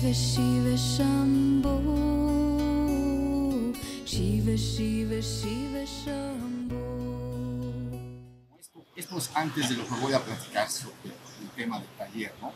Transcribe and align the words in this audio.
Shiva 0.00 0.14
Shiva 0.14 0.76
Shambho 0.76 1.76
Shiva 4.06 4.56
Shiva 4.56 5.20
Shiva 5.20 5.84
Shambho 5.84 6.80
Esto, 8.58 8.82
esto 8.96 9.18
es 9.18 9.30
antes 9.34 9.68
de 9.68 9.76
lo 9.76 9.86
que 9.86 9.94
voy 9.96 10.14
a 10.14 10.24
platicar 10.24 10.70
sobre 10.70 10.94
el 11.04 11.50
tema 11.54 11.78
del 11.80 11.88
taller, 11.98 12.32
¿no? 12.40 12.50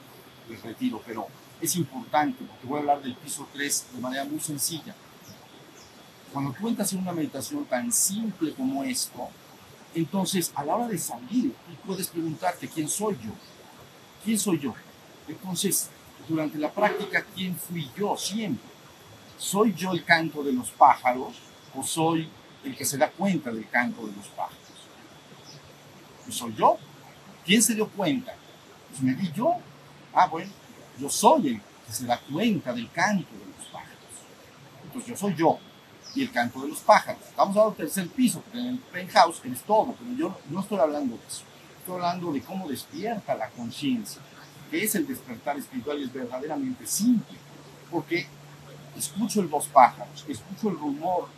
Del 0.48 0.62
retiro, 0.62 1.02
pero 1.04 1.26
es 1.60 1.76
importante 1.76 2.42
porque 2.44 2.66
voy 2.66 2.78
a 2.78 2.80
hablar 2.80 3.02
del 3.02 3.14
piso 3.14 3.46
3 3.52 3.86
de 3.92 4.00
manera 4.00 4.24
muy 4.24 4.40
sencilla. 4.40 4.94
Cuando 6.32 6.52
tú 6.52 6.66
entras 6.66 6.94
en 6.94 7.00
una 7.00 7.12
meditación 7.12 7.66
tan 7.66 7.92
simple 7.92 8.54
como 8.54 8.82
esto, 8.84 9.28
entonces 9.94 10.50
a 10.54 10.64
la 10.64 10.76
hora 10.76 10.88
de 10.88 10.96
salir, 10.96 11.52
tú 11.66 11.74
puedes 11.88 12.06
preguntarte 12.08 12.68
quién 12.68 12.88
soy 12.88 13.16
yo. 13.22 13.32
¿Quién 14.24 14.38
soy 14.38 14.58
yo? 14.58 14.74
Entonces, 15.28 15.90
durante 16.28 16.58
la 16.58 16.70
práctica, 16.70 17.24
¿quién 17.34 17.56
fui 17.56 17.90
yo 17.96 18.16
siempre? 18.16 18.68
¿Soy 19.38 19.74
yo 19.74 19.92
el 19.92 20.04
canto 20.04 20.42
de 20.42 20.52
los 20.52 20.70
pájaros 20.70 21.34
o 21.74 21.82
soy 21.82 22.28
el 22.64 22.76
que 22.76 22.84
se 22.84 22.96
da 22.96 23.10
cuenta 23.10 23.50
del 23.50 23.68
canto 23.68 24.06
de 24.06 24.12
los 24.12 24.26
pájaros? 24.28 24.58
Pues 26.24 26.36
soy 26.36 26.54
yo. 26.54 26.78
¿Quién 27.44 27.62
se 27.62 27.74
dio 27.74 27.88
cuenta? 27.88 28.34
Pues 28.88 29.02
me 29.02 29.14
di 29.14 29.30
yo. 29.32 29.56
Ah, 30.14 30.26
bueno, 30.26 30.50
yo 30.98 31.10
soy 31.10 31.48
el 31.48 31.60
que 31.86 31.92
se 31.92 32.06
da 32.06 32.18
cuenta 32.18 32.72
del 32.72 32.90
canto 32.90 33.30
de 33.32 33.46
los 33.58 33.66
pájaros. 33.66 33.98
Entonces 34.84 35.10
yo 35.10 35.16
soy 35.16 35.34
yo 35.34 35.58
y 36.14 36.22
el 36.22 36.30
canto 36.30 36.62
de 36.62 36.68
los 36.68 36.80
pájaros. 36.80 37.22
Estamos 37.22 37.56
hablando 37.56 37.76
del 37.76 37.86
tercer 37.86 38.08
piso, 38.08 38.40
porque 38.40 38.58
en 38.58 38.66
el 38.66 38.78
penthouse 38.78 39.42
es 39.44 39.62
todo, 39.62 39.94
pero 39.98 40.16
yo 40.16 40.38
no 40.48 40.60
estoy 40.60 40.78
hablando 40.78 41.16
de 41.16 41.26
eso. 41.26 41.42
Estoy 41.78 41.96
hablando 41.96 42.32
de 42.32 42.40
cómo 42.40 42.68
despierta 42.68 43.34
la 43.34 43.50
conciencia, 43.50 44.22
que 44.74 44.82
es 44.82 44.96
el 44.96 45.06
despertar 45.06 45.56
espiritual 45.56 46.00
y 46.00 46.02
es 46.02 46.12
verdaderamente 46.12 46.84
simple, 46.84 47.38
porque 47.92 48.26
escucho 48.98 49.40
el 49.40 49.46
voz 49.46 49.68
pájaros, 49.68 50.24
escucho 50.28 50.68
el 50.68 50.76
rumor 50.76 51.28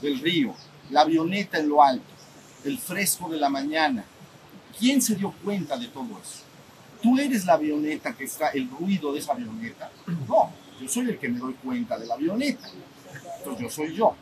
del 0.00 0.18
río, 0.20 0.54
la 0.88 1.02
avioneta 1.02 1.58
en 1.58 1.68
lo 1.68 1.82
alto, 1.82 2.06
el 2.64 2.78
fresco 2.78 3.28
de 3.28 3.36
la 3.36 3.50
mañana. 3.50 4.06
¿Quién 4.78 5.02
se 5.02 5.16
dio 5.16 5.34
cuenta 5.44 5.76
de 5.76 5.88
todo 5.88 6.18
eso? 6.18 6.44
Tú 7.02 7.18
eres 7.18 7.44
la 7.44 7.52
avioneta 7.52 8.14
que 8.14 8.24
está, 8.24 8.48
el 8.48 8.70
ruido 8.70 9.12
de 9.12 9.18
esa 9.18 9.32
avioneta. 9.32 9.90
No, 10.26 10.50
yo 10.80 10.88
soy 10.88 11.10
el 11.10 11.18
que 11.18 11.28
me 11.28 11.38
doy 11.38 11.52
cuenta 11.62 11.98
de 11.98 12.06
la 12.06 12.14
avioneta. 12.14 12.70
Entonces 13.36 13.62
yo 13.62 13.70
soy 13.70 13.94
yo. 13.94 14.14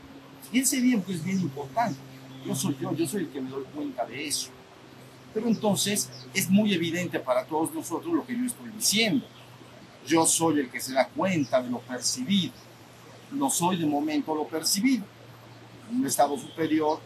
Y 0.51 0.59
ese 0.59 0.81
bien 0.81 1.05
es 1.07 1.25
bien 1.25 1.39
importante. 1.39 2.01
Yo 2.45 2.53
soy 2.57 2.77
yo, 2.81 2.93
yo 2.97 3.07
soy 3.07 3.23
el 3.23 3.29
que 3.29 3.41
me 3.41 3.51
doy 3.51 3.65
cuenta 3.73 4.05
de 4.05 4.27
eso. 4.27 4.51
Pero 5.35 5.49
entonces 5.49 6.09
es 6.33 6.49
muy 6.49 6.73
evidente 6.73 7.19
para 7.19 7.45
todos 7.45 7.75
nosotros 7.75 8.15
lo 8.15 8.25
que 8.25 8.39
yo 8.39 8.47
estoy 8.47 8.71
diciendo. 8.71 9.27
Yo 10.07 10.25
soy 10.25 10.61
el 10.61 10.71
que 10.71 10.81
se 10.81 10.93
da 10.93 11.09
cuenta 11.09 11.61
de 11.61 11.71
lo 11.71 11.81
percibido. 11.81 12.53
No 13.33 13.51
soy 13.51 13.77
de 13.77 13.87
momento 13.87 14.35
lo 14.35 14.47
percibido. 14.47 15.05
En 15.91 15.97
un 15.97 16.07
estado 16.07 16.39
superior 16.39 17.01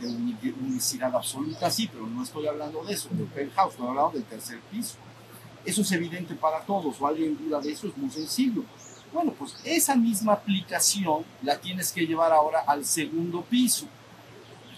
de 0.00 0.06
uni- 0.06 0.54
unicidad 0.60 1.14
absoluta, 1.14 1.70
sí, 1.70 1.88
pero 1.90 2.06
no 2.06 2.22
estoy 2.22 2.46
hablando 2.46 2.84
de 2.84 2.94
eso, 2.94 3.08
del 3.12 3.26
penthouse, 3.26 3.72
estoy 3.72 3.88
hablando 3.88 4.12
del 4.12 4.24
tercer 4.24 4.60
piso. 4.70 4.94
Eso 5.64 5.82
es 5.82 5.92
evidente 5.92 6.34
para 6.34 6.60
todos, 6.60 7.00
o 7.00 7.06
alguien 7.06 7.36
duda 7.36 7.60
de 7.60 7.72
eso, 7.72 7.86
es 7.88 7.96
muy 7.96 8.10
sencillo. 8.10 8.64
Bueno, 9.12 9.32
pues 9.32 9.56
esa 9.64 9.94
misma 9.94 10.32
aplicación 10.32 11.24
la 11.42 11.58
tienes 11.60 11.92
que 11.92 12.06
llevar 12.06 12.32
ahora 12.32 12.60
al 12.66 12.84
segundo 12.84 13.42
piso, 13.42 13.86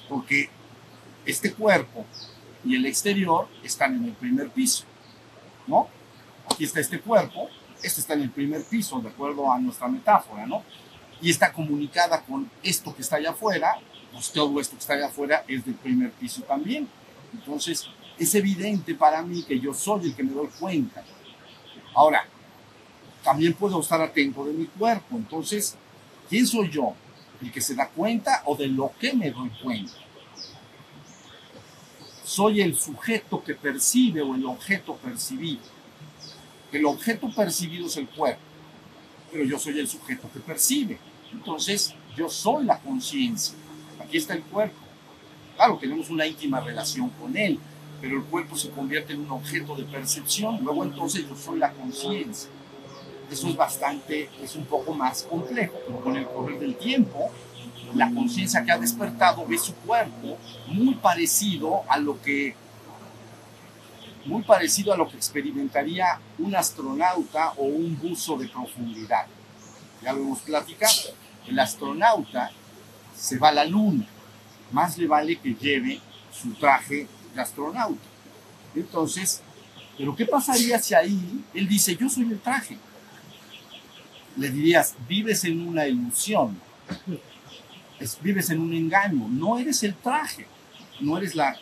porque 0.09 0.49
este 1.25 1.53
cuerpo 1.53 2.05
y 2.67 2.75
el 2.75 2.85
exterior 2.85 3.49
están 3.63 3.95
en 3.95 4.05
el 4.07 4.13
primer 4.13 4.51
piso, 4.51 4.85
¿no? 5.67 5.89
Aquí 6.51 6.65
está 6.65 6.81
este 6.81 7.01
cuerpo, 7.01 7.49
este 7.83 8.01
está 8.01 8.15
en 8.15 8.23
el 8.23 8.31
primer 8.31 8.65
piso, 8.65 9.01
de 9.01 9.09
acuerdo 9.09 9.51
a 9.51 9.59
nuestra 9.59 9.87
metáfora, 9.87 10.47
¿no? 10.47 10.65
Y 11.23 11.31
está 11.31 11.53
comunicada 11.53 12.23
con 12.23 12.51
esto 12.63 12.95
que 12.95 13.03
está 13.03 13.17
allá 13.17 13.31
afuera, 13.31 13.79
pues 14.13 14.33
todo 14.33 14.61
esto 14.61 14.75
que 14.75 14.81
está 14.81 14.95
allá 14.95 15.07
afuera 15.07 15.45
es 15.47 15.65
del 15.65 15.75
primer 15.77 16.11
piso 16.11 16.43
también. 16.43 16.89
Entonces, 17.33 17.87
es 18.19 18.35
evidente 18.35 18.95
para 18.95 19.23
mí 19.23 19.43
que 19.43 19.61
yo 19.61 19.73
soy 19.73 20.07
el 20.07 20.17
que 20.17 20.25
me 20.25 20.33
doy 20.33 20.49
cuenta. 20.59 21.05
Ahora, 21.95 22.27
también 23.23 23.55
puedo 23.55 23.81
estar 23.81 24.01
atento 24.01 24.45
de 24.45 24.53
mi 24.53 24.67
cuerpo. 24.67 25.17
Entonces, 25.17 25.77
¿quién 26.29 26.47
soy 26.47 26.71
yo? 26.71 26.95
¿El 27.41 27.53
que 27.53 27.61
se 27.61 27.75
da 27.75 27.89
cuenta 27.89 28.43
o 28.47 28.57
de 28.57 28.67
lo 28.67 28.93
que 28.99 29.13
me 29.13 29.31
doy 29.31 29.51
cuenta? 29.63 30.06
Soy 32.27 32.61
el 32.61 32.75
sujeto 32.75 33.41
que 33.41 33.55
percibe 33.55 34.21
o 34.21 34.35
el 34.35 34.45
objeto 34.47 34.97
percibido. 34.97 35.63
El 36.73 36.85
objeto 36.85 37.31
percibido 37.31 37.87
es 37.87 37.97
el 37.99 38.09
cuerpo, 38.09 38.41
pero 39.31 39.45
yo 39.45 39.57
soy 39.61 39.79
el 39.79 39.87
sujeto 39.87 40.29
que 40.35 40.41
percibe. 40.41 40.99
Entonces, 41.33 41.95
yo 42.17 42.29
soy 42.29 42.65
la 42.65 42.81
conciencia. 42.81 43.55
Aquí 44.01 44.17
está 44.17 44.35
el 44.35 44.43
cuerpo. 44.43 44.75
Claro, 45.55 45.79
tenemos 45.79 46.11
una 46.11 46.27
íntima 46.27 46.59
relación 46.59 47.11
con 47.11 47.37
él, 47.37 47.61
pero 48.01 48.17
el 48.17 48.25
cuerpo 48.25 48.57
se 48.57 48.71
convierte 48.71 49.13
en 49.13 49.21
un 49.21 49.31
objeto 49.31 49.77
de 49.77 49.85
percepción. 49.85 50.59
Luego 50.65 50.83
entonces 50.83 51.29
yo 51.29 51.37
soy 51.37 51.61
la 51.61 51.71
conciencia. 51.71 52.51
Eso 53.31 53.49
es 53.49 53.57
bastante, 53.57 54.29
es 54.43 54.57
un 54.57 54.65
poco 54.65 54.93
más 54.93 55.23
complejo, 55.23 55.75
pero 55.87 56.01
con 56.01 56.17
el 56.17 56.27
correr 56.27 56.59
del 56.59 56.75
tiempo, 56.75 57.31
la 57.97 58.11
conciencia 58.13 58.65
que 58.65 58.73
ha 58.73 58.79
despertado 58.79 59.47
ve 59.47 59.59
su 59.59 59.75
cuerpo 59.75 60.39
muy 60.69 60.95
parecido 60.95 61.83
a 61.89 61.99
lo 61.99 62.21
que 62.21 62.55
muy 64.27 64.43
parecido 64.43 64.93
a 64.93 64.97
lo 64.97 65.09
que 65.09 65.17
experimentaría 65.17 66.19
un 66.39 66.55
astronauta 66.57 67.53
o 67.57 67.65
un 67.65 67.97
buzo 67.97 68.37
de 68.37 68.49
profundidad. 68.49 69.27
Ya 70.03 70.13
lo 70.13 70.21
hemos 70.21 70.41
platicado. 70.41 71.15
El 71.47 71.59
astronauta 71.61 72.51
se 73.17 73.39
va 73.39 73.51
a 73.51 73.53
la 73.53 73.65
luna. 73.65 74.05
Más 74.73 74.99
le 74.99 75.07
vale 75.07 75.37
que 75.37 75.55
lleve 75.55 76.01
su 76.33 76.53
traje 76.55 77.07
de 77.35 77.41
astronauta. 77.41 78.03
Entonces, 78.75 79.43
pero 79.97 80.15
¿qué 80.15 80.27
pasaría 80.27 80.79
si 80.81 80.95
ahí 80.95 81.45
él 81.55 81.69
dice, 81.69 81.97
yo 81.97 82.09
soy 82.09 82.25
el 82.25 82.41
traje? 82.41 82.77
Le 84.37 84.51
dirías, 84.51 84.95
vives 85.09 85.45
en 85.45 85.67
una 85.67 85.87
ilusión, 85.87 86.61
es- 88.01 88.19
vives 88.21 88.51
en 88.51 88.61
un 88.61 88.73
engaño, 88.75 89.27
no 89.29 89.59
eres 89.59 89.83
el 89.83 89.95
traje, 89.95 90.47
no 91.01 91.17
eres 91.19 91.35
la, 91.35 91.57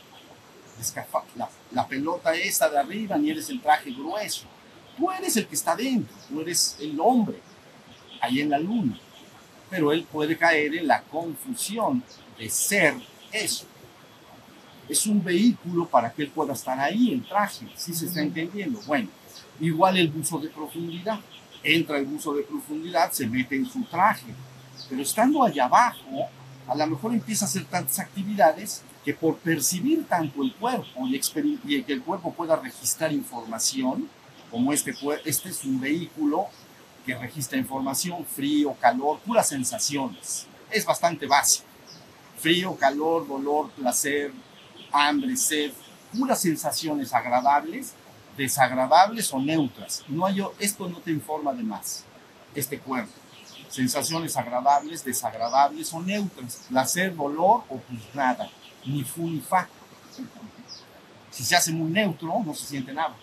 escafa- 0.80 1.24
la, 1.36 1.48
la 1.72 1.86
pelota 1.86 2.34
esa 2.34 2.68
de 2.68 2.78
arriba, 2.78 3.16
ni 3.16 3.30
eres 3.30 3.48
el 3.50 3.60
traje 3.60 3.90
grueso. 3.92 4.46
Tú 4.96 5.10
eres 5.10 5.36
el 5.36 5.46
que 5.46 5.54
está 5.54 5.74
dentro, 5.74 6.14
tú 6.28 6.40
eres 6.40 6.76
el 6.80 6.98
hombre, 7.00 7.40
ahí 8.20 8.40
en 8.40 8.50
la 8.50 8.58
luna. 8.58 8.98
Pero 9.70 9.92
él 9.92 10.06
puede 10.10 10.36
caer 10.36 10.74
en 10.76 10.86
la 10.86 11.02
confusión 11.02 12.02
de 12.38 12.48
ser 12.48 12.94
eso. 13.32 13.66
Es 14.88 15.06
un 15.06 15.24
vehículo 15.24 15.86
para 15.88 16.12
que 16.12 16.22
él 16.22 16.28
pueda 16.28 16.52
estar 16.52 16.78
ahí, 16.78 17.12
el 17.12 17.24
traje, 17.24 17.66
si 17.74 17.94
se 17.94 18.06
está 18.06 18.20
entendiendo. 18.20 18.80
Bueno, 18.86 19.08
igual 19.60 19.96
el 19.96 20.08
buzo 20.08 20.38
de 20.38 20.48
profundidad. 20.48 21.18
Entra 21.62 21.96
el 21.96 22.04
buzo 22.04 22.34
de 22.34 22.42
profundidad, 22.42 23.10
se 23.10 23.26
mete 23.26 23.56
en 23.56 23.64
su 23.64 23.82
traje, 23.84 24.26
pero 24.88 25.02
estando 25.02 25.42
allá 25.42 25.64
abajo, 25.66 26.28
a 26.66 26.74
lo 26.74 26.86
mejor 26.86 27.12
empieza 27.12 27.44
a 27.44 27.48
hacer 27.48 27.64
tantas 27.64 27.98
actividades 27.98 28.82
que 29.04 29.12
por 29.12 29.36
percibir 29.36 30.06
tanto 30.06 30.42
el 30.42 30.54
cuerpo 30.54 31.06
y, 31.06 31.82
que 31.82 31.92
el 31.92 32.02
cuerpo 32.02 32.32
pueda 32.32 32.56
registrar 32.56 33.12
información, 33.12 34.08
como 34.50 34.72
este, 34.72 34.94
este 35.24 35.48
es 35.50 35.64
un 35.64 35.80
vehículo 35.80 36.46
que 37.04 37.14
registra 37.14 37.58
información, 37.58 38.24
frío, 38.24 38.74
calor, 38.80 39.18
puras 39.20 39.48
sensaciones. 39.48 40.46
Es 40.70 40.86
bastante 40.86 41.26
básico. 41.26 41.66
Frío, 42.38 42.74
calor, 42.76 43.26
dolor, 43.28 43.70
placer, 43.72 44.32
hambre, 44.90 45.36
sed, 45.36 45.72
puras 46.16 46.40
sensaciones 46.40 47.12
agradables, 47.12 47.92
desagradables 48.36 49.32
o 49.32 49.38
neutras. 49.38 50.02
No 50.08 50.24
hay, 50.24 50.42
esto 50.58 50.88
no 50.88 50.98
te 50.98 51.10
informa 51.10 51.52
de 51.52 51.62
más, 51.62 52.04
este 52.54 52.78
cuerpo. 52.78 53.12
Sensaciones 53.68 54.36
agradables, 54.36 55.04
desagradables 55.04 55.92
o 55.92 56.00
neutras. 56.02 56.62
Placer, 56.68 57.14
dolor 57.14 57.64
o 57.68 57.78
pues 57.78 58.00
nada. 58.14 58.48
Ni 58.84 59.02
fu 59.02 59.26
ni 59.28 59.40
fa. 59.40 59.68
Si 61.30 61.42
se 61.44 61.56
hace 61.56 61.72
muy 61.72 61.90
neutro, 61.90 62.42
no 62.44 62.54
se 62.54 62.66
siente 62.66 62.92
nada. 62.92 63.14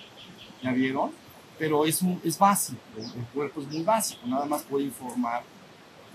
¿Ya 0.61 0.71
vieron? 0.71 1.11
Pero 1.57 1.85
es, 1.85 2.01
un- 2.01 2.19
es 2.23 2.38
básico. 2.38 2.79
El 2.97 3.25
cuerpo 3.33 3.61
es 3.61 3.67
muy 3.67 3.83
básico. 3.83 4.21
Nada 4.27 4.45
más 4.45 4.63
puede 4.63 4.85
informar 4.85 5.43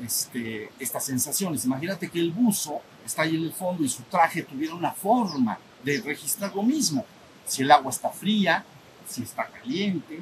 este, 0.04 0.70
estas 0.78 1.04
sensaciones. 1.04 1.64
Imagínate 1.64 2.10
que 2.10 2.18
el 2.20 2.30
buzo 2.32 2.80
está 3.04 3.22
ahí 3.22 3.36
en 3.36 3.44
el 3.44 3.52
fondo 3.52 3.82
y 3.82 3.88
su 3.88 4.02
traje 4.04 4.42
tuviera 4.42 4.74
una 4.74 4.92
forma 4.92 5.58
de 5.82 6.00
registrar 6.02 6.54
lo 6.54 6.62
mismo. 6.62 7.04
Si 7.46 7.62
el 7.62 7.70
agua 7.70 7.90
está 7.90 8.10
fría, 8.10 8.64
si 9.08 9.22
está 9.22 9.46
caliente, 9.46 10.20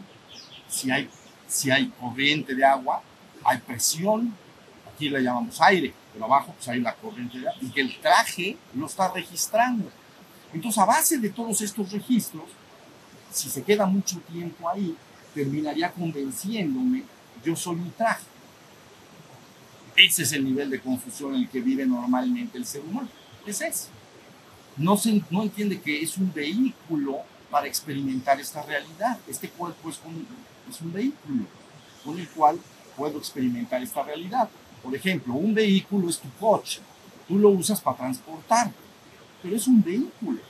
si 0.69 0.91
hay, 0.91 1.09
si 1.49 1.71
hay 1.71 1.89
corriente 2.01 2.55
de 2.55 2.65
agua, 2.65 3.03
hay 3.45 3.59
presión, 3.59 4.35
aquí 4.93 5.09
le 5.09 5.23
llamamos 5.23 5.61
aire, 5.61 5.93
pero 6.13 6.25
abajo 6.25 6.53
pues 6.57 6.69
hay 6.69 6.81
la 6.81 6.95
corriente 6.95 7.39
de 7.39 7.49
agua, 7.49 7.61
y 7.63 7.71
que 7.71 7.81
el 7.81 7.99
traje 8.01 8.57
lo 8.75 8.87
está 8.87 9.13
registrando. 9.13 9.91
Entonces, 10.53 10.79
a 10.79 10.85
base 10.85 11.19
de 11.19 11.31
todos 11.31 11.61
estos 11.61 11.91
registros, 11.91 12.45
si 13.33 13.51
se 13.51 13.63
queda 13.63 13.87
mucho 13.87 14.19
tiempo 14.21 14.69
ahí, 14.69 14.97
terminaría 15.35 15.91
convenciéndome 15.91 17.03
yo 17.45 17.55
soy 17.55 17.77
un 17.77 17.91
traje. 17.93 18.25
Ese 19.97 20.23
es 20.23 20.33
el 20.33 20.45
nivel 20.45 20.71
de 20.71 20.81
confusión 20.81 21.35
en 21.35 21.43
el 21.43 21.49
que 21.49 21.61
vive 21.61 21.87
normalmente 21.87 22.59
el 22.59 22.67
ser 22.67 22.81
humano. 22.83 23.09
Es 23.47 23.61
eso. 23.61 23.89
No, 24.77 24.97
se, 24.97 25.23
no 25.31 25.43
entiende 25.43 25.81
que 25.81 26.03
es 26.03 26.17
un 26.17 26.33
vehículo 26.33 27.19
para 27.51 27.67
experimentar 27.67 28.41
esta 28.41 28.63
realidad. 28.63 29.19
Este 29.29 29.49
cuerpo 29.49 29.91
es 29.91 30.01
un, 30.05 30.27
es 30.69 30.81
un 30.81 30.93
vehículo 30.93 31.45
con 32.05 32.19
el 32.19 32.29
cual 32.31 32.59
puedo 32.97 33.19
experimentar 33.19 33.83
esta 33.83 34.03
realidad. 34.03 34.49
Por 34.83 34.95
ejemplo, 34.95 35.35
un 35.35 35.55
vehículo 35.55 36.09
es 36.09 36.19
tu 36.19 36.29
coche. 36.39 36.81
Tú 37.27 37.39
lo 37.39 37.51
usas 37.51 37.81
para 37.81 37.97
transportar, 37.97 38.71
pero 39.43 39.57
es 39.57 39.67
un 39.67 39.83
vehículo. 39.83 40.41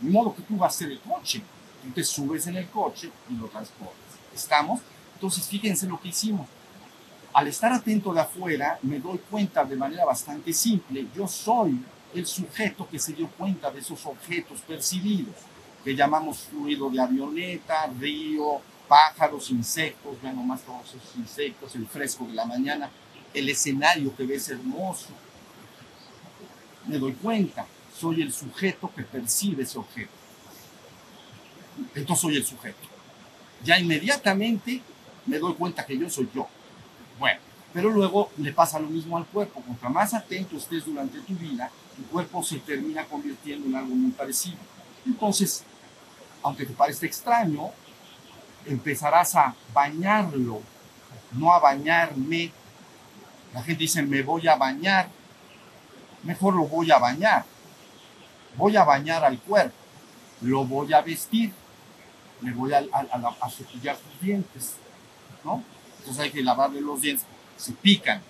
De 0.00 0.10
modo 0.10 0.34
que 0.34 0.42
tú 0.42 0.56
vas 0.56 0.74
a 0.74 0.78
ser 0.78 0.90
el 0.90 1.00
coche. 1.00 1.42
Tú 1.82 1.90
te 1.90 2.04
subes 2.04 2.46
en 2.46 2.56
el 2.56 2.68
coche 2.68 3.10
y 3.30 3.34
lo 3.34 3.46
transportas. 3.46 3.96
¿Estamos? 4.34 4.80
Entonces, 5.14 5.46
fíjense 5.46 5.86
lo 5.86 6.00
que 6.00 6.08
hicimos. 6.08 6.46
Al 7.32 7.46
estar 7.46 7.72
atento 7.72 8.12
de 8.12 8.20
afuera, 8.20 8.78
me 8.82 8.98
doy 8.98 9.18
cuenta 9.30 9.64
de 9.64 9.76
manera 9.76 10.04
bastante 10.04 10.52
simple, 10.52 11.06
yo 11.14 11.28
soy 11.28 11.80
el 12.14 12.26
sujeto 12.26 12.88
que 12.88 12.98
se 12.98 13.12
dio 13.12 13.28
cuenta 13.28 13.70
de 13.70 13.80
esos 13.80 14.04
objetos 14.04 14.60
percibidos, 14.62 15.34
que 15.84 15.94
llamamos 15.94 16.38
fluido 16.50 16.90
de 16.90 17.00
avioneta, 17.00 17.86
río, 17.98 18.60
pájaros, 18.90 19.52
insectos, 19.52 20.20
vean 20.20 20.34
nomás 20.34 20.62
todos 20.62 20.88
esos 20.88 21.14
insectos, 21.14 21.76
el 21.76 21.86
fresco 21.86 22.24
de 22.24 22.34
la 22.34 22.44
mañana, 22.44 22.90
el 23.32 23.48
escenario 23.48 24.12
que 24.16 24.26
ves 24.26 24.48
hermoso. 24.48 25.10
Me 26.88 26.98
doy 26.98 27.12
cuenta, 27.12 27.66
soy 27.96 28.20
el 28.20 28.32
sujeto 28.32 28.90
que 28.92 29.04
percibe 29.04 29.62
ese 29.62 29.78
objeto. 29.78 30.10
Entonces 31.94 32.20
soy 32.20 32.36
el 32.36 32.44
sujeto. 32.44 32.88
Ya 33.62 33.78
inmediatamente 33.78 34.82
me 35.24 35.38
doy 35.38 35.54
cuenta 35.54 35.86
que 35.86 35.96
yo 35.96 36.10
soy 36.10 36.28
yo. 36.34 36.48
Bueno, 37.16 37.38
pero 37.72 37.90
luego 37.90 38.32
le 38.38 38.52
pasa 38.52 38.80
lo 38.80 38.88
mismo 38.88 39.16
al 39.16 39.26
cuerpo. 39.26 39.60
Contra 39.60 39.88
más 39.88 40.14
atento 40.14 40.56
estés 40.56 40.84
durante 40.84 41.20
tu 41.20 41.34
vida, 41.34 41.70
tu 41.94 42.02
cuerpo 42.06 42.42
se 42.42 42.58
termina 42.58 43.04
convirtiendo 43.04 43.68
en 43.68 43.76
algo 43.76 43.94
muy 43.94 44.10
parecido. 44.10 44.58
Entonces, 45.06 45.62
aunque 46.42 46.66
te 46.66 46.72
parezca 46.72 47.06
extraño, 47.06 47.70
empezarás 48.66 49.34
a 49.36 49.54
bañarlo, 49.72 50.60
no 51.32 51.52
a 51.52 51.58
bañarme. 51.58 52.52
La 53.52 53.62
gente 53.62 53.82
dice, 53.82 54.02
me 54.02 54.22
voy 54.22 54.46
a 54.48 54.56
bañar. 54.56 55.08
Mejor 56.22 56.54
lo 56.54 56.66
voy 56.66 56.90
a 56.90 56.98
bañar. 56.98 57.44
Voy 58.56 58.76
a 58.76 58.84
bañar 58.84 59.24
al 59.24 59.38
cuerpo. 59.38 59.74
Lo 60.42 60.64
voy 60.64 60.92
a 60.92 61.00
vestir. 61.00 61.52
Me 62.40 62.52
voy 62.52 62.72
a, 62.72 62.78
a, 62.92 63.36
a 63.40 63.50
cepillar 63.50 63.96
sus 63.96 64.20
dientes. 64.20 64.74
¿no? 65.44 65.62
Entonces 65.98 66.22
hay 66.22 66.30
que 66.30 66.42
lavarle 66.42 66.80
los 66.80 67.00
dientes. 67.00 67.26
Se 67.56 67.72
pican. 67.72 68.22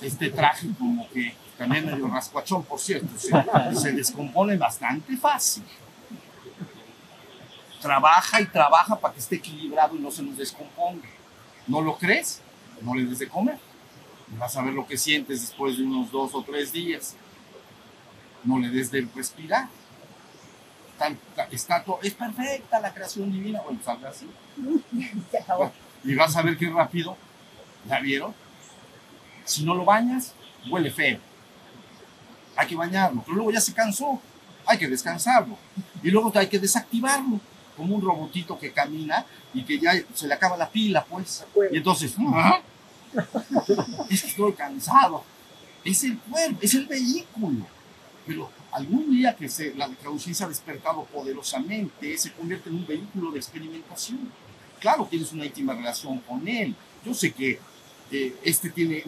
Este 0.00 0.30
traje 0.30 0.68
como 0.78 1.08
que 1.10 1.34
también 1.56 1.86
medio 1.86 2.06
rascuachón, 2.08 2.62
por 2.64 2.78
cierto, 2.78 3.08
se, 3.18 3.30
se 3.74 3.92
descompone 3.92 4.56
bastante 4.58 5.16
fácil 5.16 5.64
trabaja 7.86 8.40
y 8.40 8.46
trabaja 8.46 8.96
para 8.96 9.14
que 9.14 9.20
esté 9.20 9.36
equilibrado 9.36 9.94
y 9.94 10.00
no 10.00 10.10
se 10.10 10.22
nos 10.22 10.36
descomponga. 10.36 11.08
¿No 11.68 11.80
lo 11.80 11.96
crees? 11.96 12.40
No 12.82 12.94
le 12.94 13.04
des 13.04 13.20
de 13.20 13.28
comer. 13.28 13.58
Vas 14.38 14.56
a 14.56 14.62
ver 14.62 14.74
lo 14.74 14.86
que 14.86 14.98
sientes 14.98 15.40
después 15.40 15.78
de 15.78 15.84
unos 15.84 16.10
dos 16.10 16.34
o 16.34 16.42
tres 16.42 16.72
días. 16.72 17.14
No 18.42 18.58
le 18.58 18.68
des 18.70 18.90
de 18.90 19.06
respirar. 19.14 19.68
Está, 21.52 21.84
es 22.02 22.14
perfecta 22.14 22.80
la 22.80 22.92
creación 22.92 23.30
divina. 23.30 23.60
Bueno, 23.62 23.78
salga 23.84 24.10
así. 24.10 24.28
Y 26.04 26.14
vas 26.14 26.36
a 26.36 26.42
ver 26.42 26.56
qué 26.56 26.70
rápido. 26.70 27.16
¿La 27.88 27.98
vieron? 28.00 28.32
Si 29.44 29.64
no 29.64 29.74
lo 29.74 29.84
bañas, 29.84 30.34
huele 30.70 30.90
feo. 30.90 31.18
Hay 32.56 32.66
que 32.68 32.76
bañarlo. 32.76 33.22
Pero 33.24 33.36
luego 33.36 33.50
ya 33.50 33.60
se 33.60 33.74
cansó. 33.74 34.20
Hay 34.66 34.78
que 34.78 34.88
descansarlo. 34.88 35.58
Y 36.02 36.10
luego 36.10 36.30
hay 36.36 36.46
que 36.48 36.60
desactivarlo 36.60 37.40
como 37.76 37.94
un 37.94 38.02
robotito 38.02 38.58
que 38.58 38.72
camina 38.72 39.24
y 39.54 39.62
que 39.62 39.78
ya 39.78 39.92
se 40.14 40.26
le 40.26 40.34
acaba 40.34 40.56
la 40.56 40.68
pila, 40.68 41.04
pues. 41.04 41.44
Y 41.70 41.76
entonces, 41.76 42.14
¿ah? 42.18 42.60
es 44.10 44.22
que 44.22 44.28
estoy 44.28 44.52
cansado. 44.52 45.22
Es 45.84 46.02
el 46.04 46.18
cuerpo, 46.18 46.58
es 46.60 46.74
el 46.74 46.86
vehículo. 46.86 47.66
Pero 48.26 48.50
algún 48.72 49.10
día 49.10 49.36
que 49.36 49.48
se, 49.48 49.74
la 49.74 49.88
conciencia 49.88 50.46
ha 50.46 50.48
despertado 50.48 51.04
poderosamente, 51.04 52.18
se 52.18 52.32
convierte 52.32 52.68
en 52.68 52.76
un 52.76 52.86
vehículo 52.86 53.30
de 53.30 53.38
experimentación. 53.38 54.30
Claro, 54.80 55.06
tienes 55.08 55.32
una 55.32 55.46
íntima 55.46 55.74
relación 55.74 56.18
con 56.20 56.46
él. 56.48 56.74
Yo 57.04 57.14
sé 57.14 57.32
que 57.32 57.60
eh, 58.10 58.36
este 58.44 58.70
tiene, 58.70 59.02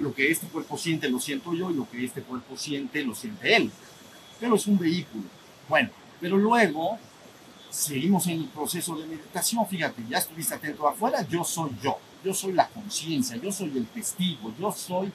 lo 0.00 0.14
que 0.14 0.30
este 0.30 0.46
cuerpo 0.46 0.76
siente 0.76 1.08
lo 1.08 1.20
siento 1.20 1.54
yo 1.54 1.70
y 1.70 1.74
lo 1.74 1.88
que 1.88 2.04
este 2.04 2.22
cuerpo 2.22 2.56
siente 2.56 3.04
lo 3.04 3.14
siente 3.14 3.54
él. 3.54 3.70
Pero 4.40 4.56
es 4.56 4.66
un 4.66 4.78
vehículo. 4.78 5.24
Bueno, 5.68 5.90
pero 6.20 6.36
luego 6.36 6.98
seguimos 7.72 8.26
en 8.26 8.40
el 8.40 8.48
proceso 8.48 8.94
de 8.96 9.06
meditación, 9.06 9.66
fíjate, 9.66 10.04
ya 10.06 10.18
estuviste 10.18 10.54
atento 10.54 10.86
afuera, 10.86 11.26
yo 11.26 11.42
soy 11.42 11.70
yo, 11.82 11.96
yo 12.22 12.34
soy 12.34 12.52
la 12.52 12.68
conciencia, 12.68 13.36
yo 13.36 13.50
soy 13.50 13.72
el 13.74 13.86
testigo, 13.86 14.52
yo 14.60 14.70
soy 14.70 15.10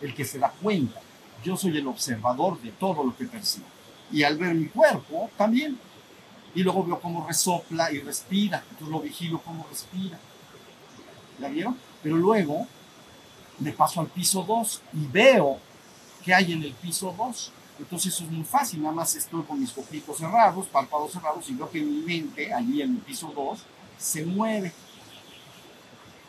el 0.00 0.14
que 0.14 0.24
se 0.24 0.38
da 0.38 0.50
cuenta, 0.50 0.98
yo 1.44 1.58
soy 1.58 1.76
el 1.76 1.86
observador 1.86 2.58
de 2.62 2.70
todo 2.72 3.04
lo 3.04 3.14
que 3.14 3.26
percibo. 3.26 3.66
Y 4.10 4.22
al 4.22 4.38
ver 4.38 4.54
mi 4.54 4.66
cuerpo, 4.66 5.30
también. 5.36 5.78
Y 6.54 6.62
luego 6.62 6.84
veo 6.84 6.98
cómo 6.98 7.28
resopla 7.28 7.92
y 7.92 8.00
respira, 8.00 8.64
entonces 8.70 8.88
lo 8.88 9.00
vigilo 9.00 9.40
cómo 9.40 9.66
respira. 9.68 10.18
¿La 11.38 11.48
vieron? 11.48 11.76
Pero 12.02 12.16
luego 12.16 12.66
me 13.58 13.72
paso 13.72 14.00
al 14.00 14.06
piso 14.06 14.42
2 14.42 14.82
y 14.94 15.06
veo 15.06 15.58
qué 16.24 16.32
hay 16.34 16.52
en 16.52 16.62
el 16.62 16.72
piso 16.72 17.14
2 17.16 17.52
entonces 17.80 18.14
eso 18.14 18.24
es 18.24 18.30
muy 18.30 18.44
fácil, 18.44 18.82
nada 18.82 18.94
más 18.94 19.14
estoy 19.14 19.42
con 19.42 19.58
mis 19.58 19.76
ojitos 19.76 20.18
cerrados, 20.18 20.66
párpados 20.66 21.12
cerrados 21.12 21.48
y 21.48 21.54
veo 21.54 21.70
que 21.70 21.80
mi 21.80 22.02
mente, 22.02 22.52
allí 22.52 22.82
en 22.82 22.96
el 22.96 22.98
piso 22.98 23.32
2, 23.34 23.58
se 23.98 24.24
mueve. 24.24 24.72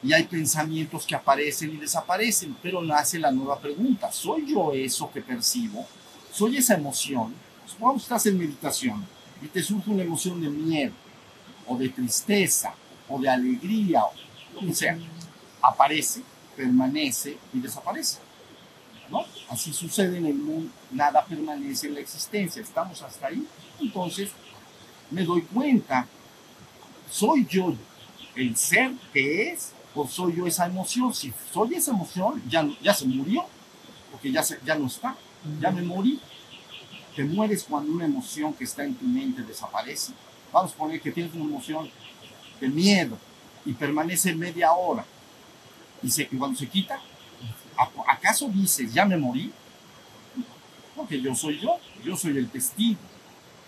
Y 0.01 0.13
hay 0.13 0.24
pensamientos 0.24 1.06
que 1.06 1.13
aparecen 1.13 1.71
y 1.71 1.77
desaparecen, 1.77 2.56
pero 2.62 2.81
nace 2.81 3.19
la 3.19 3.31
nueva 3.31 3.59
pregunta, 3.59 4.12
¿soy 4.12 4.48
yo 4.48 4.71
eso 4.71 5.12
que 5.12 5.21
percibo? 5.21 5.86
¿Soy 6.31 6.58
esa 6.58 6.75
emoción? 6.75 7.36
Supongamos 7.67 8.03
que 8.03 8.05
estás 8.05 8.25
en 8.25 8.38
meditación 8.38 9.05
y 9.41 9.48
te 9.48 9.62
surge 9.62 9.91
una 9.91 10.03
emoción 10.03 10.41
de 10.41 10.50
miedo, 10.50 10.93
o 11.67 11.77
de 11.77 11.89
tristeza, 11.89 12.74
o 13.10 13.20
de 13.20 13.29
alegría, 13.29 14.03
o 14.03 14.62
lo 14.62 14.74
sea. 14.74 14.98
Aparece, 15.62 16.22
permanece 16.55 17.38
y 17.53 17.60
desaparece. 17.60 18.20
Así 19.50 19.74
sucede 19.74 20.18
en 20.18 20.25
el 20.25 20.36
mundo, 20.36 20.72
nada 20.91 21.25
permanece 21.25 21.88
en 21.88 21.96
la 21.96 22.00
existencia, 22.00 22.62
estamos 22.62 23.01
hasta 23.01 23.27
ahí. 23.27 23.46
Entonces 23.82 24.32
me 25.10 25.25
doy 25.25 25.41
cuenta, 25.41 26.08
¿soy 27.10 27.46
yo 27.50 27.74
el 28.36 28.56
ser 28.56 28.91
que 29.12 29.51
es 29.51 29.74
o 29.94 30.08
soy 30.08 30.38
yo 30.38 30.48
esa 30.48 30.68
emoción? 30.68 31.13
Si 31.13 31.34
soy 31.51 31.75
esa 31.75 31.91
emoción, 31.91 32.41
ya, 32.48 32.65
ya 32.82 32.94
se 32.94 33.06
murió, 33.06 33.44
porque 34.12 34.32
ya, 34.32 34.41
ya 34.65 34.75
no 34.75 34.88
está, 34.88 35.15
ya 35.60 35.70
me 35.72 35.82
morí. 35.82 36.20
Te 37.15 37.25
mueres 37.25 37.65
cuando 37.65 37.91
una 37.91 38.06
emoción 38.06 38.53
que 38.53 38.63
está 38.63 38.86
en 38.86 38.96
tu 38.96 39.06
mente 39.06 39.41
desaparece. 39.41 40.13
Vamos 40.53 40.72
a 40.72 40.75
poner 40.75 41.01
que 41.01 41.12
tienes 41.12 41.34
una 41.34 41.44
emoción 41.44 41.89
de 42.62 42.70
miedo 42.70 43.18
y 43.65 43.74
permanece 43.74 44.34
media 44.34 44.72
hora. 44.72 45.03
Y, 46.01 46.10
se, 46.10 46.24
y 46.24 46.38
cuando 46.38 46.58
se 46.58 46.70
quita, 46.70 47.01
¿acaso 48.07 48.47
dices, 48.50 48.93
ya 48.93 49.05
me 49.05 49.17
morí? 49.17 49.51
Porque 50.95 51.21
yo 51.21 51.33
soy 51.35 51.59
yo, 51.59 51.77
yo 52.03 52.15
soy 52.15 52.38
el 52.38 52.50
testigo. 52.50 53.00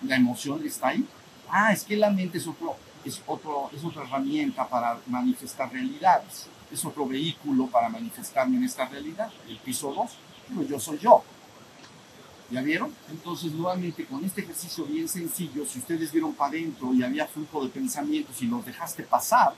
La 0.03 0.15
emoción 0.15 0.63
está 0.65 0.89
ahí. 0.89 1.05
Ah, 1.49 1.71
es 1.71 1.83
que 1.83 1.95
la 1.95 2.09
mente 2.09 2.37
es, 2.37 2.47
otro, 2.47 2.75
es, 3.05 3.21
otro, 3.25 3.69
es 3.73 3.83
otra 3.83 4.03
herramienta 4.03 4.67
para 4.67 4.99
manifestar 5.07 5.71
realidades. 5.71 6.47
Es 6.71 6.83
otro 6.83 7.07
vehículo 7.07 7.67
para 7.67 7.89
manifestarme 7.89 8.57
en 8.57 8.63
esta 8.65 8.87
realidad. 8.87 9.31
El 9.47 9.57
piso 9.57 9.93
2, 9.93 10.11
pero 10.49 10.63
yo 10.63 10.79
soy 10.79 10.97
yo. 10.99 11.23
¿Ya 12.51 12.61
vieron? 12.61 12.93
Entonces, 13.09 13.51
nuevamente, 13.53 14.05
con 14.05 14.23
este 14.23 14.41
ejercicio 14.41 14.85
bien 14.85 15.07
sencillo, 15.07 15.65
si 15.65 15.79
ustedes 15.79 16.11
vieron 16.11 16.33
para 16.33 16.51
adentro 16.51 16.93
y 16.93 17.01
había 17.01 17.25
flujo 17.25 17.63
de 17.63 17.69
pensamientos 17.69 18.41
y 18.41 18.47
los 18.47 18.65
dejaste 18.65 19.03
pasar, 19.03 19.53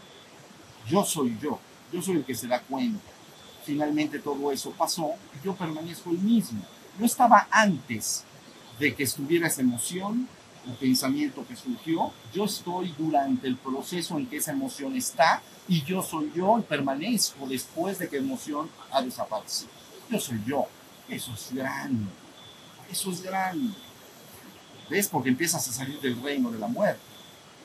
yo 0.88 1.04
soy 1.04 1.38
yo. 1.42 1.60
Yo 1.92 2.02
soy 2.02 2.18
el 2.18 2.26
que 2.26 2.36
se 2.36 2.48
da 2.48 2.62
cuenta 2.62 3.15
finalmente 3.66 4.20
todo 4.20 4.52
eso 4.52 4.72
pasó, 4.72 5.12
yo 5.44 5.56
permanezco 5.56 6.12
el 6.12 6.20
mismo. 6.20 6.62
No 7.00 7.06
estaba 7.06 7.48
antes 7.52 8.24
de 8.80 8.94
que 8.94 9.04
estuviera 9.04 9.48
esa 9.48 9.62
emoción, 9.62 10.28
el 10.66 10.74
pensamiento 10.74 11.46
que 11.48 11.56
surgió, 11.56 12.12
yo 12.34 12.46
estoy 12.46 12.94
durante 12.98 13.48
el 13.48 13.58
proceso 13.58 14.18
en 14.18 14.28
que 14.28 14.38
esa 14.38 14.52
emoción 14.52 14.96
está 14.96 15.42
y 15.68 15.84
yo 15.84 16.02
soy 16.02 16.32
yo 16.36 16.60
y 16.60 16.62
permanezco 16.64 17.48
después 17.48 18.00
de 18.00 18.08
que 18.08 18.18
la 18.18 18.24
emoción 18.24 18.70
ha 18.92 19.02
desaparecido. 19.02 19.72
Yo 20.10 20.20
soy 20.20 20.42
yo. 20.46 20.66
Eso 21.10 21.34
es 21.34 21.54
grande. 21.54 22.10
Eso 22.90 23.12
es 23.12 23.22
grande. 23.22 23.74
¿Ves? 24.90 25.08
Porque 25.08 25.30
empiezas 25.30 25.68
a 25.68 25.72
salir 25.72 26.00
del 26.00 26.22
reino 26.22 26.52
de 26.52 26.60
la 26.60 26.68
muerte. 26.68 27.02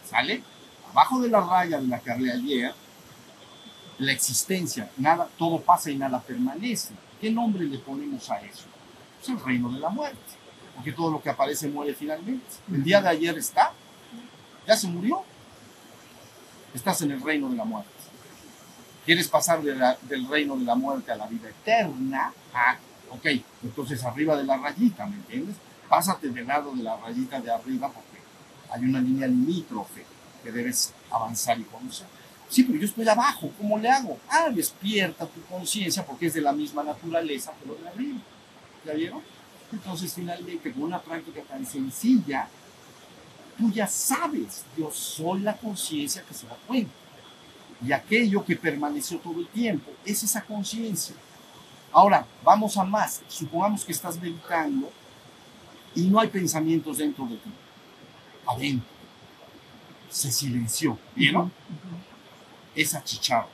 ¿Sale? 0.08 0.42
Abajo 0.90 1.20
de 1.20 1.28
la 1.28 1.40
raya 1.40 1.78
de 1.78 1.86
la 1.86 2.00
que 2.00 2.10
ayer, 2.10 2.74
la 4.00 4.12
existencia, 4.12 4.90
nada, 4.96 5.28
todo 5.38 5.60
pasa 5.60 5.90
y 5.90 5.96
nada 5.96 6.20
permanece. 6.20 6.94
¿Qué 7.20 7.30
nombre 7.30 7.64
le 7.64 7.78
ponemos 7.78 8.30
a 8.30 8.40
eso? 8.40 8.64
Es 9.22 9.28
el 9.28 9.38
reino 9.40 9.70
de 9.70 9.78
la 9.78 9.90
muerte, 9.90 10.18
porque 10.74 10.92
todo 10.92 11.10
lo 11.10 11.22
que 11.22 11.28
aparece 11.30 11.68
muere 11.68 11.94
finalmente. 11.94 12.46
El 12.72 12.82
día 12.82 13.02
de 13.02 13.08
ayer 13.08 13.36
está, 13.38 13.72
ya 14.66 14.76
se 14.76 14.88
murió, 14.88 15.22
estás 16.74 17.02
en 17.02 17.10
el 17.12 17.20
reino 17.20 17.48
de 17.50 17.56
la 17.56 17.64
muerte. 17.64 17.90
¿Quieres 19.04 19.28
pasar 19.28 19.62
de 19.62 19.74
la- 19.74 19.98
del 20.02 20.26
reino 20.28 20.56
de 20.56 20.64
la 20.64 20.74
muerte 20.74 21.12
a 21.12 21.16
la 21.16 21.26
vida 21.26 21.48
eterna? 21.48 22.32
Ah, 22.54 22.76
ok, 23.10 23.26
entonces 23.62 24.02
arriba 24.04 24.36
de 24.36 24.44
la 24.44 24.56
rayita, 24.56 25.06
¿me 25.06 25.16
entiendes? 25.16 25.56
Pásate 25.88 26.28
del 26.28 26.46
lado 26.46 26.72
de 26.74 26.82
la 26.82 26.96
rayita 26.96 27.40
de 27.40 27.50
arriba 27.50 27.90
porque 27.90 28.18
hay 28.70 28.82
una 28.84 29.00
línea 29.00 29.26
limítrofe 29.26 30.04
que 30.42 30.52
debes 30.52 30.94
avanzar 31.10 31.58
y 31.58 31.64
conocer. 31.64 32.06
Sí, 32.50 32.64
pero 32.64 32.80
yo 32.80 32.84
estoy 32.84 33.08
abajo, 33.08 33.52
¿cómo 33.56 33.78
le 33.78 33.88
hago? 33.88 34.18
Ah, 34.28 34.50
despierta 34.50 35.24
tu 35.24 35.40
conciencia 35.42 36.04
porque 36.04 36.26
es 36.26 36.34
de 36.34 36.40
la 36.40 36.52
misma 36.52 36.82
naturaleza 36.82 37.52
lo 37.64 37.76
de 37.76 37.88
arriba. 37.88 38.18
¿Ya 38.84 38.92
vieron? 38.92 39.22
Entonces, 39.72 40.12
finalmente, 40.12 40.72
con 40.72 40.82
una 40.82 41.00
práctica 41.00 41.42
tan 41.42 41.64
sencilla, 41.64 42.48
tú 43.56 43.70
ya 43.70 43.86
sabes, 43.86 44.64
yo 44.76 44.90
soy 44.90 45.42
la 45.42 45.56
conciencia 45.56 46.24
que 46.26 46.34
se 46.34 46.48
da 46.48 46.56
cuenta. 46.66 46.90
Y 47.86 47.92
aquello 47.92 48.44
que 48.44 48.56
permaneció 48.56 49.18
todo 49.18 49.38
el 49.38 49.46
tiempo 49.46 49.92
es 50.04 50.20
esa 50.24 50.42
conciencia. 50.42 51.14
Ahora, 51.92 52.26
vamos 52.42 52.76
a 52.76 52.82
más. 52.82 53.22
Supongamos 53.28 53.84
que 53.84 53.92
estás 53.92 54.20
meditando 54.20 54.90
y 55.94 56.02
no 56.08 56.18
hay 56.18 56.28
pensamientos 56.28 56.98
dentro 56.98 57.26
de 57.26 57.36
ti. 57.36 57.50
Adentro. 58.44 58.88
Se 60.10 60.32
silenció. 60.32 60.98
¿Vieron? 61.14 61.52
Esa 62.74 63.02
chicharra. 63.02 63.48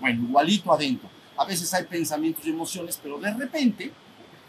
Bueno, 0.00 0.24
igualito 0.24 0.72
adentro. 0.72 1.08
A 1.36 1.44
veces 1.44 1.72
hay 1.74 1.84
pensamientos 1.84 2.44
y 2.46 2.50
emociones, 2.50 2.98
pero 3.02 3.18
de 3.18 3.32
repente 3.32 3.92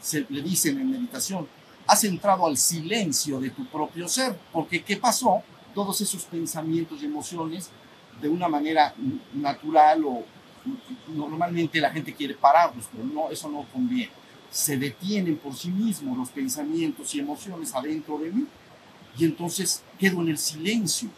se 0.02 0.26
le 0.30 0.42
dicen 0.42 0.80
en 0.80 0.92
meditación, 0.92 1.48
has 1.88 2.04
entrado 2.04 2.46
al 2.46 2.58
silencio 2.58 3.40
de 3.40 3.50
tu 3.50 3.66
propio 3.66 4.08
ser, 4.08 4.38
porque 4.52 4.84
¿qué 4.84 4.98
pasó? 4.98 5.44
Todos 5.74 6.02
esos 6.02 6.24
pensamientos 6.24 7.02
y 7.02 7.06
emociones, 7.06 7.70
de 8.22 8.30
una 8.30 8.48
manera 8.48 8.94
natural 9.34 10.04
o 10.06 10.24
normalmente 11.08 11.80
la 11.80 11.90
gente 11.90 12.14
quiere 12.14 12.36
pararlos, 12.36 12.86
pero 12.92 13.04
no, 13.04 13.30
eso 13.30 13.50
no 13.50 13.66
conviene. 13.72 14.12
Se 14.52 14.78
detienen 14.78 15.38
por 15.38 15.56
sí 15.56 15.70
mismos 15.70 16.18
los 16.18 16.30
pensamientos 16.30 17.16
y 17.16 17.20
emociones 17.20 17.74
adentro 17.74 18.18
de 18.18 18.32
mí, 18.32 18.46
y 19.18 19.26
entonces 19.26 19.84
quedo 20.00 20.22
en 20.22 20.30
el 20.30 20.38
silencio 20.38 21.10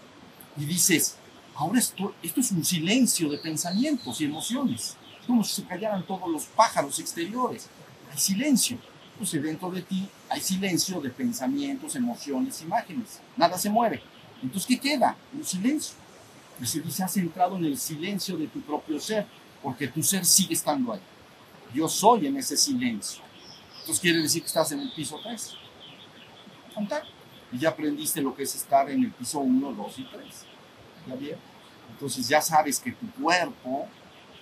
y 0.58 0.66
dices, 0.66 1.18
ahora 1.55 1.79
esto, 1.79 2.13
esto 2.22 2.41
es 2.41 2.51
un 2.51 2.63
silencio 2.63 3.29
de 3.29 3.38
pensamientos 3.38 4.19
y 4.22 4.25
emociones, 4.25 4.95
es 5.19 5.27
como 5.27 5.43
si 5.43 5.62
se 5.62 5.67
callaran 5.67 6.05
todos 6.05 6.29
los 6.29 6.45
pájaros 6.45 7.00
exteriores, 7.00 7.67
hay 8.12 8.17
silencio. 8.17 8.77
Entonces 9.13 9.43
dentro 9.43 9.69
de 9.69 9.81
ti 9.83 10.10
hay 10.29 10.41
silencio 10.41 11.00
de 11.00 11.10
pensamientos, 11.10 11.95
emociones, 11.95 12.62
imágenes, 12.62 13.19
nada 13.38 13.57
se 13.57 13.69
mueve. 13.69 14.01
Entonces, 14.43 14.67
¿qué 14.67 14.79
queda? 14.79 15.15
Un 15.33 15.45
silencio. 15.45 15.95
Y 16.62 16.65
se 16.65 16.81
dice, 16.81 17.03
has 17.03 17.15
entrado 17.17 17.55
en 17.57 17.65
el 17.65 17.77
silencio 17.77 18.38
de 18.38 18.48
tu 18.48 18.62
propio 18.62 19.00
ser, 19.00 19.25
porque 19.62 19.88
tu 19.88 20.03
ser 20.03 20.25
sigue 20.25 20.53
estando 20.53 20.93
ahí. 20.93 21.00
Yo 21.74 21.88
soy 21.88 22.27
en 22.27 22.38
ese 22.38 22.57
silencio. 22.57 23.24
Entonces 23.79 24.00
quiere 24.00 24.19
decir 24.19 24.41
que 24.41 24.48
estás 24.48 24.72
en 24.72 24.81
el 24.81 24.91
piso 24.91 25.19
3. 25.24 25.53
Contar. 26.75 27.03
Y 27.51 27.60
ya 27.60 27.69
aprendiste 27.69 28.22
lo 28.22 28.36
que 28.36 28.43
es 28.43 28.55
estar 28.55 28.89
en 28.89 29.03
el 29.03 29.12
piso 29.12 29.39
1, 29.39 29.74
2 29.74 30.00
y 30.00 30.03
3. 30.03 30.25
Entonces 31.91 32.27
ya 32.27 32.41
sabes 32.41 32.79
que 32.79 32.91
tu 32.91 33.10
cuerpo 33.12 33.88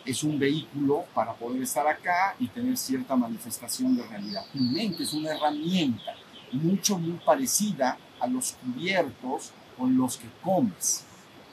es 0.06 0.24
un 0.24 0.40
vehículo 0.40 1.06
para 1.14 1.34
poder 1.34 1.62
estar 1.62 1.86
acá 1.88 2.36
y 2.40 2.48
tener 2.48 2.76
cierta 2.78 3.16
manifestación 3.16 3.96
de 3.96 4.04
realidad. 4.04 4.44
Tu 4.52 4.60
mente 4.60 5.04
es 5.04 5.14
una 5.14 5.32
herramienta 5.32 6.16
mucho, 6.52 6.98
muy 6.98 7.20
parecida 7.24 7.98
a 8.20 8.28
los 8.28 8.54
cubiertos 8.54 9.52
con 9.78 9.98
los 9.98 10.18
que 10.18 10.28
comes. 10.44 11.04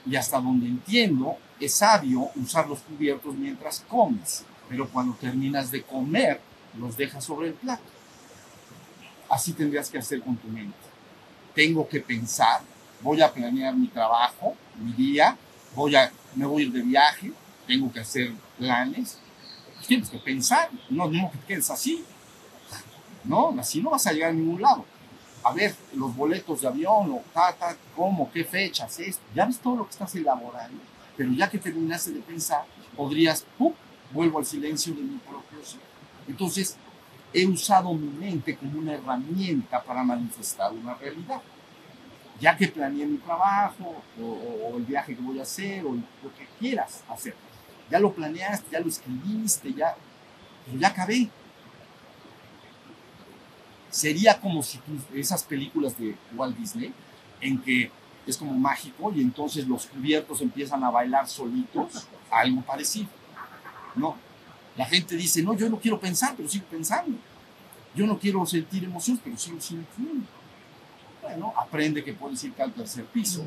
Y 0.05 0.15
hasta 0.15 0.39
donde 0.39 0.67
entiendo, 0.67 1.37
es 1.59 1.75
sabio 1.75 2.29
usar 2.35 2.67
los 2.67 2.79
cubiertos 2.79 3.35
mientras 3.35 3.81
comes, 3.81 4.45
pero 4.67 4.89
cuando 4.89 5.13
terminas 5.15 5.71
de 5.71 5.83
comer, 5.83 6.41
los 6.77 6.95
dejas 6.95 7.23
sobre 7.23 7.49
el 7.49 7.53
plato. 7.53 7.83
Así 9.29 9.53
tendrías 9.53 9.89
que 9.89 9.97
hacer 9.97 10.21
con 10.21 10.37
tu 10.37 10.47
mente. 10.47 10.77
Tengo 11.53 11.87
que 11.87 11.99
pensar, 11.99 12.61
voy 13.01 13.21
a 13.21 13.31
planear 13.31 13.75
mi 13.75 13.87
trabajo, 13.87 14.55
mi 14.79 14.93
día, 14.93 15.37
voy 15.75 15.95
a, 15.95 16.11
me 16.35 16.45
voy 16.45 16.63
a 16.63 16.65
ir 16.65 16.71
de 16.71 16.81
viaje, 16.81 17.31
tengo 17.67 17.91
que 17.91 17.99
hacer 17.99 18.31
planes. 18.57 19.19
Pues 19.75 19.87
tienes 19.87 20.09
que 20.09 20.17
pensar, 20.17 20.69
no, 20.89 21.09
no 21.09 21.31
que 21.31 21.37
te 21.37 21.45
quedes 21.45 21.69
así. 21.69 22.03
No, 23.23 23.55
así 23.59 23.81
no 23.81 23.91
vas 23.91 24.07
a 24.07 24.13
llegar 24.13 24.31
a 24.31 24.33
ningún 24.33 24.61
lado. 24.61 24.85
A 25.43 25.53
ver, 25.53 25.75
los 25.93 26.15
boletos 26.15 26.61
de 26.61 26.67
avión, 26.67 27.11
o 27.11 27.23
ta, 27.33 27.53
ta, 27.53 27.75
cómo, 27.95 28.29
qué 28.31 28.43
fechas, 28.43 28.99
esto. 28.99 29.23
Ya 29.33 29.45
ves 29.45 29.59
todo 29.59 29.77
lo 29.77 29.85
que 29.85 29.91
estás 29.91 30.13
elaborando, 30.15 30.81
pero 31.15 31.31
ya 31.31 31.49
que 31.49 31.57
terminaste 31.57 32.11
de 32.11 32.19
pensar, 32.19 32.65
podrías, 32.95 33.45
¡pum!, 33.57 33.73
vuelvo 34.11 34.39
al 34.39 34.45
silencio 34.45 34.93
de 34.93 35.01
mi 35.01 35.17
propio 35.17 35.63
ser. 35.63 35.79
Entonces, 36.27 36.75
he 37.33 37.45
usado 37.45 37.93
mi 37.93 38.09
mente 38.09 38.55
como 38.57 38.79
una 38.79 38.93
herramienta 38.93 39.81
para 39.83 40.03
manifestar 40.03 40.73
una 40.73 40.95
realidad. 40.95 41.41
Ya 42.39 42.55
que 42.55 42.67
planeé 42.67 43.05
mi 43.05 43.17
trabajo, 43.17 44.01
o, 44.21 44.77
el 44.77 44.83
viaje 44.83 45.15
que 45.15 45.21
voy 45.21 45.39
a 45.39 45.43
hacer, 45.43 45.85
o 45.85 45.93
lo 45.93 46.35
que 46.37 46.47
quieras 46.59 47.03
hacer. 47.09 47.35
Ya 47.89 47.99
lo 47.99 48.13
planeaste, 48.13 48.71
ya 48.71 48.79
lo 48.79 48.87
escribiste, 48.87 49.73
ya, 49.73 49.95
pero 50.65 50.77
ya 50.77 50.87
acabé. 50.87 51.29
Sería 53.89 54.39
como 54.39 54.61
si 54.61 54.77
tú, 54.77 54.91
esas 55.15 55.43
películas 55.43 55.97
de 55.97 56.15
Walt 56.35 56.55
Disney, 56.55 56.93
en 57.41 57.59
que 57.61 57.91
es 58.27 58.37
como 58.37 58.53
mágico 58.53 59.11
y 59.13 59.21
entonces 59.21 59.67
los 59.67 59.87
cubiertos 59.87 60.41
empiezan 60.41 60.83
a 60.83 60.91
bailar 60.91 61.27
solitos, 61.27 62.07
algo 62.29 62.61
parecido. 62.61 63.07
No, 63.95 64.15
la 64.77 64.85
gente 64.85 65.15
dice, 65.15 65.41
no, 65.41 65.55
yo 65.55 65.69
no 65.69 65.79
quiero 65.79 65.99
pensar, 65.99 66.35
pero 66.37 66.47
sigo 66.47 66.65
pensando. 66.71 67.17
Yo 67.95 68.05
no 68.05 68.17
quiero 68.19 68.45
sentir 68.45 68.83
emociones, 68.83 69.21
pero 69.23 69.37
sigo 69.37 69.59
sintiendo. 69.59 70.25
Bueno, 71.21 71.53
aprende 71.57 72.03
que 72.03 72.13
puedes 72.13 72.43
irte 72.43 72.61
al 72.61 72.73
tercer 72.73 73.05
piso 73.05 73.43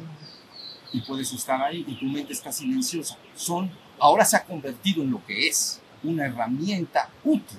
y 0.92 1.00
puedes 1.00 1.32
estar 1.32 1.60
ahí 1.62 1.84
y 1.86 1.94
tu 1.94 2.04
mente 2.04 2.32
está 2.32 2.52
silenciosa. 2.52 3.16
Son, 3.34 3.70
ahora 3.98 4.24
se 4.24 4.36
ha 4.36 4.44
convertido 4.44 5.02
en 5.02 5.10
lo 5.10 5.24
que 5.24 5.48
es, 5.48 5.80
una 6.02 6.26
herramienta 6.26 7.08
útil 7.24 7.58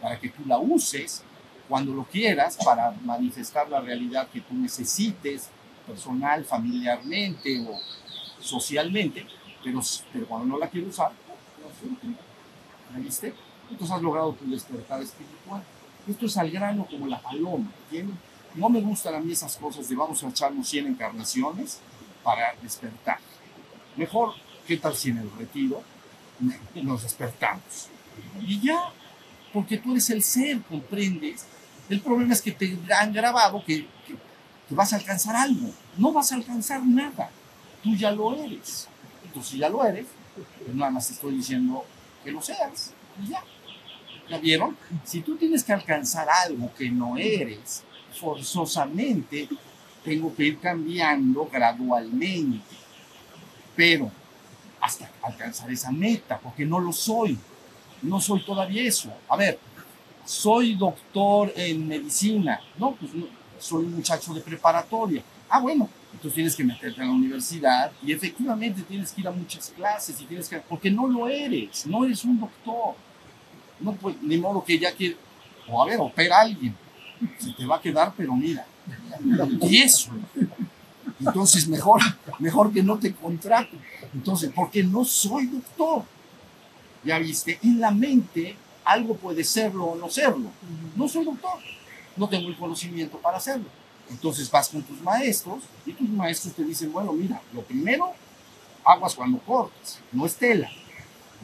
para 0.00 0.18
que 0.18 0.28
tú 0.28 0.42
la 0.46 0.58
uses 0.58 1.22
cuando 1.68 1.92
lo 1.92 2.04
quieras 2.04 2.58
para 2.64 2.92
manifestar 3.04 3.68
la 3.68 3.80
realidad 3.80 4.28
que 4.28 4.40
tú 4.40 4.54
necesites, 4.54 5.48
personal, 5.86 6.44
familiarmente 6.44 7.60
o 7.68 7.78
socialmente, 8.40 9.26
pero, 9.62 9.80
pero 10.12 10.26
cuando 10.26 10.46
no 10.46 10.58
la 10.58 10.68
quieres 10.68 10.90
usar. 10.90 11.12
¿Ya 12.92 12.98
viste? 12.98 13.34
Entonces 13.70 13.96
has 13.96 14.02
logrado 14.02 14.32
tu 14.34 14.50
despertar 14.50 15.02
espiritual. 15.02 15.62
Esto 16.06 16.26
es 16.26 16.36
al 16.36 16.50
grano 16.50 16.86
como 16.90 17.06
la 17.06 17.20
paloma, 17.20 17.70
¿entiendes? 17.84 18.16
No 18.54 18.68
me 18.68 18.80
gustan 18.80 19.14
a 19.14 19.20
mí 19.20 19.32
esas 19.32 19.56
cosas 19.56 19.88
de 19.88 19.96
vamos 19.96 20.22
a 20.22 20.28
echarnos 20.28 20.68
100 20.68 20.88
encarnaciones 20.88 21.78
para 22.22 22.54
despertar. 22.62 23.18
Mejor, 23.96 24.34
¿qué 24.66 24.76
tal 24.76 24.94
si 24.94 25.10
en 25.10 25.18
el 25.18 25.30
retiro 25.32 25.82
nos 26.74 27.02
despertamos? 27.02 27.88
Y 28.40 28.60
ya, 28.60 28.92
porque 29.52 29.78
tú 29.78 29.92
eres 29.92 30.10
el 30.10 30.22
ser, 30.22 30.60
comprendes. 30.62 31.46
El 31.88 32.00
problema 32.00 32.32
es 32.32 32.42
que 32.42 32.52
te 32.52 32.78
han 32.94 33.12
grabado 33.12 33.62
que, 33.64 33.86
que, 34.06 34.16
vas 34.70 34.92
a 34.92 34.96
alcanzar 34.96 35.36
algo. 35.36 35.70
No 35.96 36.12
vas 36.12 36.32
a 36.32 36.36
alcanzar 36.36 36.84
nada. 36.84 37.30
Tú 37.82 37.94
ya 37.94 38.10
lo 38.10 38.34
eres. 38.34 38.88
Entonces, 39.24 39.52
si 39.52 39.58
ya 39.58 39.68
lo 39.68 39.84
eres, 39.84 40.06
pues 40.34 40.74
nada 40.74 40.90
más 40.90 41.06
te 41.08 41.14
estoy 41.14 41.36
diciendo 41.36 41.84
que 42.24 42.30
lo 42.30 42.40
seas. 42.40 42.92
Y 43.22 43.28
ya. 43.28 43.42
¿Ya 44.30 44.38
vieron? 44.38 44.76
Si 45.04 45.20
tú 45.20 45.36
tienes 45.36 45.64
que 45.64 45.72
alcanzar 45.72 46.28
algo 46.28 46.72
que 46.74 46.90
no 46.90 47.16
eres, 47.18 47.82
forzosamente 48.12 49.48
tengo 50.04 50.34
que 50.34 50.44
ir 50.44 50.58
cambiando 50.58 51.48
gradualmente. 51.50 52.76
Pero 53.74 54.10
hasta 54.80 55.10
alcanzar 55.22 55.70
esa 55.70 55.90
meta, 55.90 56.38
porque 56.38 56.64
no 56.64 56.80
lo 56.80 56.92
soy. 56.92 57.38
No 58.02 58.20
soy 58.20 58.44
todavía 58.44 58.82
eso. 58.82 59.12
A 59.28 59.36
ver, 59.36 59.58
soy 60.24 60.74
doctor 60.74 61.52
en 61.56 61.86
medicina. 61.86 62.60
No, 62.78 62.94
pues 62.96 63.14
no, 63.14 63.26
soy 63.58 63.84
un 63.84 63.96
muchacho 63.96 64.34
de 64.34 64.40
preparatoria. 64.40 65.22
Ah, 65.48 65.60
bueno, 65.60 65.88
entonces 66.12 66.34
tienes 66.34 66.56
que 66.56 66.64
meterte 66.64 67.00
en 67.00 67.08
la 67.08 67.14
universidad 67.14 67.92
y 68.02 68.12
efectivamente 68.12 68.82
tienes 68.82 69.12
que 69.12 69.20
ir 69.20 69.28
a 69.28 69.30
muchas 69.30 69.70
clases 69.70 70.20
y 70.20 70.24
tienes 70.24 70.48
que, 70.48 70.58
porque 70.58 70.90
no 70.90 71.06
lo 71.06 71.28
eres, 71.28 71.86
no 71.86 72.04
eres 72.04 72.24
un 72.24 72.40
doctor. 72.40 72.94
No, 73.80 73.92
pues, 73.94 74.16
ni 74.22 74.36
modo 74.36 74.64
que 74.64 74.78
ya 74.78 74.92
quiere, 74.92 75.16
o 75.68 75.82
a 75.82 75.86
ver, 75.86 75.98
opera 76.00 76.38
a 76.38 76.40
alguien, 76.42 76.74
se 77.38 77.52
te 77.52 77.66
va 77.66 77.76
a 77.76 77.80
quedar, 77.80 78.12
pero 78.16 78.34
mira, 78.34 78.66
y 79.62 79.78
eso. 79.78 80.10
Entonces, 81.20 81.68
mejor, 81.68 82.00
mejor 82.38 82.72
que 82.72 82.82
no 82.82 82.98
te 82.98 83.14
contrate. 83.14 83.78
Entonces, 84.14 84.50
porque 84.54 84.82
no 84.82 85.04
soy 85.04 85.46
doctor. 85.46 86.04
Ya 87.04 87.18
viste, 87.18 87.58
en 87.62 87.80
la 87.80 87.90
mente 87.90 88.56
algo 88.84 89.16
puede 89.16 89.44
serlo 89.44 89.86
o 89.86 89.96
no 89.96 90.08
serlo. 90.08 90.50
No 90.96 91.08
soy 91.08 91.24
doctor, 91.24 91.58
no 92.16 92.28
tengo 92.28 92.48
el 92.48 92.56
conocimiento 92.56 93.18
para 93.18 93.38
hacerlo. 93.38 93.66
Entonces 94.10 94.50
vas 94.50 94.68
con 94.68 94.82
tus 94.82 95.00
maestros 95.00 95.62
y 95.86 95.92
tus 95.92 96.08
maestros 96.08 96.54
te 96.54 96.64
dicen, 96.64 96.92
bueno, 96.92 97.12
mira, 97.12 97.40
lo 97.54 97.62
primero, 97.62 98.12
aguas 98.84 99.14
cuando 99.14 99.38
cortas, 99.38 100.00
no 100.12 100.26
es 100.26 100.34
tela, 100.34 100.70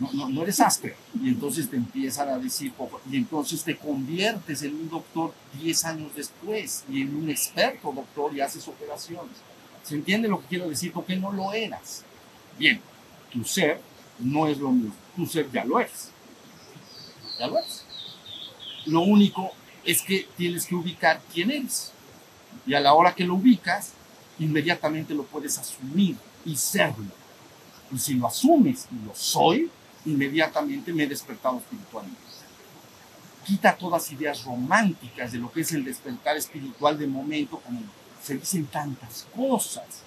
no, 0.00 0.12
no, 0.12 0.28
no 0.28 0.42
eres 0.42 0.60
áspero. 0.60 0.94
Y 1.22 1.28
entonces 1.28 1.68
te 1.68 1.76
empiezan 1.76 2.28
a 2.28 2.38
decir, 2.38 2.72
y 3.10 3.16
entonces 3.16 3.62
te 3.62 3.76
conviertes 3.76 4.62
en 4.62 4.74
un 4.74 4.88
doctor 4.88 5.34
10 5.60 5.84
años 5.84 6.12
después 6.14 6.84
y 6.90 7.02
en 7.02 7.14
un 7.14 7.30
experto 7.30 7.92
doctor 7.92 8.34
y 8.34 8.40
haces 8.40 8.66
operaciones. 8.68 9.36
¿Se 9.82 9.94
entiende 9.94 10.28
lo 10.28 10.40
que 10.40 10.46
quiero 10.46 10.68
decir? 10.68 10.92
Porque 10.92 11.16
no 11.16 11.32
lo 11.32 11.52
eras. 11.52 12.04
Bien, 12.58 12.80
tu 13.30 13.44
ser 13.44 13.80
no 14.18 14.46
es 14.46 14.58
lo 14.58 14.70
mismo, 14.70 14.94
tu 15.16 15.26
ser 15.26 15.50
ya 15.50 15.64
lo 15.64 15.80
es. 15.80 16.10
Ya 17.38 17.46
lo 17.46 17.58
es. 17.58 17.84
Lo 18.86 19.00
único 19.00 19.50
es 19.84 20.02
que 20.02 20.28
tienes 20.36 20.66
que 20.66 20.74
ubicar 20.74 21.20
quién 21.32 21.50
eres. 21.50 21.92
Y 22.66 22.74
a 22.74 22.80
la 22.80 22.94
hora 22.94 23.14
que 23.14 23.24
lo 23.24 23.34
ubicas, 23.34 23.92
inmediatamente 24.38 25.14
lo 25.14 25.24
puedes 25.24 25.56
asumir 25.58 26.16
y 26.44 26.56
serlo. 26.56 27.06
Y 27.90 27.98
si 27.98 28.14
lo 28.14 28.26
asumes 28.26 28.86
y 28.92 29.06
lo 29.06 29.14
soy, 29.14 29.70
inmediatamente 30.04 30.92
me 30.92 31.04
he 31.04 31.06
despertado 31.06 31.58
espiritualmente. 31.58 32.20
Quita 33.44 33.76
todas 33.76 34.12
ideas 34.12 34.44
románticas 34.44 35.32
de 35.32 35.38
lo 35.38 35.50
que 35.50 35.62
es 35.62 35.72
el 35.72 35.84
despertar 35.84 36.36
espiritual 36.36 36.98
de 36.98 37.06
momento, 37.06 37.58
como 37.60 37.80
se 38.22 38.36
dicen 38.36 38.66
tantas 38.66 39.26
cosas. 39.34 40.02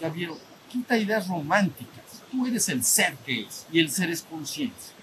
Ya 0.00 0.08
vieron, 0.08 0.36
quita 0.68 0.96
ideas 0.96 1.28
románticas. 1.28 2.22
Tú 2.30 2.46
eres 2.46 2.68
el 2.68 2.82
ser 2.82 3.16
que 3.18 3.42
es 3.42 3.66
y 3.70 3.78
el 3.78 3.90
ser 3.90 4.10
es 4.10 4.22
conciencia. 4.22 4.94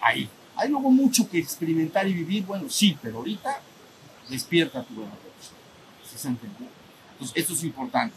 Ahí. 0.00 0.28
Hay 0.56 0.68
luego 0.68 0.90
mucho 0.90 1.28
que 1.30 1.38
experimentar 1.38 2.08
y 2.08 2.12
vivir, 2.12 2.44
bueno, 2.44 2.68
sí, 2.68 2.98
pero 3.00 3.18
ahorita 3.18 3.60
despierta 4.28 4.82
tu 4.82 4.94
buena 4.94 5.12
¿Sí 6.10 6.18
se 6.18 6.28
entendió? 6.28 6.66
Entonces, 7.12 7.36
esto 7.36 7.52
es 7.52 7.64
importante. 7.64 8.14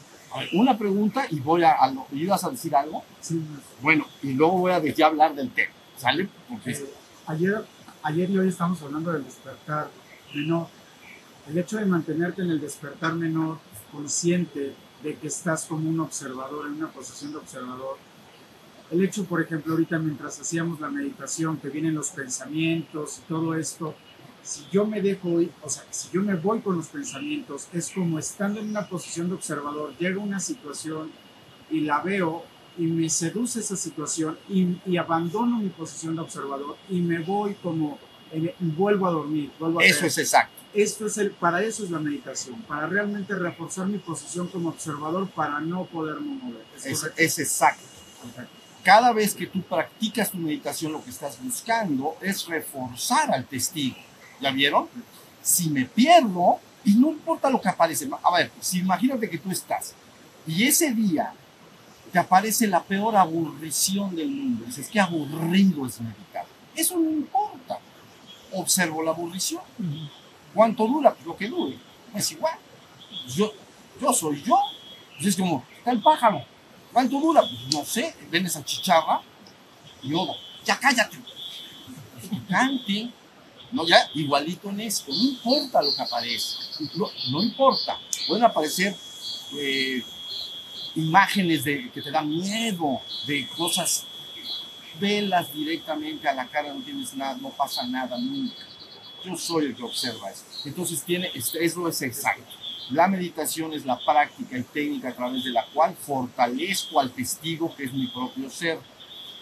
Una 0.54 0.78
pregunta 0.78 1.26
y 1.30 1.40
voy 1.40 1.64
a, 1.64 1.74
a 1.74 1.92
lo, 1.92 2.08
¿ibas 2.12 2.44
a 2.44 2.50
decir 2.50 2.76
algo? 2.76 3.04
Sí. 3.22 3.42
Bueno, 3.82 4.06
y 4.22 4.34
luego 4.34 4.60
voy 4.60 4.72
a 4.72 4.84
ya 4.84 5.08
hablar 5.08 5.36
del 5.36 5.52
tema, 5.52 5.72
¿sale? 5.98 6.28
Porque 6.50 6.72
Eh, 6.72 6.90
ayer, 7.28 7.66
ayer 8.02 8.30
y 8.30 8.38
hoy 8.40 8.50
estamos 8.50 8.82
hablando 8.82 9.12
del 9.12 9.24
despertar 9.24 9.90
menor. 10.34 10.68
El 11.48 11.58
hecho 11.58 11.78
de 11.78 11.86
mantenerte 11.86 12.42
en 12.42 12.50
el 12.50 12.60
despertar 12.60 13.14
menor, 13.14 13.60
consciente 13.92 14.74
de 15.04 15.16
que 15.16 15.28
estás 15.28 15.66
como 15.66 15.90
un 15.90 16.00
observador, 16.00 16.66
en 16.68 16.74
una 16.74 16.88
posición 16.88 17.32
de 17.32 17.38
observador. 17.38 17.98
El 18.90 19.04
hecho, 19.04 19.26
por 19.26 19.42
ejemplo, 19.42 19.74
ahorita 19.74 20.00
mientras 20.00 20.40
hacíamos 20.40 20.80
la 20.80 20.90
meditación, 20.90 21.58
que 21.58 21.70
vienen 21.70 21.94
los 21.94 22.10
pensamientos 22.10 23.20
y 23.20 23.22
todo 23.28 23.56
esto, 23.56 23.96
si 24.44 24.66
yo 24.72 24.86
me 24.86 25.02
dejo 25.02 25.42
ir, 25.42 25.52
o 25.62 25.70
sea, 25.70 25.84
si 25.90 26.10
yo 26.12 26.22
me 26.22 26.36
voy 26.36 26.60
con 26.60 26.76
los 26.76 26.88
pensamientos, 26.88 27.68
es 27.74 27.90
como 27.90 28.20
estando 28.20 28.60
en 28.60 28.70
una 28.70 28.88
posición 28.88 29.30
de 29.30 29.36
observador, 29.36 29.96
llega 29.98 30.20
una 30.20 30.40
situación 30.40 31.12
y 31.72 31.82
la 31.82 32.02
veo 32.02 32.44
y 32.78 32.84
me 32.84 33.10
seduce 33.10 33.62
esa 33.62 33.78
situación 33.78 34.38
y, 34.50 34.78
y 34.86 34.98
abandono 34.98 35.60
mi 35.60 35.70
posición 35.70 36.16
de 36.16 36.22
observador 36.22 36.76
y 36.90 37.00
me 37.00 37.20
voy 37.20 37.56
como, 37.56 37.98
y 38.34 38.52
vuelvo 38.60 39.08
a 39.08 39.12
dormir, 39.12 39.52
vuelvo 39.58 39.80
a 39.80 39.86
eso 39.86 40.00
caer. 40.00 40.08
es 40.08 40.18
exacto. 40.18 40.62
Esto 40.74 41.06
es 41.06 41.18
el, 41.20 41.32
para 41.32 41.64
eso 41.64 41.84
es 41.84 41.92
la 41.92 42.00
meditación, 42.00 42.62
para 42.64 42.88
realmente 42.88 43.36
reforzar 43.36 43.86
mi 43.86 44.00
posición 44.00 44.48
como 44.48 44.70
observador 44.70 45.30
para 45.30 45.62
no 45.62 45.86
poderme 45.86 46.34
mover. 46.36 46.66
¿Es 46.76 46.86
Es, 46.86 47.12
es 47.16 47.40
exacto. 47.40 47.84
Cada 48.84 49.14
vez 49.14 49.34
que 49.34 49.48
tú 49.48 49.62
practicas 49.62 50.32
tu 50.32 50.38
meditación, 50.38 50.92
lo 50.92 51.04
que 51.04 51.12
estás 51.12 51.42
buscando 51.42 52.18
es 52.22 52.46
reforzar 52.48 53.32
al 53.32 53.46
testigo. 53.46 53.96
¿Ya 54.40 54.52
vieron? 54.52 54.88
Si 55.42 55.70
me 55.70 55.86
pierdo, 55.86 56.60
y 56.86 56.94
no 56.96 57.10
importa 57.12 57.50
lo 57.50 57.62
que 57.62 57.70
aparece, 57.70 58.10
a 58.22 58.36
ver, 58.36 58.52
si 58.60 58.80
imagínate 58.80 59.30
que 59.30 59.38
tú 59.38 59.52
estás 59.52 59.94
y 60.46 60.64
ese 60.64 60.92
día 60.92 61.34
te 62.12 62.20
aparece 62.20 62.68
la 62.68 62.84
peor 62.84 63.16
aburrición 63.16 64.16
del 64.16 64.30
mundo, 64.30 64.66
dices, 64.66 64.90
qué 64.92 65.00
aburrido 65.00 65.86
es 65.86 66.00
meditar. 66.00 66.46
Eso 66.76 66.98
no 66.98 67.10
importa. 67.10 67.80
Observo 68.52 69.02
la 69.02 69.12
aburrición. 69.12 69.64
¿Cuánto 70.54 70.86
dura? 70.86 71.14
Pues 71.14 71.26
lo 71.26 71.36
que 71.36 71.48
dure. 71.48 71.80
Es 72.14 72.32
igual. 72.32 72.54
Yo, 73.36 73.52
yo 74.00 74.14
soy 74.14 74.44
yo. 74.44 74.56
Pues 75.16 75.28
es 75.30 75.36
como, 75.36 75.64
está 75.76 75.92
el 75.92 76.02
pájaro. 76.02 76.46
¿Cuánto 76.92 77.20
dura? 77.20 77.42
Pues 77.42 77.74
no 77.74 77.84
sé. 77.84 78.14
Ven 78.30 78.46
esa 78.46 78.64
chicharra. 78.64 79.22
Y 80.04 80.12
yo, 80.12 80.28
ya 80.64 80.80
cállate. 80.80 81.18
Es 82.22 82.28
picante. 82.30 83.12
No, 83.74 83.88
ya, 83.88 84.08
igualito 84.14 84.70
en 84.70 84.82
esto. 84.82 85.12
No 85.12 85.24
importa 85.24 85.82
lo 85.82 85.94
que 85.96 86.02
aparece. 86.04 86.58
No, 87.32 87.42
importa. 87.42 88.00
Pueden 88.28 88.44
aparecer 88.44 88.96
eh, 89.58 90.04
imágenes 90.94 91.64
de, 91.64 91.90
que 91.92 92.02
te 92.04 92.12
dan 92.12 92.30
miedo, 92.30 93.02
de 93.26 93.48
cosas. 93.58 94.06
Velas 95.00 95.52
directamente 95.52 96.30
a 96.30 96.36
la 96.36 96.48
cara, 96.48 96.72
no 96.72 96.84
tienes 96.84 97.16
nada, 97.16 97.36
no 97.42 97.50
pasa 97.50 97.86
nada 97.88 98.16
nunca. 98.20 98.64
Yo 99.26 99.36
soy 99.36 99.66
el 99.66 99.76
que 99.76 99.84
observa 99.84 100.30
eso. 100.30 100.44
Entonces, 100.66 101.02
tiene, 101.04 101.32
eso 101.34 101.88
es 101.88 102.02
exacto. 102.04 102.54
La 102.92 103.08
meditación 103.08 103.74
es 103.74 103.86
la 103.86 103.98
práctica 103.98 104.56
y 104.56 104.62
técnica 104.62 105.10
a 105.10 105.16
través 105.16 105.44
de 105.44 105.50
la 105.50 105.66
cual 105.74 105.96
fortalezco 105.96 107.00
al 107.00 107.10
testigo 107.10 107.74
que 107.76 107.86
es 107.86 107.94
mi 107.94 108.06
propio 108.06 108.52
ser. 108.52 108.80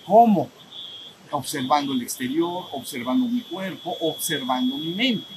¿Cómo? 0.06 0.50
Observando 1.32 1.94
el 1.94 2.02
exterior, 2.02 2.66
observando 2.74 3.26
mi 3.26 3.42
cuerpo, 3.42 3.96
observando 4.02 4.78
mi 4.78 4.94
mente. 4.94 5.34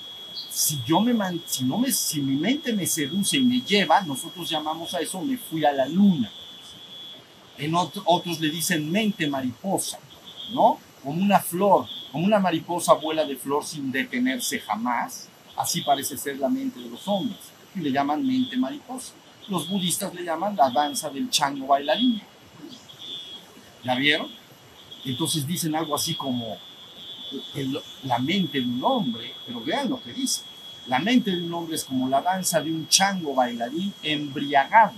Si, 0.51 0.81
yo 0.85 1.01
me 1.01 1.15
si, 1.47 1.65
no 1.65 1.79
me, 1.79 1.91
si 1.93 2.21
mi 2.21 2.37
mente 2.37 2.73
me 2.73 2.87
seduce 2.87 3.37
y 3.37 3.45
me 3.45 3.61
lleva, 3.61 4.01
nosotros 4.03 4.49
llamamos 4.49 4.93
a 4.95 5.01
eso 5.01 5.21
me 5.21 5.37
fui 5.37 5.65
a 5.65 5.73
la 5.73 5.87
luna. 5.87 6.31
En 7.57 7.75
otro, 7.75 8.03
otros 8.07 8.41
le 8.41 8.51
dicen 8.51 8.91
mente 8.91 9.29
mariposa, 9.29 9.99
¿no? 10.53 10.79
Como 11.03 11.23
una 11.23 11.39
flor, 11.39 11.87
como 12.11 12.25
una 12.25 12.41
mariposa 12.41 12.95
vuela 12.95 13.25
de 13.25 13.37
flor 13.37 13.65
sin 13.65 13.93
detenerse 13.93 14.59
jamás. 14.61 15.29
Así 15.57 15.83
parece 15.83 16.19
ser 16.19 16.39
la 16.39 16.49
mente 16.49 16.81
de 16.81 16.89
los 16.89 17.07
hombres 17.07 17.39
y 17.75 17.81
le 17.81 17.93
llaman 17.93 18.27
mente 18.27 18.57
mariposa. 18.57 19.13
Los 19.49 19.69
budistas 19.69 20.15
le 20.15 20.25
llaman 20.25 20.57
la 20.57 20.71
danza 20.71 21.11
del 21.11 21.29
chango 21.31 21.67
bailarín. 21.67 22.21
¿Ya 23.85 23.95
vieron? 23.95 24.44
Entonces 25.05 25.47
dicen 25.47 25.75
algo 25.75 25.95
así 25.95 26.15
como 26.15 26.57
el, 27.55 27.79
la 28.05 28.19
mente 28.19 28.61
de 28.61 28.67
un 28.67 28.83
hombre, 28.83 29.33
pero 29.47 29.61
vean 29.61 29.91
lo 29.91 30.03
que 30.03 30.13
dice. 30.13 30.43
La 30.87 30.99
mente 30.99 31.31
de 31.31 31.43
un 31.43 31.53
hombre 31.55 31.77
es 31.77 31.85
como 31.85 32.09
la 32.09 32.21
danza 32.21 32.61
de 32.61 32.71
un 32.71 32.89
chango 32.89 33.35
bailarín 33.35 33.93
embriagado 34.03 34.93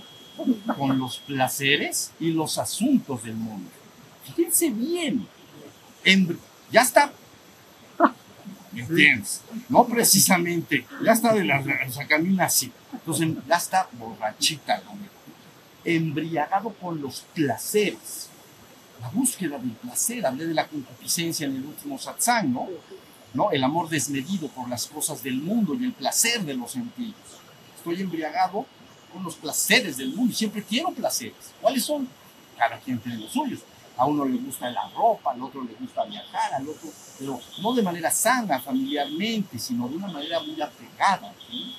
con 0.77 0.99
los 0.99 1.19
placeres 1.19 2.13
y 2.21 2.33
los 2.33 2.59
asuntos 2.59 3.23
del 3.23 3.35
mundo. 3.35 3.71
Fíjense 4.25 4.71
bien. 4.71 5.27
Embri 6.05 6.39
ya 6.71 6.83
está 6.83 7.13
¿Entiendes? 8.75 9.41
No 9.71 9.87
precisamente, 9.87 10.87
ya 11.03 11.13
está 11.13 11.33
de 11.33 11.45
la, 11.45 11.61
o 11.61 11.93
sea, 11.93 12.07
camina 12.07 12.45
así. 12.45 12.71
Entonces 12.93 13.29
ya 13.49 13.57
está 13.57 13.89
borrachita 13.93 14.83
mujer. 14.87 15.11
Embriagado 15.85 16.71
con 16.75 17.01
los 17.01 17.25
placeres. 17.35 18.29
La 19.01 19.09
búsqueda 19.11 19.59
del 19.59 19.73
placer. 19.73 20.25
Hablé 20.27 20.47
de 20.47 20.55
la 20.55 20.67
concupiscencia 20.67 21.47
en 21.47 21.57
el 21.57 21.65
último 21.65 21.99
satsang, 21.99 22.53
¿no? 22.53 22.69
¿no? 23.35 23.51
El 23.51 23.63
amor 23.63 23.89
desmedido 23.89 24.49
por 24.49 24.69
las 24.69 24.87
cosas 24.87 25.23
del 25.23 25.37
mundo 25.37 25.75
y 25.75 25.85
el 25.85 25.93
placer 25.93 26.43
de 26.43 26.55
los 26.55 26.73
sentidos. 26.73 27.15
Estoy 27.77 28.01
embriagado 28.01 28.67
con 29.13 29.23
los 29.23 29.37
placeres 29.37 29.97
del 29.97 30.15
mundo 30.15 30.33
y 30.33 30.37
siempre 30.37 30.63
quiero 30.63 30.91
placeres. 30.91 31.53
¿Cuáles 31.61 31.85
son? 31.85 32.09
Cada 32.57 32.79
quien 32.79 32.99
tiene 32.99 33.19
los 33.19 33.31
suyos. 33.31 33.61
A 33.99 34.05
uno 34.05 34.25
le 34.27 34.37
gusta 34.37 34.69
la 34.71 34.89
ropa, 34.91 35.33
al 35.33 35.43
otro 35.43 35.65
le 35.65 35.73
gusta 35.75 36.05
viajar, 36.05 36.55
al 36.55 36.69
otro, 36.69 36.91
pero 37.19 37.41
no 37.63 37.73
de 37.73 37.83
manera 37.83 38.11
sana, 38.11 38.61
familiarmente, 38.61 39.59
sino 39.59 39.89
de 39.89 39.97
una 39.97 40.09
manera 40.09 40.41
muy 40.41 40.61
apegada. 40.61 41.33
¿sí? 41.49 41.75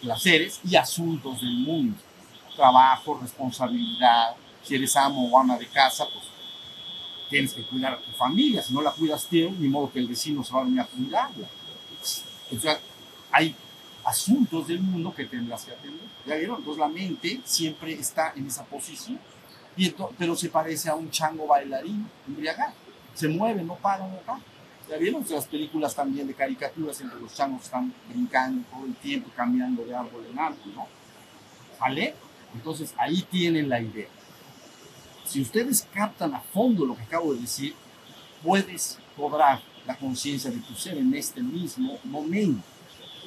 Placeres 0.00 0.60
y 0.64 0.76
asuntos 0.76 1.40
del 1.40 1.54
mundo. 1.58 1.98
Trabajo, 2.56 3.18
responsabilidad. 3.20 4.34
Si 4.68 4.74
eres 4.74 4.94
amo 4.96 5.26
o 5.30 5.38
ama 5.38 5.56
de 5.56 5.66
casa, 5.66 6.04
pues 6.12 6.26
tienes 7.30 7.54
que 7.54 7.62
cuidar 7.62 7.94
a 7.94 7.98
tu 7.98 8.12
familia. 8.12 8.62
Si 8.62 8.74
no 8.74 8.82
la 8.82 8.92
cuidas 8.92 9.26
tú, 9.26 9.50
ni 9.58 9.66
modo 9.66 9.90
que 9.90 9.98
el 9.98 10.06
vecino 10.06 10.44
se 10.44 10.52
va 10.52 10.60
a 10.60 10.64
venir 10.64 10.80
a 10.80 10.84
cuidarla. 10.84 11.48
Sea, 12.02 12.78
hay 13.32 13.54
asuntos 14.04 14.68
del 14.68 14.80
mundo 14.80 15.14
que 15.14 15.24
tendrás 15.24 15.64
que 15.64 15.72
atender. 15.72 16.06
¿Ya 16.26 16.36
vieron? 16.36 16.58
Entonces 16.58 16.78
la 16.78 16.88
mente 16.88 17.40
siempre 17.44 17.94
está 17.94 18.34
en 18.36 18.46
esa 18.46 18.62
posición 18.64 19.18
pero 20.18 20.34
se 20.34 20.48
parece 20.48 20.88
a 20.88 20.94
un 20.94 21.10
chango 21.10 21.46
bailarín 21.46 22.06
embriagado. 22.26 22.72
Se 23.14 23.28
mueve, 23.28 23.62
no 23.62 23.76
para, 23.76 24.06
no 24.06 24.16
para. 24.26 24.40
¿Ya 24.88 24.96
vieron? 24.96 25.24
Las 25.28 25.46
películas 25.46 25.94
también 25.94 26.26
de 26.26 26.34
caricaturas 26.34 27.00
en 27.00 27.10
que 27.10 27.16
los 27.16 27.34
changos 27.34 27.64
están 27.64 27.92
brincando 28.08 28.66
todo 28.70 28.86
el 28.86 28.94
tiempo, 28.96 29.30
cambiando 29.36 29.84
de 29.84 29.94
árbol 29.94 30.26
en 30.30 30.38
árbol, 30.38 30.74
¿no? 30.74 30.86
¿Vale? 31.78 32.14
Entonces 32.54 32.94
ahí 32.96 33.22
tienen 33.30 33.68
la 33.68 33.80
idea. 33.80 34.08
Si 35.28 35.42
ustedes 35.42 35.86
captan 35.92 36.34
a 36.34 36.40
fondo 36.40 36.86
lo 36.86 36.96
que 36.96 37.02
acabo 37.02 37.34
de 37.34 37.40
decir, 37.40 37.74
puedes 38.42 38.98
cobrar 39.14 39.60
la 39.86 39.94
conciencia 39.94 40.50
de 40.50 40.56
tu 40.58 40.74
ser 40.74 40.96
en 40.96 41.14
este 41.14 41.42
mismo 41.42 41.98
momento, 42.04 42.62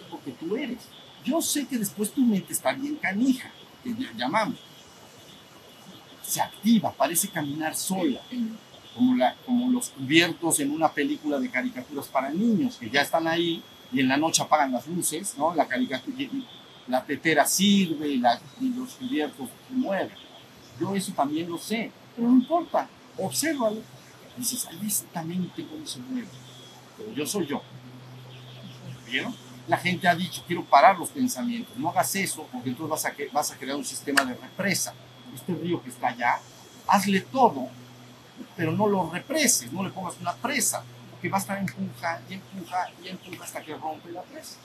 porque 0.10 0.32
tú 0.32 0.56
eres. 0.56 0.80
Yo 1.24 1.40
sé 1.44 1.68
que 1.68 1.78
después 1.78 2.12
tu 2.12 2.22
mente 2.22 2.54
está 2.54 2.74
bien 2.74 2.96
canija, 2.96 3.52
que 3.84 3.96
llamamos. 4.18 4.58
Se 6.24 6.42
activa, 6.42 6.92
parece 6.92 7.30
caminar 7.30 7.76
sola, 7.76 8.22
como, 9.46 9.70
los 9.70 9.90
cubiertos 9.90 10.60
en 10.60 10.72
una 10.72 10.92
película 10.92 11.40
de 11.40 11.52
caricaturas 11.52 12.08
para 12.08 12.32
niños, 12.32 12.78
que 12.78 12.90
ya 12.90 13.02
están 13.02 13.28
ahí 13.28 13.62
y 13.94 14.00
en 14.00 14.08
la 14.08 14.18
noche 14.18 14.42
apagan 14.42 14.72
las 14.72 14.88
luces, 14.88 15.36
¿no? 15.38 15.54
La 15.54 15.68
caricatura, 15.68 16.18
la 16.88 17.06
tetera 17.06 17.46
sirve 17.46 18.10
y, 18.10 18.24
y 18.60 18.70
los 18.70 18.94
cubiertos 18.96 19.50
se 19.68 19.76
mueven. 19.76 20.31
Yo 20.82 20.96
eso 20.96 21.12
también 21.12 21.48
lo 21.48 21.60
sé, 21.60 21.92
pero 22.16 22.28
no 22.28 22.38
importa, 22.38 22.90
obsérvalo. 23.18 23.82
Dices, 24.36 24.66
ahí 24.66 24.80
esta 24.88 25.22
mente 25.22 25.64
cómo 25.68 25.86
se 25.86 26.00
mueve. 26.00 26.28
Pero 26.98 27.12
yo 27.12 27.26
soy 27.26 27.46
yo. 27.46 27.62
¿Vieron? 29.06 29.36
La 29.68 29.78
gente 29.78 30.08
ha 30.08 30.16
dicho, 30.16 30.44
quiero 30.48 30.66
parar 30.66 30.98
los 30.98 31.10
pensamientos. 31.10 31.78
No 31.78 31.90
hagas 31.90 32.16
eso 32.16 32.48
porque 32.52 32.70
entonces 32.70 32.90
vas 32.90 33.06
a, 33.06 33.14
vas 33.32 33.52
a 33.52 33.58
crear 33.58 33.78
un 33.78 33.86
sistema 33.86 34.26
de 34.26 34.34
represa. 34.34 34.96
Este 35.36 35.54
río 35.54 35.84
que 35.84 35.90
está 35.90 36.08
allá, 36.08 36.40
hazle 36.88 37.22
todo, 37.22 37.68
pero 38.58 38.72
no 38.72 38.88
lo 38.88 39.10
represes, 39.10 39.72
no 39.72 39.84
le 39.84 39.92
pongas 39.92 40.16
una 40.20 40.34
presa, 40.34 40.84
porque 41.12 41.30
va 41.30 41.38
a 41.38 41.42
estar 41.42 41.58
empuja 41.58 42.22
y 42.28 42.34
empuja 42.34 42.90
y 43.04 43.08
empuja 43.08 43.44
hasta 43.44 43.62
que 43.62 43.76
rompe 43.76 44.12
la 44.12 44.24
presa. 44.24 44.58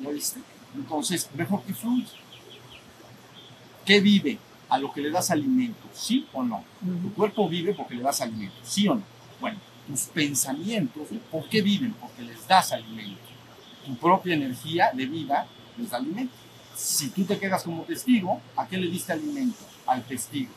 ¿Lo 0.00 0.10
viste? 0.10 0.40
Entonces, 0.74 1.28
mejor 1.34 1.62
que 1.62 1.74
fluya. 1.74 2.08
¿Qué 3.84 4.00
vive? 4.00 4.38
A 4.68 4.78
lo 4.78 4.92
que 4.92 5.00
le 5.00 5.10
das 5.10 5.30
alimento, 5.30 5.88
¿sí 5.92 6.26
o 6.32 6.42
no? 6.42 6.64
Tu 7.02 7.14
cuerpo 7.14 7.48
vive 7.48 7.74
porque 7.74 7.94
le 7.94 8.02
das 8.02 8.20
alimento, 8.20 8.56
¿sí 8.62 8.86
o 8.88 8.94
no? 8.94 9.02
Bueno, 9.40 9.58
tus 9.86 10.02
pensamientos, 10.02 11.08
¿por 11.30 11.48
qué 11.48 11.62
viven? 11.62 11.94
Porque 11.94 12.22
les 12.22 12.46
das 12.46 12.72
alimento. 12.72 13.20
Tu 13.86 13.96
propia 13.96 14.34
energía 14.34 14.90
de 14.92 15.06
vida 15.06 15.46
les 15.78 15.90
da 15.90 15.96
alimento. 15.96 16.34
Si 16.76 17.08
tú 17.10 17.24
te 17.24 17.38
quedas 17.38 17.62
como 17.62 17.82
testigo, 17.84 18.40
¿a 18.56 18.66
qué 18.66 18.76
le 18.76 18.88
diste 18.88 19.12
alimento? 19.12 19.58
Al 19.86 20.04
testigo. 20.04 20.52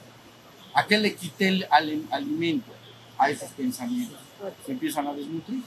¿A 0.73 0.85
qué 0.85 0.97
le 0.97 1.15
quité 1.15 1.47
el 1.47 1.67
alimento? 2.11 2.71
A 3.17 3.29
esos 3.29 3.49
pensamientos. 3.51 4.19
Se 4.65 4.73
empiezan 4.73 5.07
a 5.07 5.13
desnutrir. 5.13 5.63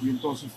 Y 0.00 0.08
entonces 0.08 0.50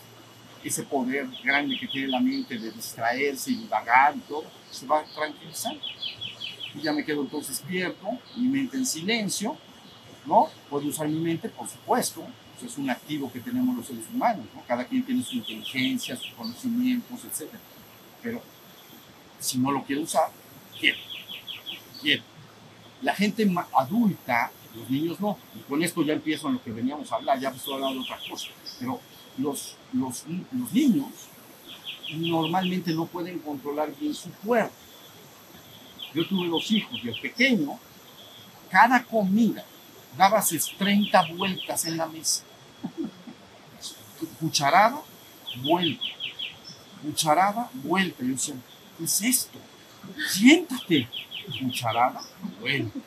ese 0.64 0.84
poder 0.84 1.28
grande 1.44 1.78
que 1.80 1.88
tiene 1.88 2.08
la 2.08 2.20
mente 2.20 2.58
de 2.58 2.72
distraerse 2.72 3.52
y 3.52 3.56
divagar 3.56 4.16
y 4.16 4.20
todo, 4.22 4.46
se 4.70 4.86
va 4.86 5.04
tranquilizando. 5.16 5.82
Y 6.76 6.82
ya 6.82 6.94
me 6.94 7.04
quedo 7.04 7.22
entonces 7.22 7.60
despierto, 7.60 8.08
mi 8.36 8.48
mente 8.48 8.78
en 8.78 8.86
silencio, 8.86 9.58
¿no? 10.26 10.50
Puedo 10.70 10.88
usar 10.88 11.08
mi 11.08 11.20
mente, 11.20 11.50
por 11.50 11.68
supuesto, 11.68 12.26
pues 12.60 12.72
es 12.72 12.78
un 12.78 12.90
activo 12.90 13.32
que 13.32 13.40
tenemos 13.40 13.76
los 13.76 13.86
seres 13.86 14.06
humanos, 14.14 14.46
¿no? 14.54 14.62
Cada 14.68 14.86
quien 14.86 15.04
tiene 15.04 15.24
su 15.24 15.36
inteligencia, 15.36 16.16
sus 16.16 16.34
conocimientos, 16.34 17.20
etc. 17.24 17.50
Pero 18.22 18.42
si 19.40 19.58
no 19.60 19.72
lo 19.72 19.84
quiero 19.84 20.02
usar, 20.02 20.30
quiero, 20.80 20.98
quiero. 22.02 22.24
La 23.02 23.14
gente 23.14 23.48
adulta, 23.78 24.52
los 24.76 24.90
niños 24.90 25.20
no, 25.20 25.38
y 25.56 25.60
con 25.60 25.82
esto 25.84 26.04
ya 26.04 26.14
empiezo 26.14 26.48
en 26.48 26.56
lo 26.56 26.64
que 26.64 26.72
veníamos 26.72 27.12
a 27.12 27.16
hablar, 27.16 27.40
ya 27.40 27.50
estoy 27.50 27.76
hablando 27.76 28.00
de 28.00 28.06
otra 28.06 28.20
cosa, 28.30 28.48
pero 28.80 29.00
los, 29.38 29.76
los, 29.94 30.26
los 30.52 30.74
niños 30.74 31.08
normalmente 32.16 32.94
no 32.94 33.06
pueden 33.06 33.40
controlar 33.40 33.94
bien 34.00 34.14
su 34.14 34.32
cuerpo. 34.32 34.74
Yo 36.18 36.28
tuve 36.28 36.48
dos 36.48 36.72
hijos 36.72 37.00
y 37.04 37.10
el 37.10 37.22
pequeño, 37.22 37.78
cada 38.72 39.04
comida, 39.04 39.64
daba 40.18 40.44
30 40.44 41.34
vueltas 41.34 41.86
en 41.86 41.96
la 41.96 42.08
mesa. 42.08 42.42
Cucharada, 44.40 45.00
vuelta. 45.62 46.04
Cucharada, 47.04 47.70
vuelta. 47.72 48.24
Yo 48.24 48.30
decía, 48.30 48.56
¿qué 48.98 49.04
es 49.04 49.22
esto? 49.22 49.60
Siéntate. 50.32 51.08
Cucharada, 51.62 52.20
vuelta. 52.60 53.00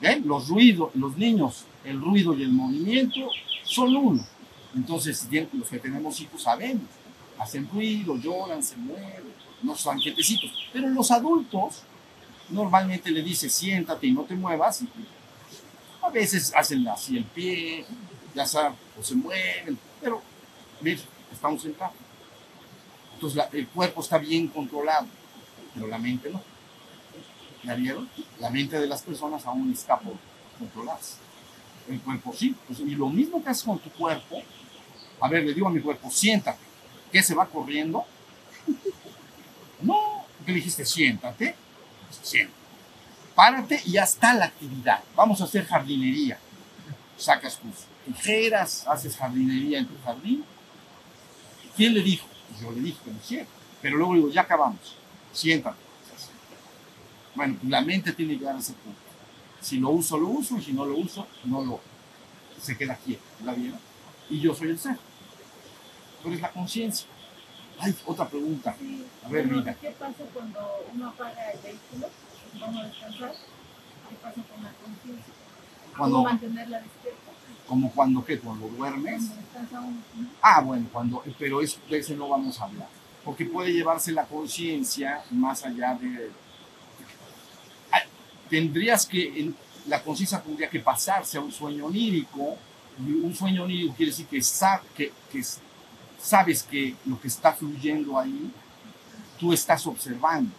¿Ven? 0.00 0.26
Los 0.26 0.48
ruidos, 0.48 0.90
los 0.96 1.16
niños, 1.16 1.64
el 1.84 2.00
ruido 2.00 2.36
y 2.36 2.42
el 2.42 2.50
movimiento 2.50 3.30
son 3.62 3.94
uno 3.94 4.26
entonces, 4.74 5.26
los 5.52 5.68
que 5.68 5.78
tenemos 5.78 6.20
hijos 6.20 6.42
sabemos, 6.42 6.84
hacen 7.38 7.68
ruido, 7.68 8.16
lloran, 8.16 8.62
se 8.62 8.76
mueven, 8.76 9.32
no 9.62 9.76
son 9.76 9.98
quietecitos. 9.98 10.50
Pero 10.72 10.88
los 10.88 11.10
adultos 11.10 11.82
normalmente 12.50 13.10
le 13.10 13.22
dice 13.22 13.48
siéntate 13.48 14.06
y 14.06 14.12
no 14.12 14.22
te 14.22 14.34
muevas. 14.34 14.82
a 16.02 16.10
veces 16.10 16.52
hacen 16.54 16.86
así 16.88 17.18
el 17.18 17.24
pie, 17.24 17.84
ya 18.34 18.46
saben, 18.46 18.74
o 18.98 19.02
se 19.02 19.14
mueven, 19.14 19.78
pero 20.00 20.22
¿ves? 20.80 21.04
estamos 21.32 21.62
sentados. 21.62 21.94
Entonces 23.14 23.42
el 23.52 23.68
cuerpo 23.68 24.00
está 24.00 24.18
bien 24.18 24.48
controlado, 24.48 25.06
pero 25.74 25.86
la 25.86 25.98
mente 25.98 26.30
no. 26.30 26.40
¿Ya 27.64 27.74
vieron? 27.74 28.08
La 28.38 28.50
mente 28.50 28.78
de 28.78 28.86
las 28.86 29.02
personas 29.02 29.44
aún 29.44 29.72
está 29.72 29.98
por 29.98 30.14
controlarse. 30.58 31.16
El 31.88 32.00
cuerpo 32.00 32.32
sí. 32.32 32.54
Pues, 32.66 32.80
y 32.80 32.94
lo 32.94 33.08
mismo 33.08 33.42
que 33.42 33.50
haces 33.50 33.64
con 33.64 33.78
tu 33.78 33.90
cuerpo, 33.90 34.40
a 35.20 35.28
ver, 35.28 35.44
le 35.44 35.52
digo 35.52 35.66
a 35.66 35.70
mi 35.70 35.80
cuerpo, 35.80 36.10
siéntate. 36.10 36.67
¿Qué 37.12 37.22
se 37.22 37.34
va 37.34 37.46
corriendo? 37.46 38.04
No, 39.80 40.24
¿qué 40.44 40.52
dijiste? 40.52 40.84
Siéntate. 40.84 41.54
Siéntate. 42.22 42.58
Párate 43.34 43.80
y 43.84 43.92
ya 43.92 44.02
está 44.02 44.34
la 44.34 44.46
actividad. 44.46 45.02
Vamos 45.14 45.40
a 45.40 45.44
hacer 45.44 45.64
jardinería. 45.64 46.38
Sacas 47.16 47.58
tus 47.58 47.86
tijeras, 48.04 48.86
haces 48.86 49.16
jardinería 49.16 49.78
en 49.78 49.86
tu 49.86 49.94
jardín. 50.04 50.44
¿Quién 51.76 51.94
le 51.94 52.02
dijo? 52.02 52.26
Pues 52.48 52.60
yo 52.60 52.72
le 52.72 52.80
dije 52.80 52.98
que 53.04 53.10
lo 53.10 53.16
hiciera. 53.16 53.46
Pero 53.80 53.96
luego 53.96 54.14
digo, 54.14 54.30
ya 54.30 54.42
acabamos. 54.42 54.96
Siéntate. 55.32 55.78
Bueno, 57.34 57.56
la 57.68 57.80
mente 57.82 58.12
tiene 58.12 58.32
que 58.32 58.40
llegar 58.40 58.56
a 58.56 58.58
ese 58.58 58.72
punto. 58.72 58.98
Si 59.60 59.78
lo 59.78 59.90
uso, 59.90 60.18
lo 60.18 60.28
uso, 60.28 60.58
y 60.58 60.62
si 60.62 60.72
no 60.72 60.84
lo 60.84 60.96
uso, 60.96 61.26
no 61.44 61.62
lo. 61.62 61.80
Se 62.60 62.76
queda 62.76 62.96
quieto. 62.96 63.22
¿La 63.44 63.54
vieron? 63.54 63.78
Y 64.28 64.40
yo 64.40 64.54
soy 64.54 64.70
el 64.70 64.78
ser. 64.78 64.98
¿Cuál 66.22 66.34
es 66.34 66.40
la 66.40 66.50
conciencia? 66.50 67.08
Hay 67.80 67.94
otra 68.06 68.28
pregunta. 68.28 68.74
A 69.24 69.28
ver, 69.28 69.46
mira. 69.46 69.74
¿Qué 69.74 69.90
pasa 69.90 70.24
cuando 70.34 70.58
uno 70.92 71.08
apaga 71.08 71.52
el 71.52 71.60
vehículo? 71.60 72.08
Vamos 72.60 72.82
a 72.82 72.86
descansar. 72.86 73.32
¿Qué 74.08 74.16
pasa 74.16 74.42
con 74.42 74.64
la 74.64 74.72
conciencia? 74.72 75.34
¿Cómo 75.96 76.24
mantenerla 76.24 76.80
despierta? 76.80 77.30
¿Como 77.66 77.92
cuando 77.92 78.24
qué? 78.24 78.38
¿Cuando 78.38 78.68
duermes? 78.68 79.30
Ah, 80.40 80.60
bueno, 80.62 80.86
cuando, 80.92 81.22
pero 81.38 81.60
eso, 81.60 81.78
de 81.88 81.98
eso 81.98 82.14
no 82.14 82.28
vamos 82.28 82.60
a 82.60 82.64
hablar. 82.64 82.88
Porque 83.24 83.44
puede 83.44 83.72
llevarse 83.72 84.10
la 84.12 84.24
conciencia 84.24 85.22
más 85.30 85.64
allá 85.64 85.94
de... 85.94 86.30
Tendrías 88.48 89.04
que, 89.04 89.52
la 89.86 90.02
conciencia 90.02 90.40
tendría 90.40 90.70
que 90.70 90.80
pasarse 90.80 91.36
a 91.36 91.40
un 91.42 91.52
sueño 91.52 91.86
onírico. 91.86 92.56
Y 92.98 93.12
un 93.12 93.34
sueño 93.34 93.64
onírico 93.64 93.94
quiere 93.94 94.10
decir 94.10 94.26
que, 94.26 94.40
que, 94.96 95.12
que 95.30 95.42
sabes 96.20 96.62
que 96.62 96.94
lo 97.06 97.20
que 97.20 97.28
está 97.28 97.52
fluyendo 97.52 98.18
ahí, 98.18 98.50
tú 99.38 99.52
estás 99.52 99.86
observando. 99.86 100.50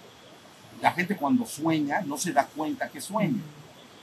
La 0.82 0.92
gente 0.92 1.16
cuando 1.16 1.46
sueña 1.46 2.02
no 2.02 2.18
se 2.18 2.32
da 2.32 2.46
cuenta 2.46 2.90
que 2.90 3.02
sueña. 3.02 3.42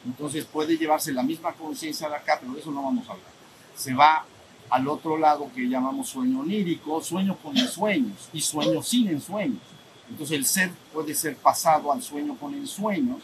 Entonces 0.05 0.45
puede 0.45 0.77
llevarse 0.77 1.13
la 1.13 1.23
misma 1.23 1.53
conciencia 1.53 2.09
de 2.09 2.17
acá, 2.17 2.39
pero 2.41 2.53
de 2.53 2.61
eso 2.61 2.71
no 2.71 2.83
vamos 2.83 3.09
a 3.09 3.13
hablar. 3.13 3.31
Se 3.75 3.95
va 3.95 4.25
al 4.71 4.89
otro 4.89 5.17
lado 5.17 5.51
que 5.55 5.69
llamamos 5.69 6.09
sueño 6.09 6.41
onírico, 6.41 7.03
sueño 7.03 7.37
con 7.37 7.57
ensueños 7.57 8.29
y 8.33 8.41
sueño 8.41 8.83
sin 8.83 9.09
ensueños. 9.09 9.63
Entonces 10.09 10.37
el 10.37 10.45
ser 10.45 10.71
puede 10.93 11.15
ser 11.15 11.37
pasado 11.37 11.93
al 11.93 12.03
sueño 12.03 12.37
con 12.37 12.55
ensueños, 12.55 13.23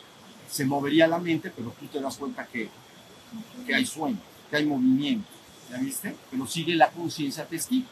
se 0.50 0.64
movería 0.64 1.06
la 1.06 1.18
mente, 1.18 1.50
pero 1.54 1.74
tú 1.78 1.86
te 1.86 2.00
das 2.00 2.16
cuenta 2.16 2.46
que, 2.46 2.68
que 3.66 3.74
hay 3.74 3.86
sueño, 3.86 4.18
que 4.50 4.56
hay 4.56 4.66
movimiento, 4.66 5.28
¿ya 5.70 5.78
viste? 5.78 6.14
Pero 6.30 6.46
sigue 6.46 6.74
la 6.74 6.90
conciencia 6.90 7.46
testigo. 7.46 7.86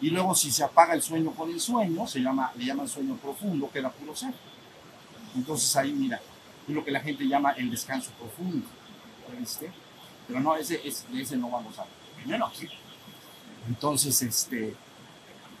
Y 0.00 0.10
luego 0.10 0.34
si 0.34 0.50
se 0.50 0.64
apaga 0.64 0.94
el 0.94 1.02
sueño 1.02 1.30
con 1.32 1.50
el 1.50 1.60
sueño, 1.60 2.06
se 2.06 2.20
llama, 2.20 2.52
le 2.56 2.64
llaman 2.64 2.88
sueño 2.88 3.16
profundo, 3.16 3.70
que 3.70 3.78
era 3.78 3.90
puro 3.90 4.14
ser. 4.14 4.34
Entonces 5.34 5.74
ahí 5.76 5.92
mira, 5.92 6.20
es 6.68 6.74
lo 6.74 6.84
que 6.84 6.90
la 6.90 7.00
gente 7.00 7.26
llama 7.26 7.52
el 7.52 7.70
descanso 7.70 8.10
profundo. 8.18 8.66
¿Viste? 9.38 9.70
Pero 10.26 10.40
no, 10.40 10.56
ese, 10.56 10.78
de 10.78 11.22
ese 11.22 11.36
no 11.36 11.50
vamos 11.50 11.78
a. 11.78 11.86
Primero 12.16 12.46
aquí. 12.46 12.68
Entonces, 13.68 14.20
este, 14.22 14.74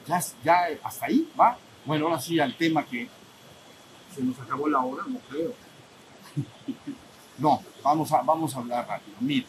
ya, 0.06 0.22
ya 0.42 0.66
hasta 0.82 1.06
ahí 1.06 1.30
va. 1.38 1.58
Bueno, 1.84 2.06
ahora 2.06 2.20
sí 2.20 2.38
al 2.38 2.56
tema 2.56 2.84
que 2.84 3.08
se 4.14 4.22
nos 4.22 4.38
acabó 4.38 4.68
la 4.68 4.80
hora, 4.80 5.04
no 5.06 5.18
creo. 5.30 5.54
No, 7.36 7.60
vamos 7.82 8.12
a, 8.12 8.22
vamos 8.22 8.54
a 8.54 8.60
hablar 8.60 8.86
rápido. 8.86 9.16
Mira, 9.18 9.48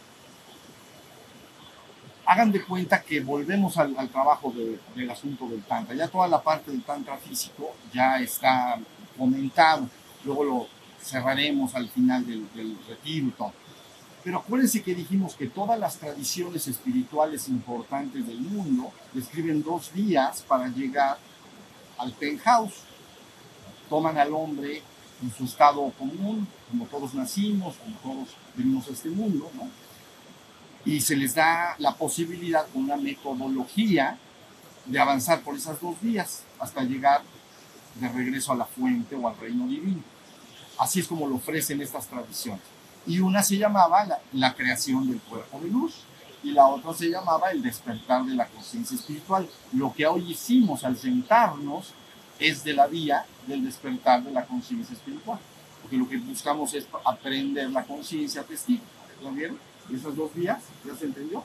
hagan 2.25 2.51
de 2.51 2.63
cuenta 2.63 3.01
que 3.01 3.19
volvemos 3.21 3.77
al, 3.77 3.95
trabajo 4.09 4.53
del 4.95 5.09
asunto 5.09 5.47
del 5.47 5.63
tantra. 5.63 5.95
Ya 5.95 6.07
toda 6.07 6.27
la 6.27 6.41
parte 6.41 6.71
del 6.71 6.83
tantra 6.83 7.17
físico 7.17 7.75
ya 7.93 8.19
está 8.19 8.79
comentado. 9.17 9.87
Luego 10.23 10.43
lo 10.43 10.67
cerraremos 11.01 11.75
al 11.75 11.87
final 11.89 12.25
del, 12.25 12.77
retiro 12.87 13.27
y 13.27 13.31
todo. 13.31 13.53
Pero 14.23 14.39
acuérdense 14.39 14.81
que 14.81 14.95
dijimos 14.95 15.35
que 15.35 15.47
todas 15.47 15.79
las 15.79 15.97
tradiciones 15.97 16.67
espirituales 16.67 17.47
importantes 17.47 18.25
del 18.25 18.41
mundo 18.41 18.91
describen 19.13 19.61
dos 19.61 19.93
días 19.93 20.43
para 20.47 20.67
llegar 20.67 21.17
al 21.99 22.11
penthouse. 22.13 22.73
Toman 23.87 24.17
al 24.17 24.33
hombre 24.33 24.81
en 25.21 25.31
su 25.31 25.45
estado 25.45 25.91
común, 25.91 26.47
como 26.71 26.85
todos 26.85 27.13
nacimos, 27.13 27.75
como 27.75 27.97
todos 27.97 28.29
venimos 28.55 28.87
a 28.87 28.91
este 28.93 29.09
mundo, 29.09 29.49
¿no? 29.53 29.84
Y 30.85 31.01
se 31.01 31.15
les 31.15 31.33
da 31.33 31.75
la 31.79 31.95
posibilidad 31.95 32.67
con 32.67 32.83
una 32.83 32.97
metodología 32.97 34.17
de 34.85 34.99
avanzar 34.99 35.41
por 35.41 35.55
esas 35.55 35.81
dos 35.81 35.95
vías 36.01 36.43
hasta 36.59 36.83
llegar 36.83 37.21
de 37.95 38.09
regreso 38.09 38.51
a 38.51 38.55
la 38.55 38.65
fuente 38.65 39.15
o 39.15 39.27
al 39.27 39.37
reino 39.37 39.67
divino. 39.67 40.03
Así 40.77 40.99
es 40.99 41.07
como 41.07 41.27
lo 41.27 41.35
ofrecen 41.35 41.81
estas 41.81 42.07
tradiciones. 42.07 42.61
Y 43.07 43.19
una 43.19 43.43
se 43.43 43.57
llamaba 43.57 44.19
la, 44.33 44.53
creación 44.55 45.07
del 45.07 45.19
cuerpo 45.21 45.59
de 45.59 45.69
luz 45.69 45.93
y 46.43 46.51
la 46.51 46.67
otra 46.67 46.93
se 46.93 47.09
llamaba 47.09 47.51
el 47.51 47.61
despertar 47.61 48.23
de 48.25 48.35
la 48.35 48.47
conciencia 48.47 48.95
espiritual. 48.95 49.47
Lo 49.73 49.93
que 49.93 50.05
hoy 50.05 50.31
hicimos 50.31 50.83
al 50.83 50.97
sentarnos 50.97 51.93
es 52.39 52.63
de 52.63 52.73
la 52.73 52.87
vía 52.87 53.25
del 53.47 53.63
despertar 53.63 54.23
de 54.23 54.31
la 54.31 54.45
conciencia 54.45 54.93
espiritual. 54.93 55.39
Porque 55.81 55.97
lo 55.97 56.09
que 56.09 56.17
buscamos 56.17 56.73
es 56.73 56.87
aprender 57.05 57.69
la 57.69 57.83
conciencia 57.83 58.43
testigo. 58.43 58.83
¿Lo 59.23 59.31
vieron? 59.31 59.57
Esas 59.93 60.15
dos 60.15 60.33
vías, 60.33 60.63
¿ya 60.85 60.95
se 60.95 61.05
entendió? 61.05 61.43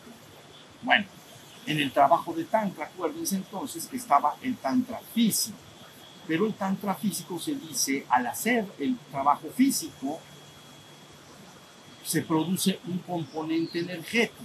Bueno, 0.82 1.06
en 1.66 1.80
el 1.80 1.92
trabajo 1.92 2.32
de 2.32 2.44
Tantra, 2.44 2.86
acuérdense 2.86 3.36
entonces 3.36 3.86
que 3.86 3.96
estaba 3.96 4.36
el 4.42 4.56
Tantra 4.56 5.00
físico. 5.14 5.58
Pero 6.26 6.46
el 6.46 6.54
Tantra 6.54 6.94
físico 6.94 7.38
se 7.38 7.54
dice, 7.54 8.06
al 8.08 8.26
hacer 8.26 8.66
el 8.78 8.96
trabajo 9.10 9.48
físico, 9.54 10.20
se 12.04 12.22
produce 12.22 12.80
un 12.86 12.98
componente 12.98 13.80
energético. 13.80 14.44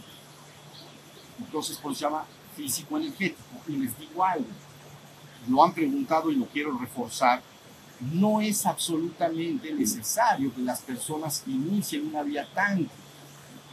Entonces, 1.40 1.78
por 1.78 1.92
eso 1.92 2.00
se 2.00 2.06
llama 2.06 2.26
físico 2.56 2.98
energético. 2.98 3.62
Y 3.68 3.78
les 3.78 3.98
digo 3.98 4.24
algo, 4.24 4.48
lo 5.48 5.64
han 5.64 5.74
preguntado 5.74 6.32
y 6.32 6.36
lo 6.36 6.46
quiero 6.46 6.78
reforzar, 6.78 7.42
no 8.14 8.42
es 8.42 8.66
absolutamente 8.66 9.74
necesario 9.74 10.54
que 10.54 10.62
las 10.62 10.82
personas 10.82 11.44
inicien 11.48 12.08
una 12.08 12.24
vía 12.24 12.48
tántrica. 12.54 12.94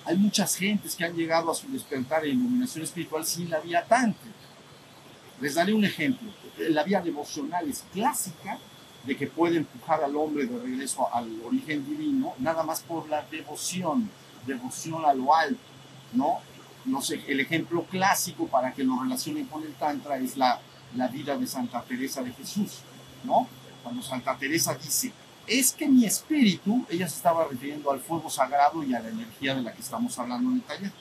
Hay 0.05 0.17
muchas 0.17 0.57
gentes 0.57 0.97
que 0.97 1.05
han 1.05 1.15
llegado 1.15 1.51
a 1.51 1.55
su 1.55 1.71
despertar 1.71 2.25
en 2.25 2.33
iluminación 2.33 2.85
espiritual 2.85 3.25
sin 3.25 3.49
la 3.49 3.61
vía 3.61 3.85
tántrica. 3.85 4.35
Les 5.41 5.55
daré 5.55 5.73
un 5.73 5.85
ejemplo. 5.85 6.31
La 6.71 6.83
vía 6.83 7.01
devocional 7.01 7.69
es 7.69 7.85
clásica 7.93 8.59
de 9.05 9.17
que 9.17 9.27
puede 9.27 9.59
empujar 9.59 10.03
al 10.03 10.17
hombre 10.17 10.47
de 10.47 10.59
regreso 10.59 11.13
al 11.13 11.29
origen 11.45 11.85
divino, 11.85 12.35
nada 12.39 12.63
más 12.63 12.81
por 12.81 13.09
la 13.09 13.23
devoción, 13.23 14.09
devoción 14.47 15.05
a 15.05 15.15
lo 15.15 15.35
alto, 15.35 15.61
¿no? 16.13 16.39
No 16.85 17.01
sé, 17.01 17.23
el 17.29 17.41
ejemplo 17.41 17.85
clásico 17.85 18.47
para 18.47 18.73
que 18.73 18.85
lo 18.85 19.01
relacionen 19.01 19.47
con 19.47 19.63
el 19.63 19.75
Tantra 19.75 20.19
es 20.19 20.37
la, 20.37 20.61
la 20.97 21.09
vida 21.09 21.37
de 21.37 21.47
Santa 21.47 21.83
Teresa 21.83 22.23
de 22.23 22.33
Jesús, 22.33 22.79
¿no? 23.25 23.47
Cuando 23.83 24.03
Santa 24.03 24.37
Teresa 24.37 24.75
dice, 24.75 25.13
es 25.47 25.73
que 25.73 25.89
mi 25.89 26.05
espíritu, 26.05 26.85
ella 26.89 27.09
se 27.09 27.17
estaba 27.17 27.47
refiriendo 27.49 27.91
al 27.91 28.01
fuego 28.01 28.31
sagrado 28.31 28.83
y 28.83 28.95
a 28.95 29.01
la 29.01 29.09
energía 29.09 29.55
de 29.55 29.63
la 29.63 29.73
que 29.73 29.83
estamos 29.83 30.19
hablando 30.19 30.51
en 30.51 30.57
el 30.57 30.93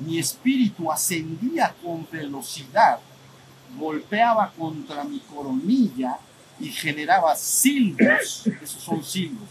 mi 0.00 0.18
espíritu 0.18 0.92
ascendía 0.92 1.74
con 1.82 2.06
velocidad, 2.10 3.00
golpeaba 3.76 4.52
contra 4.52 5.02
mi 5.04 5.18
coronilla 5.20 6.18
y 6.60 6.68
generaba 6.68 7.34
silbos, 7.34 8.46
esos 8.46 8.82
son 8.82 9.02
silbos, 9.02 9.48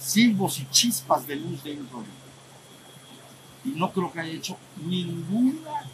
silbos 0.00 0.58
y 0.58 0.66
chispas 0.70 1.26
de 1.26 1.36
luz 1.36 1.62
dentro 1.62 1.98
de 2.00 2.06
mí. 2.06 2.12
Y 3.66 3.78
no 3.78 3.92
creo 3.92 4.12
que 4.12 4.20
haya 4.20 4.32
hecho 4.32 4.58
ninguna 4.84 5.84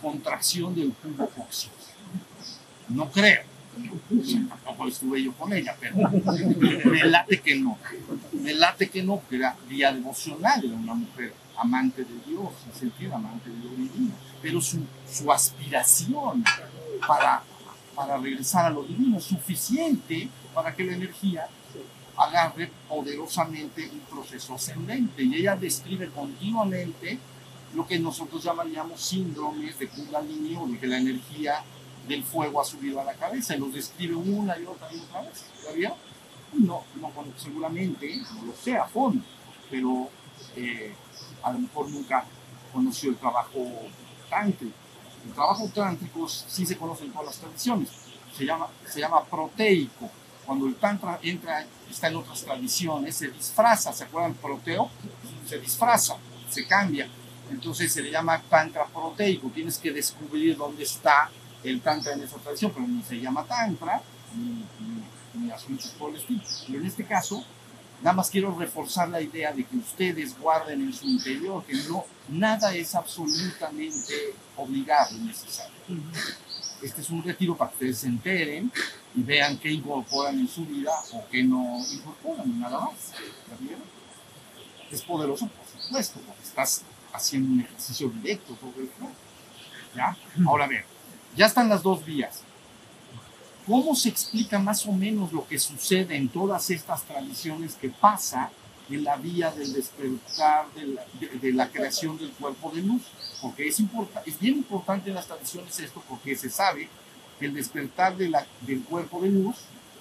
contracción 0.00 0.74
del 0.74 0.92
cubo 0.92 1.30
óxido. 1.36 1.74
No 2.88 3.10
creo. 3.10 3.53
Tampoco 4.48 4.88
estuve 4.88 5.22
yo 5.22 5.32
con 5.32 5.52
ella, 5.52 5.76
pero 5.78 5.96
me 6.84 7.04
late 7.04 7.40
que 7.40 7.56
no. 7.56 7.78
Me 8.32 8.54
late 8.54 8.88
que 8.88 9.02
no, 9.02 9.16
porque 9.16 9.36
era 9.36 9.56
día 9.68 9.92
devocional, 9.92 10.64
era 10.64 10.74
una 10.74 10.94
mujer 10.94 11.34
amante 11.56 12.04
de 12.04 12.14
Dios, 12.26 12.52
en 12.66 12.78
sentido 12.78 13.14
amante 13.14 13.50
de 13.50 13.56
Dios 13.56 13.76
divino. 13.76 14.14
Pero 14.42 14.60
su, 14.60 14.84
su 15.10 15.30
aspiración 15.32 16.44
para, 17.06 17.42
para 17.94 18.18
regresar 18.18 18.66
a 18.66 18.70
lo 18.70 18.82
divino 18.82 19.18
es 19.18 19.24
suficiente 19.24 20.28
para 20.52 20.74
que 20.74 20.84
la 20.84 20.94
energía 20.94 21.48
agarre 22.16 22.70
poderosamente 22.88 23.88
un 23.92 24.00
proceso 24.00 24.54
ascendente. 24.54 25.22
Y 25.22 25.34
ella 25.36 25.56
describe 25.56 26.08
continuamente 26.08 27.18
lo 27.74 27.86
que 27.86 27.98
nosotros 27.98 28.42
llamaríamos 28.42 29.00
síndromes 29.00 29.78
de 29.78 29.88
Kundalini 29.88 30.56
o 30.56 30.66
de 30.66 30.78
que 30.78 30.86
la 30.86 30.98
energía 30.98 31.62
del 32.06 32.22
fuego 32.24 32.60
ha 32.60 32.64
subido 32.64 33.00
a 33.00 33.04
la 33.04 33.14
cabeza 33.14 33.56
y 33.56 33.58
los 33.58 33.72
describe 33.72 34.14
una 34.14 34.58
y 34.58 34.64
otra 34.64 34.92
y 34.92 34.98
otra 34.98 35.22
vez. 35.22 35.44
¿Ya 35.64 35.72
vieron? 35.72 35.96
No, 36.52 36.84
no, 37.00 37.10
seguramente 37.36 38.16
no 38.34 38.44
lo 38.44 38.52
sé 38.54 38.76
a 38.76 38.86
fondo, 38.86 39.24
pero 39.70 40.08
eh, 40.56 40.94
a 41.42 41.52
lo 41.52 41.58
mejor 41.58 41.88
nunca 41.90 42.24
conoció 42.72 43.10
el 43.10 43.16
trabajo 43.16 43.60
tántrico. 44.30 44.74
El 45.26 45.32
trabajo 45.32 45.68
tántrico 45.74 46.28
sí 46.28 46.66
se 46.66 46.76
conoce 46.76 47.04
en 47.04 47.12
todas 47.12 47.26
las 47.26 47.38
tradiciones, 47.38 47.88
se 48.36 48.44
llama, 48.44 48.68
se 48.86 49.00
llama 49.00 49.24
proteico. 49.24 50.10
Cuando 50.44 50.66
el 50.66 50.74
tantra 50.74 51.18
entra, 51.22 51.66
está 51.90 52.08
en 52.08 52.16
otras 52.16 52.42
tradiciones, 52.42 53.16
se 53.16 53.28
disfraza, 53.28 53.92
¿se 53.92 54.04
acuerdan? 54.04 54.34
Proteo, 54.34 54.90
se 55.48 55.58
disfraza, 55.58 56.16
se 56.50 56.66
cambia. 56.66 57.08
Entonces 57.50 57.92
se 57.92 58.02
le 58.02 58.10
llama 58.10 58.42
tantra 58.42 58.84
proteico. 58.84 59.48
Tienes 59.48 59.78
que 59.78 59.90
descubrir 59.90 60.56
dónde 60.56 60.82
está 60.82 61.30
el 61.64 61.80
tantra 61.80 62.12
en 62.12 62.22
esa 62.22 62.36
tradición, 62.36 62.72
pero 62.74 62.86
ni 62.86 63.02
se 63.02 63.20
llama 63.20 63.44
tantra, 63.44 64.02
ni, 64.36 64.64
ni, 65.34 65.44
ni 65.44 65.50
asuntos 65.50 65.88
por 65.98 66.10
el 66.10 66.16
estilo. 66.16 66.42
Pero 66.66 66.80
en 66.80 66.86
este 66.86 67.04
caso, 67.04 67.44
nada 68.02 68.16
más 68.16 68.30
quiero 68.30 68.56
reforzar 68.56 69.08
la 69.08 69.20
idea 69.20 69.52
de 69.52 69.64
que 69.64 69.76
ustedes 69.76 70.38
guarden 70.38 70.82
en 70.82 70.92
su 70.92 71.06
interior 71.06 71.64
que 71.64 71.74
no, 71.88 72.04
nada 72.28 72.74
es 72.74 72.94
absolutamente 72.94 74.34
obligado 74.56 75.16
y 75.16 75.20
necesario. 75.20 75.74
Este 76.82 77.00
es 77.00 77.10
un 77.10 77.22
retiro 77.22 77.56
para 77.56 77.70
que 77.70 77.76
ustedes 77.76 77.98
se 77.98 78.08
enteren 78.08 78.70
y 79.14 79.22
vean 79.22 79.56
qué 79.58 79.70
incorporan 79.70 80.38
en 80.38 80.48
su 80.48 80.66
vida 80.66 80.92
o 81.12 81.24
qué 81.30 81.42
no 81.42 81.78
incorporan, 81.90 82.60
nada 82.60 82.80
más. 82.80 83.12
Es 84.90 85.02
poderoso, 85.02 85.48
por 85.48 85.82
supuesto, 85.82 86.20
porque 86.26 86.42
estás 86.42 86.82
haciendo 87.12 87.52
un 87.52 87.60
ejercicio 87.60 88.08
directo 88.10 88.56
sobre 88.60 88.82
el. 88.82 88.90
¿Ya? 89.94 90.16
Ahora 90.46 90.66
ver, 90.66 90.84
ya 91.36 91.46
están 91.46 91.68
las 91.68 91.82
dos 91.82 92.04
vías. 92.04 92.42
¿Cómo 93.66 93.94
se 93.94 94.10
explica 94.10 94.58
más 94.58 94.84
o 94.86 94.92
menos 94.92 95.32
lo 95.32 95.46
que 95.46 95.58
sucede 95.58 96.16
en 96.16 96.28
todas 96.28 96.68
estas 96.70 97.02
tradiciones 97.04 97.74
que 97.74 97.88
pasa 97.88 98.50
en 98.90 99.02
la 99.02 99.16
vía 99.16 99.50
del 99.50 99.72
despertar 99.72 100.66
de 100.74 101.52
la, 101.52 101.68
creación 101.70 102.18
del 102.18 102.30
cuerpo 102.32 102.70
de 102.70 102.82
luz? 102.82 103.02
Porque 103.40 103.66
es, 103.66 103.82
es 104.26 104.38
bien 104.38 104.56
importante 104.56 105.08
en 105.08 105.16
las 105.16 105.26
tradiciones 105.26 105.78
esto 105.80 106.02
porque 106.08 106.36
se 106.36 106.50
sabe 106.50 106.88
que 107.38 107.46
el 107.46 107.54
despertar 107.54 108.16
del 108.16 108.82
cuerpo 108.88 109.22
de 109.22 109.30
luz 109.30 109.56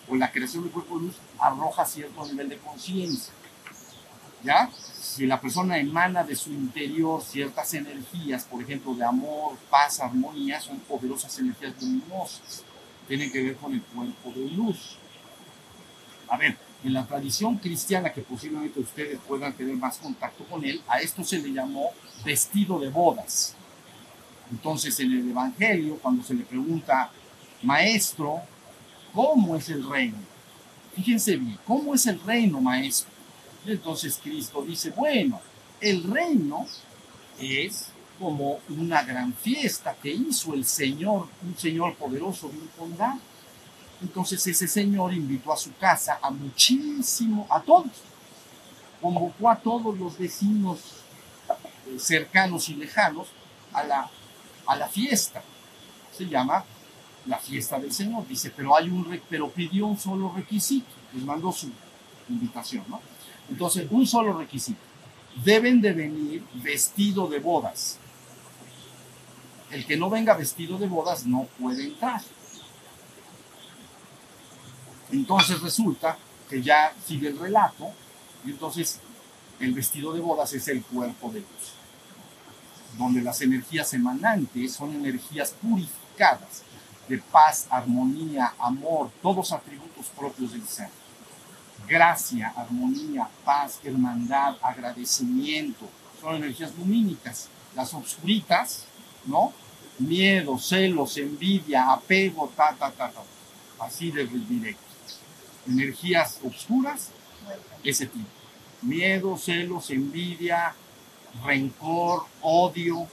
o 0.10 0.16
la 0.16 0.32
creación 0.32 0.64
del 0.64 0.72
cuerpo 0.74 1.00
de 1.00 1.06
luz 1.06 1.16
arroja 1.40 1.86
cierto 1.86 2.26
nivel 2.26 2.50
de 2.50 2.58
conciencia. 2.58 3.34
¿Ya? 4.44 4.70
Si 5.00 5.26
la 5.26 5.40
persona 5.40 5.78
emana 5.78 6.24
de 6.24 6.36
su 6.36 6.52
interior 6.52 7.22
ciertas 7.22 7.74
energías, 7.74 8.44
por 8.44 8.62
ejemplo, 8.62 8.94
de 8.94 9.06
amor, 9.06 9.58
paz, 9.70 10.00
armonía, 10.00 10.60
son 10.60 10.80
poderosas 10.80 11.38
energías 11.40 11.74
luminosas. 11.82 12.64
Tienen 13.08 13.32
que 13.32 13.44
ver 13.44 13.56
con 13.56 13.74
el 13.74 13.82
cuerpo 13.82 14.32
de 14.32 14.50
luz. 14.50 14.98
A 16.28 16.38
ver, 16.38 16.58
en 16.84 16.94
la 16.94 17.06
tradición 17.06 17.58
cristiana, 17.58 18.12
que 18.12 18.22
posiblemente 18.22 18.80
ustedes 18.80 19.20
puedan 19.28 19.54
tener 19.54 19.76
más 19.76 19.98
contacto 19.98 20.44
con 20.46 20.66
él, 20.66 20.82
a 20.88 21.00
esto 21.00 21.24
se 21.24 21.38
le 21.38 21.54
llamó 21.54 21.92
vestido 22.26 22.80
de 22.80 22.90
bodas. 22.90 23.56
Entonces, 24.52 25.00
en 25.00 25.12
el 25.12 25.30
Evangelio, 25.30 25.98
cuando 26.02 26.24
se 26.24 26.34
le 26.34 26.44
pregunta, 26.44 27.10
maestro, 27.62 28.42
¿cómo 29.14 29.56
es 29.56 29.70
el 29.70 29.88
reino? 29.88 30.18
Fíjense 30.96 31.38
bien, 31.38 31.58
¿cómo 31.66 31.96
es 31.96 32.06
el 32.06 32.20
reino, 32.20 32.60
maestro? 32.60 33.13
Entonces 33.66 34.20
Cristo 34.22 34.62
dice, 34.62 34.92
bueno, 34.92 35.40
el 35.80 36.04
reino 36.04 36.66
es 37.40 37.88
como 38.20 38.60
una 38.70 39.04
gran 39.04 39.34
fiesta 39.34 39.96
que 40.02 40.12
hizo 40.12 40.54
el 40.54 40.66
Señor, 40.66 41.28
un 41.44 41.58
Señor 41.58 41.96
poderoso 41.96 42.50
bien 42.50 42.70
condado. 42.78 43.20
Entonces 44.02 44.46
ese 44.46 44.68
Señor 44.68 45.14
invitó 45.14 45.54
a 45.54 45.58
su 45.58 45.74
casa 45.76 46.20
a 46.22 46.30
muchísimo, 46.30 47.48
a 47.50 47.62
todos. 47.62 47.92
Convocó 49.02 49.50
a 49.50 49.56
todos 49.56 49.98
los 49.98 50.18
vecinos 50.18 50.80
cercanos 51.98 52.70
y 52.70 52.76
lejanos 52.76 53.28
a 53.72 53.84
la, 53.84 54.10
a 54.68 54.76
la 54.76 54.88
fiesta. 54.88 55.42
Se 56.16 56.26
llama 56.26 56.64
la 57.26 57.38
fiesta 57.38 57.80
del 57.80 57.94
Señor. 57.94 58.28
Dice, 58.28 58.52
pero 58.56 58.76
hay 58.76 58.90
un, 58.90 59.22
pero 59.30 59.50
pidió 59.50 59.88
un 59.88 59.98
solo 59.98 60.32
requisito. 60.36 60.88
Les 61.14 61.24
mandó 61.24 61.52
su 61.52 61.70
invitación, 62.30 62.84
¿no? 62.88 63.02
Entonces, 63.50 63.88
un 63.90 64.06
solo 64.08 64.38
requisito. 64.38 64.80
deben 65.44 65.82
de 65.82 65.94
venir 65.94 66.44
vestido 66.54 67.28
de 67.28 67.40
bodas. 67.40 67.98
El 69.72 69.86
que 69.88 69.98
no 69.98 70.10
venga 70.10 70.36
vestido 70.36 70.78
de 70.78 70.88
bodas 70.88 71.26
no 71.26 71.48
puede 71.60 71.86
entrar. 71.86 72.22
Entonces 75.12 75.60
resulta 75.62 76.18
que 76.50 76.62
ya 76.62 76.94
sigue 77.06 77.30
el 77.30 77.40
relato 77.40 77.92
y 78.46 78.52
entonces 78.52 79.00
el 79.60 79.74
vestido 79.74 80.14
de 80.14 80.20
bodas 80.20 80.54
es 80.54 80.68
el 80.68 80.84
cuerpo 80.84 81.30
de 81.30 81.40
Dios, 81.40 81.74
donde 82.98 83.22
las 83.22 83.42
energías 83.42 83.94
emanantes 83.94 84.74
son 84.74 84.94
energías 84.96 85.56
purificadas 85.62 86.64
de 87.08 87.18
paz, 87.18 87.68
armonía, 87.70 88.54
amor, 88.60 89.12
todos 89.22 89.52
atributos 89.52 90.08
propios 90.18 90.52
del 90.52 90.68
ser. 90.68 90.90
Gracia, 91.88 92.54
armonía, 92.56 93.28
paz, 93.44 93.80
hermandad, 93.84 94.56
agradecimiento, 94.62 95.90
son 96.22 96.36
energías 96.36 96.74
lumínicas. 96.78 97.50
Las 97.76 97.94
obscuritas, 97.94 98.86
¿no? 99.26 99.52
Miedo, 100.00 100.58
celos, 100.58 101.18
envidia, 101.18 101.92
apego, 101.92 102.52
ta, 102.56 102.76
ta, 102.78 102.92
ta, 102.92 103.10
ta. 103.10 103.22
Así 103.80 104.12
de 104.12 104.26
directo. 104.26 104.82
Energías 105.68 106.40
obscuras, 106.44 107.10
ese 107.84 108.06
tipo. 108.06 108.26
Miedo, 108.82 109.38
celos, 109.38 109.90
envidia, 109.90 110.74
rencor, 111.44 112.26
odio, 112.42 113.08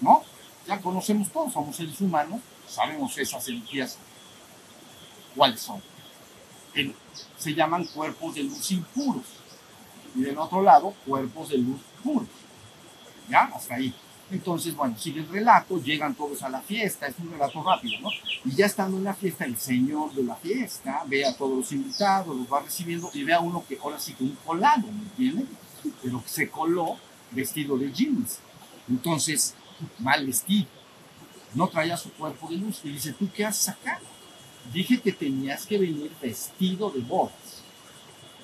¿no? 0.00 0.22
Ya 0.66 0.80
conocemos 0.80 1.30
todos, 1.30 1.52
somos 1.52 1.76
seres 1.76 2.00
humanos, 2.00 2.40
sabemos 2.68 3.16
esas 3.18 3.46
energías 3.48 3.98
cuáles 5.34 5.60
son. 5.60 5.82
Se 7.38 7.54
llaman 7.54 7.84
cuerpos 7.86 8.34
de 8.34 8.44
luz 8.44 8.70
impuros. 8.70 9.24
Y 10.14 10.22
del 10.22 10.38
otro 10.38 10.62
lado, 10.62 10.94
cuerpos 11.06 11.48
de 11.50 11.58
luz 11.58 11.80
puros. 12.02 12.28
¿Ya? 13.28 13.44
Hasta 13.54 13.74
ahí. 13.76 13.94
Entonces, 14.30 14.74
bueno, 14.74 14.96
sigue 14.98 15.20
el 15.20 15.28
relato, 15.28 15.80
llegan 15.80 16.14
todos 16.14 16.42
a 16.42 16.48
la 16.48 16.60
fiesta, 16.60 17.06
es 17.06 17.14
un 17.18 17.30
relato 17.30 17.62
rápido, 17.62 18.00
¿no? 18.00 18.08
Y 18.44 18.54
ya 18.54 18.66
estando 18.66 18.96
en 18.96 19.04
la 19.04 19.14
fiesta, 19.14 19.44
el 19.44 19.56
señor 19.56 20.14
de 20.14 20.22
la 20.22 20.34
fiesta 20.34 21.02
ve 21.06 21.26
a 21.26 21.36
todos 21.36 21.58
los 21.58 21.72
invitados, 21.72 22.34
los 22.34 22.50
va 22.50 22.60
recibiendo 22.60 23.10
y 23.12 23.22
ve 23.22 23.34
a 23.34 23.40
uno 23.40 23.64
que 23.68 23.78
ahora 23.82 23.98
sí 23.98 24.14
que 24.14 24.24
un 24.24 24.36
colado, 24.44 24.82
¿me 24.90 25.02
entienden? 25.02 25.48
Pero 26.02 26.22
que 26.22 26.28
se 26.28 26.48
coló 26.48 26.96
vestido 27.32 27.76
de 27.76 27.92
jeans. 27.92 28.38
Entonces, 28.88 29.54
mal 29.98 30.26
vestido 30.26 30.68
no 31.54 31.68
traía 31.68 31.96
su 31.96 32.12
cuerpo 32.12 32.48
de 32.48 32.56
luz. 32.56 32.80
Y 32.84 32.90
dice, 32.90 33.12
¿tú 33.12 33.28
qué 33.34 33.44
haces 33.44 33.68
acá? 33.68 34.00
Dije 34.72 35.00
que 35.00 35.12
tenías 35.12 35.66
que 35.66 35.78
venir 35.78 36.10
vestido 36.20 36.90
de 36.90 37.00
bodas. 37.00 37.62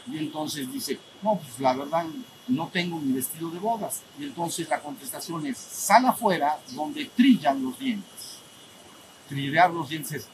Y 0.06 0.18
entonces 0.18 0.70
dice, 0.72 0.98
no, 1.22 1.36
pues 1.38 1.58
la 1.60 1.72
verdad 1.74 2.04
no 2.48 2.68
tengo 2.68 2.98
mi 2.98 3.12
vestido 3.12 3.50
de 3.50 3.58
bodas. 3.58 4.02
Y 4.18 4.24
entonces 4.24 4.68
la 4.68 4.80
contestación 4.80 5.46
es, 5.46 5.56
sal 5.58 6.04
afuera 6.06 6.58
donde 6.72 7.04
trillan 7.06 7.62
los 7.62 7.78
dientes. 7.78 8.38
Trillear 9.28 9.70
los 9.70 9.88
dientes 9.88 10.12
es 10.12 10.28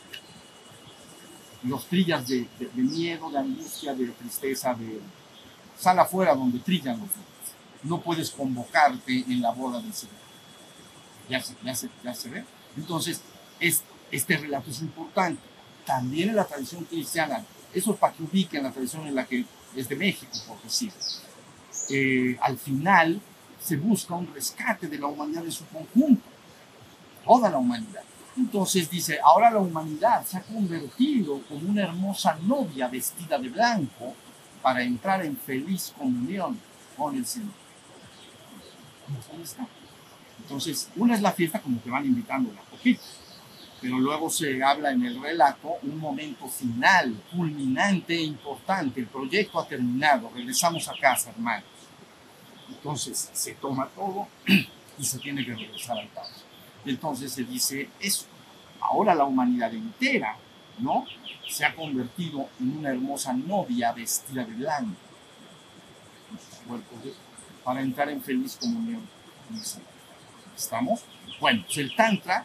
los 1.63 1.87
trillas 1.87 2.27
de, 2.29 2.47
de- 2.59 2.71
miedo, 2.75 3.31
de 3.31 3.39
angustia, 3.39 3.95
de 3.95 4.07
tristeza, 4.09 4.75
de... 4.75 5.01
Sal 5.79 5.99
afuera 5.99 6.35
donde 6.35 6.59
trillan 6.61 6.99
los 6.99 7.09
dientes. 7.09 7.27
No 7.83 8.01
puedes 8.01 8.31
convocarte 8.31 9.25
en 9.29 9.43
la 9.43 9.51
boda 9.51 9.81
del 9.81 9.93
Señor. 9.93 10.15
Ya 11.29 11.43
se, 11.43 11.55
ya 11.65 11.75
ya 12.05 12.15
se 12.15 12.29
ve. 12.31 12.45
Entonces, 12.77 13.21
es, 13.61 13.83
este 14.11 14.37
relato 14.37 14.71
es 14.71 14.81
importante. 14.81 15.41
También 15.87 16.31
en 16.31 16.37
la 16.37 16.45
tradición 16.45 16.85
cristiana, 16.85 17.45
eso 17.73 17.93
es 17.93 17.99
para 17.99 18.13
que 18.13 18.23
ubiquen 18.23 18.65
la 18.65 18.73
tradición 18.73 19.07
en 19.07 19.15
la 19.15 19.25
que 19.25 19.45
es 19.75 19.89
de 19.89 19.97
México, 19.97 20.33
por 20.47 20.61
decir. 20.63 20.93
Eh, 21.89 22.37
al 22.41 22.59
final 22.59 23.21
se 23.63 23.77
busca 23.77 24.15
un 24.15 24.33
rescate 24.35 24.89
de 24.89 24.99
la 24.99 25.07
humanidad 25.07 25.45
en 25.45 25.53
su 25.53 25.65
conjunto, 25.67 26.25
toda 27.25 27.49
la 27.51 27.59
humanidad. 27.59 28.03
Entonces 28.37 28.91
dice, 28.91 29.19
ahora 29.23 29.51
la 29.51 29.61
humanidad 29.61 30.25
se 30.27 30.37
ha 30.37 30.43
convertido 30.43 31.41
como 31.49 31.71
una 31.71 31.85
hermosa 31.85 32.37
novia 32.43 32.89
vestida 32.89 33.39
de 33.39 33.49
blanco 33.49 34.15
para 34.61 34.83
entrar 34.83 35.25
en 35.25 35.37
feliz 35.37 35.95
comunión 35.97 36.59
con 36.97 37.17
el 37.17 37.25
Señor. 37.25 37.53
Entonces, 40.43 40.91
una 40.97 41.15
es 41.15 41.23
la 41.23 41.33
fiesta 41.33 41.61
como 41.61 41.83
que 41.83 41.91
van 41.91 42.05
invitando 42.05 42.51
a 42.53 42.71
poquito, 42.71 43.01
pero 43.81 43.99
luego 43.99 44.31
se 44.31 44.63
habla 44.63 44.91
en 44.91 45.05
el 45.05 45.21
relato 45.21 45.77
un 45.83 45.99
momento 45.99 46.49
final, 46.49 47.15
culminante 47.31 48.15
e 48.15 48.23
importante. 48.23 49.01
El 49.01 49.07
proyecto 49.07 49.61
ha 49.61 49.69
terminado, 49.69 50.31
regresamos 50.35 50.89
a 50.89 50.95
casa, 50.99 51.31
hermanos. 51.31 51.69
Entonces 52.69 53.31
se 53.33 53.55
toma 53.55 53.89
todo 53.95 54.29
y 54.99 55.05
se 55.05 55.19
tiene 55.19 55.45
que 55.45 55.55
regresar 55.55 55.99
al 55.99 56.11
caos. 56.13 56.45
Entonces 56.85 57.33
se 57.33 57.45
dice 57.45 57.91
eso. 58.01 58.27
Ahora 58.81 59.15
la 59.15 59.25
humanidad 59.25 59.73
entera, 59.75 60.37
¿no? 60.79 61.05
Se 61.49 61.65
ha 61.65 61.75
convertido 61.75 62.49
en 62.61 62.79
una 62.79 62.91
hermosa 62.91 63.33
novia 63.33 63.93
vestida 63.93 64.45
de 64.45 64.55
blanco. 64.55 64.97
Para 67.63 67.83
entrar 67.83 68.09
en 68.09 68.23
feliz 68.23 68.57
comunión. 68.61 69.03
¿Estamos? 70.57 71.03
Bueno, 71.41 71.63
pues 71.67 71.79
el 71.79 71.95
Tantra 71.95 72.45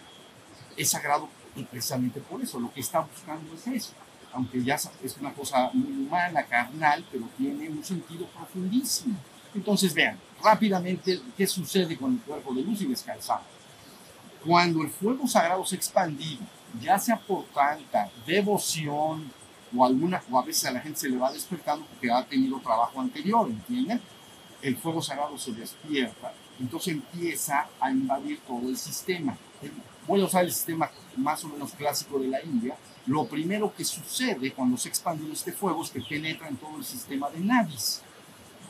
es 0.77 0.89
sagrado 0.89 1.29
y 1.55 1.63
precisamente 1.63 2.19
por 2.21 2.41
eso. 2.41 2.59
Lo 2.59 2.73
que 2.73 2.81
está 2.81 3.01
buscando 3.01 3.53
es 3.53 3.67
eso. 3.67 3.93
Aunque 4.33 4.63
ya 4.63 4.75
es 4.75 5.17
una 5.19 5.33
cosa 5.33 5.69
muy 5.73 6.05
humana, 6.05 6.43
carnal, 6.43 7.05
pero 7.11 7.27
tiene 7.37 7.69
un 7.69 7.83
sentido 7.83 8.25
profundísimo. 8.27 9.15
Entonces 9.53 9.93
vean 9.93 10.17
rápidamente 10.41 11.19
qué 11.35 11.45
sucede 11.45 11.97
con 11.97 12.13
el 12.13 12.19
cuerpo 12.19 12.53
de 12.53 12.61
luz 12.61 12.81
y 12.81 12.85
descansado. 12.85 13.41
Cuando 14.45 14.81
el 14.81 14.89
fuego 14.89 15.27
sagrado 15.27 15.65
se 15.65 15.75
ha 15.75 15.77
expandido, 15.77 16.43
ya 16.81 16.97
sea 16.97 17.17
por 17.17 17.45
tanta 17.45 18.09
devoción 18.25 19.31
o 19.75 19.85
alguna, 19.85 20.21
o 20.31 20.39
a 20.39 20.43
veces 20.43 20.65
a 20.65 20.71
la 20.71 20.79
gente 20.79 20.99
se 20.99 21.09
le 21.09 21.17
va 21.17 21.31
despertando 21.31 21.85
porque 21.85 22.11
ha 22.11 22.25
tenido 22.25 22.59
trabajo 22.59 22.99
anterior, 22.99 23.49
¿entienden? 23.49 24.01
El 24.61 24.77
fuego 24.77 25.01
sagrado 25.01 25.37
se 25.37 25.51
despierta, 25.53 26.33
entonces 26.59 26.93
empieza 26.93 27.67
a 27.79 27.91
invadir 27.91 28.39
todo 28.47 28.67
el 28.69 28.77
sistema. 28.77 29.35
A 30.07 30.11
usar 30.13 30.43
el 30.43 30.51
sistema 30.51 30.89
más 31.17 31.43
o 31.43 31.49
menos 31.49 31.71
clásico 31.73 32.19
de 32.19 32.27
la 32.27 32.43
India. 32.43 32.75
Lo 33.05 33.25
primero 33.25 33.73
que 33.73 33.85
sucede 33.85 34.51
cuando 34.51 34.77
se 34.77 34.89
expande 34.89 35.31
este 35.31 35.51
fuego 35.51 35.83
es 35.83 35.89
que 35.89 36.01
penetra 36.01 36.47
en 36.47 36.57
todo 36.57 36.77
el 36.77 36.83
sistema 36.83 37.29
de 37.29 37.39
nadis. 37.39 38.01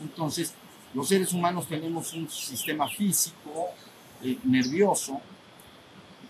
Entonces, 0.00 0.54
los 0.94 1.08
seres 1.08 1.32
humanos 1.32 1.66
tenemos 1.66 2.12
un 2.14 2.28
sistema 2.30 2.88
físico, 2.88 3.70
eh, 4.22 4.38
nervioso, 4.44 5.20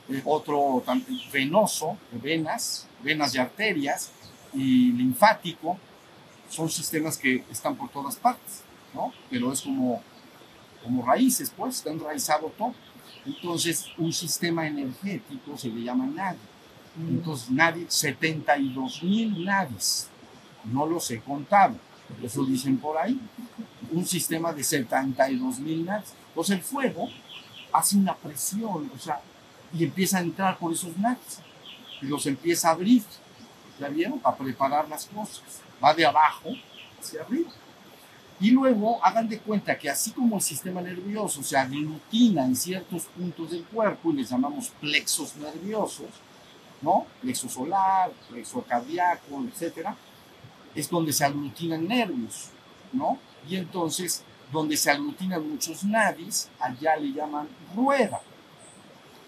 eh, 0.08 0.22
otro 0.24 0.82
tam- 0.86 1.04
venoso, 1.30 1.96
venas, 2.12 2.86
venas 3.02 3.34
y 3.34 3.38
arterias, 3.38 4.10
y 4.54 4.92
linfático, 4.92 5.78
son 6.48 6.68
sistemas 6.70 7.16
que 7.16 7.44
están 7.50 7.76
por 7.76 7.88
todas 7.90 8.16
partes, 8.16 8.62
¿no? 8.94 9.12
Pero 9.30 9.52
es 9.52 9.62
como, 9.62 10.02
como 10.82 11.04
raíces, 11.06 11.52
pues, 11.56 11.76
está 11.76 11.90
enraizado 11.90 12.52
todo. 12.58 12.74
Entonces, 13.24 13.86
un 13.98 14.12
sistema 14.12 14.66
energético 14.66 15.56
se 15.56 15.68
le 15.68 15.82
llama 15.82 16.06
nadi. 16.06 16.38
Entonces, 17.08 17.50
nadi, 17.50 17.86
72 17.88 19.02
mil 19.02 19.44
nadis. 19.44 20.08
No 20.64 20.86
los 20.86 21.10
he 21.10 21.20
contado, 21.20 21.76
eso 22.22 22.44
dicen 22.44 22.78
por 22.78 22.96
ahí 22.96 23.18
un 23.90 24.06
sistema 24.06 24.52
de 24.52 24.62
72 24.62 25.58
mil 25.58 25.84
nadis. 25.84 26.12
Entonces 26.28 26.56
el 26.56 26.62
fuego 26.62 27.08
hace 27.72 27.96
una 27.96 28.14
presión, 28.14 28.90
o 28.94 28.98
sea, 28.98 29.20
y 29.72 29.84
empieza 29.84 30.18
a 30.18 30.20
entrar 30.20 30.58
por 30.58 30.72
esos 30.72 30.96
nadis 30.98 31.40
y 32.00 32.06
los 32.06 32.26
empieza 32.26 32.68
a 32.68 32.72
abrir, 32.72 33.02
¿ya 33.78 33.88
vieron? 33.88 34.18
Para 34.18 34.36
preparar 34.36 34.88
las 34.88 35.06
cosas. 35.06 35.42
Va 35.82 35.94
de 35.94 36.04
abajo 36.04 36.50
hacia 37.00 37.22
arriba. 37.22 37.50
Y 38.42 38.50
luego 38.50 38.98
hagan 39.04 39.28
de 39.28 39.38
cuenta 39.38 39.78
que 39.78 39.88
así 39.88 40.10
como 40.10 40.34
el 40.34 40.42
sistema 40.42 40.80
nervioso 40.80 41.44
se 41.44 41.56
aglutina 41.56 42.44
en 42.44 42.56
ciertos 42.56 43.04
puntos 43.04 43.52
del 43.52 43.62
cuerpo 43.62 44.10
y 44.10 44.14
les 44.14 44.30
llamamos 44.30 44.70
plexos 44.80 45.36
nerviosos, 45.36 46.08
¿no? 46.80 47.06
Plexo 47.20 47.48
solar, 47.48 48.10
plexo 48.28 48.60
cardíaco, 48.62 49.44
etcétera, 49.48 49.96
es 50.74 50.90
donde 50.90 51.12
se 51.12 51.24
aglutinan 51.24 51.86
nervios, 51.86 52.48
¿no? 52.92 53.16
Y 53.48 53.54
entonces, 53.54 54.24
donde 54.50 54.76
se 54.76 54.90
aglutinan 54.90 55.48
muchos 55.48 55.84
nadis, 55.84 56.50
allá 56.58 56.96
le 56.96 57.12
llaman 57.12 57.46
rueda. 57.76 58.20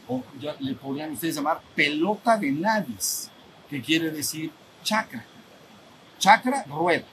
O 0.09 0.25
ya 0.41 0.57
le 0.59 0.75
podrían 0.75 1.13
ustedes 1.13 1.37
llamar 1.37 1.63
pelota 1.77 2.37
de 2.37 2.51
nadis, 2.51 3.31
que 3.71 3.81
quiere 3.81 4.11
decir 4.11 4.51
chakra. 4.83 5.25
Chakra, 6.19 6.65
rueda. 6.65 7.05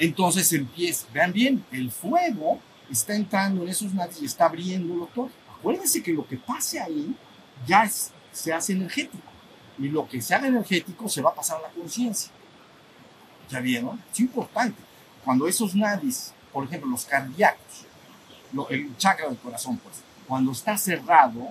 Entonces 0.00 0.52
empieza, 0.52 1.06
vean 1.12 1.32
bien, 1.32 1.64
el 1.70 1.90
fuego 1.92 2.58
está 2.90 3.14
entrando 3.14 3.62
en 3.62 3.68
esos 3.68 3.94
nadis 3.94 4.20
y 4.22 4.24
está 4.24 4.46
abriéndolo 4.46 5.06
todo. 5.14 5.30
Acuérdense 5.58 6.02
que 6.02 6.12
lo 6.12 6.26
que 6.26 6.36
pase 6.38 6.80
ahí 6.80 7.14
ya 7.66 7.84
es- 7.84 8.10
se 8.32 8.52
hace 8.52 8.72
energético. 8.72 9.22
Y 9.78 9.88
lo 9.88 10.08
que 10.08 10.20
se 10.20 10.34
haga 10.34 10.48
energético 10.48 11.08
se 11.08 11.22
va 11.22 11.30
a 11.30 11.34
pasar 11.34 11.58
a 11.58 11.62
la 11.62 11.68
conciencia. 11.68 12.32
¿Ya 13.50 13.60
vieron? 13.60 14.02
Es 14.12 14.20
importante. 14.20 14.82
cuando 15.22 15.46
esos 15.46 15.74
nadis, 15.74 16.32
por 16.50 16.64
ejemplo, 16.64 16.88
los 16.88 17.04
cardíacos, 17.04 17.84
lo- 18.54 18.70
el 18.70 18.96
chakra 18.96 19.28
del 19.28 19.36
corazón, 19.36 19.76
pues, 19.76 19.96
cuando 20.26 20.50
está 20.52 20.78
cerrado, 20.78 21.50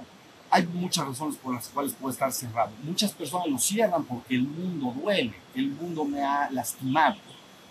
hay 0.50 0.66
muchas 0.66 1.06
razones 1.06 1.36
por 1.38 1.54
las 1.54 1.68
cuales 1.70 1.94
puede 1.94 2.14
estar 2.14 2.32
cerrado. 2.34 2.72
Muchas 2.82 3.12
personas 3.12 3.48
lo 3.48 3.60
cierran 3.60 4.04
porque 4.06 4.34
el 4.34 4.42
mundo 4.42 4.92
duele, 5.00 5.36
el 5.54 5.70
mundo 5.70 6.04
me 6.04 6.24
ha 6.24 6.50
lastimado. 6.50 7.18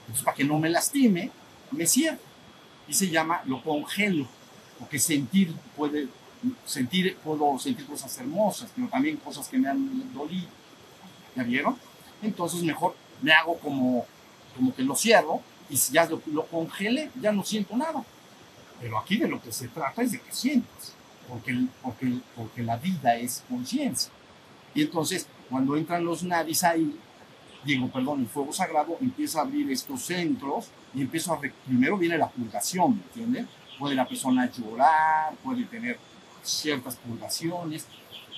Entonces, 0.09 0.25
para 0.25 0.37
que 0.37 0.45
no 0.45 0.59
me 0.59 0.71
lastime, 0.71 1.31
me 1.71 1.87
cierro. 1.87 2.19
Y 2.89 2.95
se 2.95 3.11
llama, 3.11 3.43
lo 3.45 3.63
congelo, 3.63 4.27
porque 4.79 4.99
sentir 4.99 5.55
puede, 5.77 6.09
sentir, 6.65 7.17
puedo 7.17 7.59
sentir 7.59 7.85
cosas 7.87 8.17
hermosas, 8.19 8.71
pero 8.75 8.89
también 8.89 9.19
cosas 9.19 9.47
que 9.49 9.59
me 9.59 9.69
han 9.69 10.13
dolido. 10.15 10.49
¿Ya 11.37 11.43
vieron? 11.43 11.77
Entonces 12.23 12.63
mejor 12.63 12.97
me 13.21 13.33
hago 13.33 13.59
como, 13.59 14.07
como 14.57 14.75
que 14.75 14.83
lo 14.83 14.97
cierro 14.97 15.43
y 15.69 15.77
si 15.77 15.93
ya 15.93 16.07
lo, 16.07 16.23
lo 16.33 16.47
congele, 16.47 17.11
ya 17.21 17.31
no 17.31 17.45
siento 17.45 17.77
nada. 17.77 18.03
Pero 18.81 18.99
aquí 18.99 19.19
de 19.19 19.29
lo 19.29 19.43
que 19.43 19.53
se 19.53 19.69
trata 19.69 20.03
es 20.03 20.13
de 20.13 20.21
que 20.21 20.33
sientas, 20.33 20.95
porque, 21.29 21.67
porque, 21.83 22.19
porque 22.35 22.63
la 22.63 22.77
vida 22.77 23.17
es 23.17 23.45
conciencia. 23.49 24.11
Y 24.75 24.83
entonces, 24.83 25.27
cuando 25.51 25.77
entran 25.77 26.05
los 26.05 26.23
nadis 26.23 26.65
ahí, 26.65 26.99
digo, 27.69 27.89
perdón, 27.89 28.21
el 28.21 28.27
fuego 28.27 28.53
sagrado 28.53 28.97
empieza 29.01 29.41
a 29.41 29.43
abrir 29.43 29.71
estos 29.71 30.03
centros 30.03 30.69
y 30.95 31.03
empiezo 31.03 31.35
a... 31.35 31.41
Primero 31.41 31.99
viene 31.99 32.17
la 32.17 32.29
purgación, 32.29 32.97
¿me 32.97 33.03
entienden? 33.03 33.49
Puede 33.79 33.95
la 33.95 34.09
persona 34.09 34.51
llorar, 34.51 35.35
puede 35.45 35.65
tener 35.65 35.99
ciertas 36.43 36.97
purgaciones, 36.97 37.87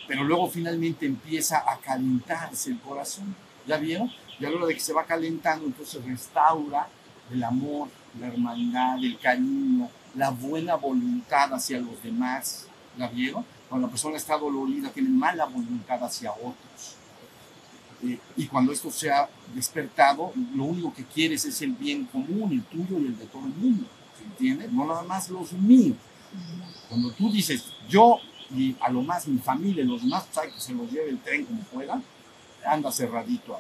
pero 0.09 0.25
luego 0.25 0.49
finalmente 0.49 1.07
empieza 1.07 1.59
a 1.59 1.79
calentarse 1.79 2.71
el 2.71 2.81
corazón. 2.81 3.35
¿Ya 3.67 3.77
vieron? 3.77 4.11
Y 4.41 4.45
a 4.45 4.51
la 4.51 4.57
hora 4.57 4.67
de 4.67 4.75
que 4.75 4.81
se 4.81 4.93
va 4.93 5.05
calentando, 5.05 5.67
entonces 5.67 6.05
restaura 6.05 6.89
el 7.31 7.45
amor, 7.45 7.89
la 8.19 8.27
hermandad, 8.27 8.99
el 8.99 9.19
cariño, 9.19 9.89
la 10.17 10.31
buena 10.31 10.75
voluntad 10.75 11.55
hacia 11.55 11.79
los 11.79 12.03
demás. 12.03 12.67
¿La 12.97 13.07
vieron? 13.07 13.45
Cuando 13.69 13.87
la 13.87 13.91
persona 13.93 14.17
está 14.17 14.37
dolorida, 14.37 14.91
tiene 14.91 15.11
mala 15.11 15.45
voluntad 15.45 16.03
hacia 16.03 16.33
otros. 16.33 16.97
Y 18.37 18.47
cuando 18.47 18.73
esto 18.73 18.91
se 18.91 19.11
ha 19.11 19.29
despertado, 19.55 20.33
lo 20.55 20.65
único 20.65 20.93
que 20.95 21.05
quieres 21.05 21.45
es 21.45 21.61
el 21.63 21.73
bien 21.73 22.07
común, 22.07 22.53
el 22.53 22.63
tuyo 22.65 22.99
y 22.99 23.07
el 23.07 23.19
de 23.19 23.27
todo 23.27 23.45
el 23.45 23.55
mundo. 23.55 23.87
¿Se 24.17 24.25
entiende? 24.25 24.69
No 24.71 24.87
nada 24.87 25.03
más 25.03 25.29
los 25.29 25.53
míos. 25.53 25.97
Cuando 26.89 27.13
tú 27.13 27.31
dices, 27.31 27.65
yo 27.89 28.19
y 28.55 28.75
a 28.81 28.91
lo 28.91 29.03
más 29.03 29.29
mi 29.29 29.39
familia, 29.39 29.85
los 29.85 30.03
pues 30.03 30.39
hay 30.39 30.51
que 30.51 30.61
se 30.61 30.73
los 30.73 30.91
lleve 30.91 31.11
el 31.11 31.19
tren 31.21 31.45
como 31.45 31.63
pueda, 31.63 32.03
anda 32.67 32.91
cerradito. 32.91 33.59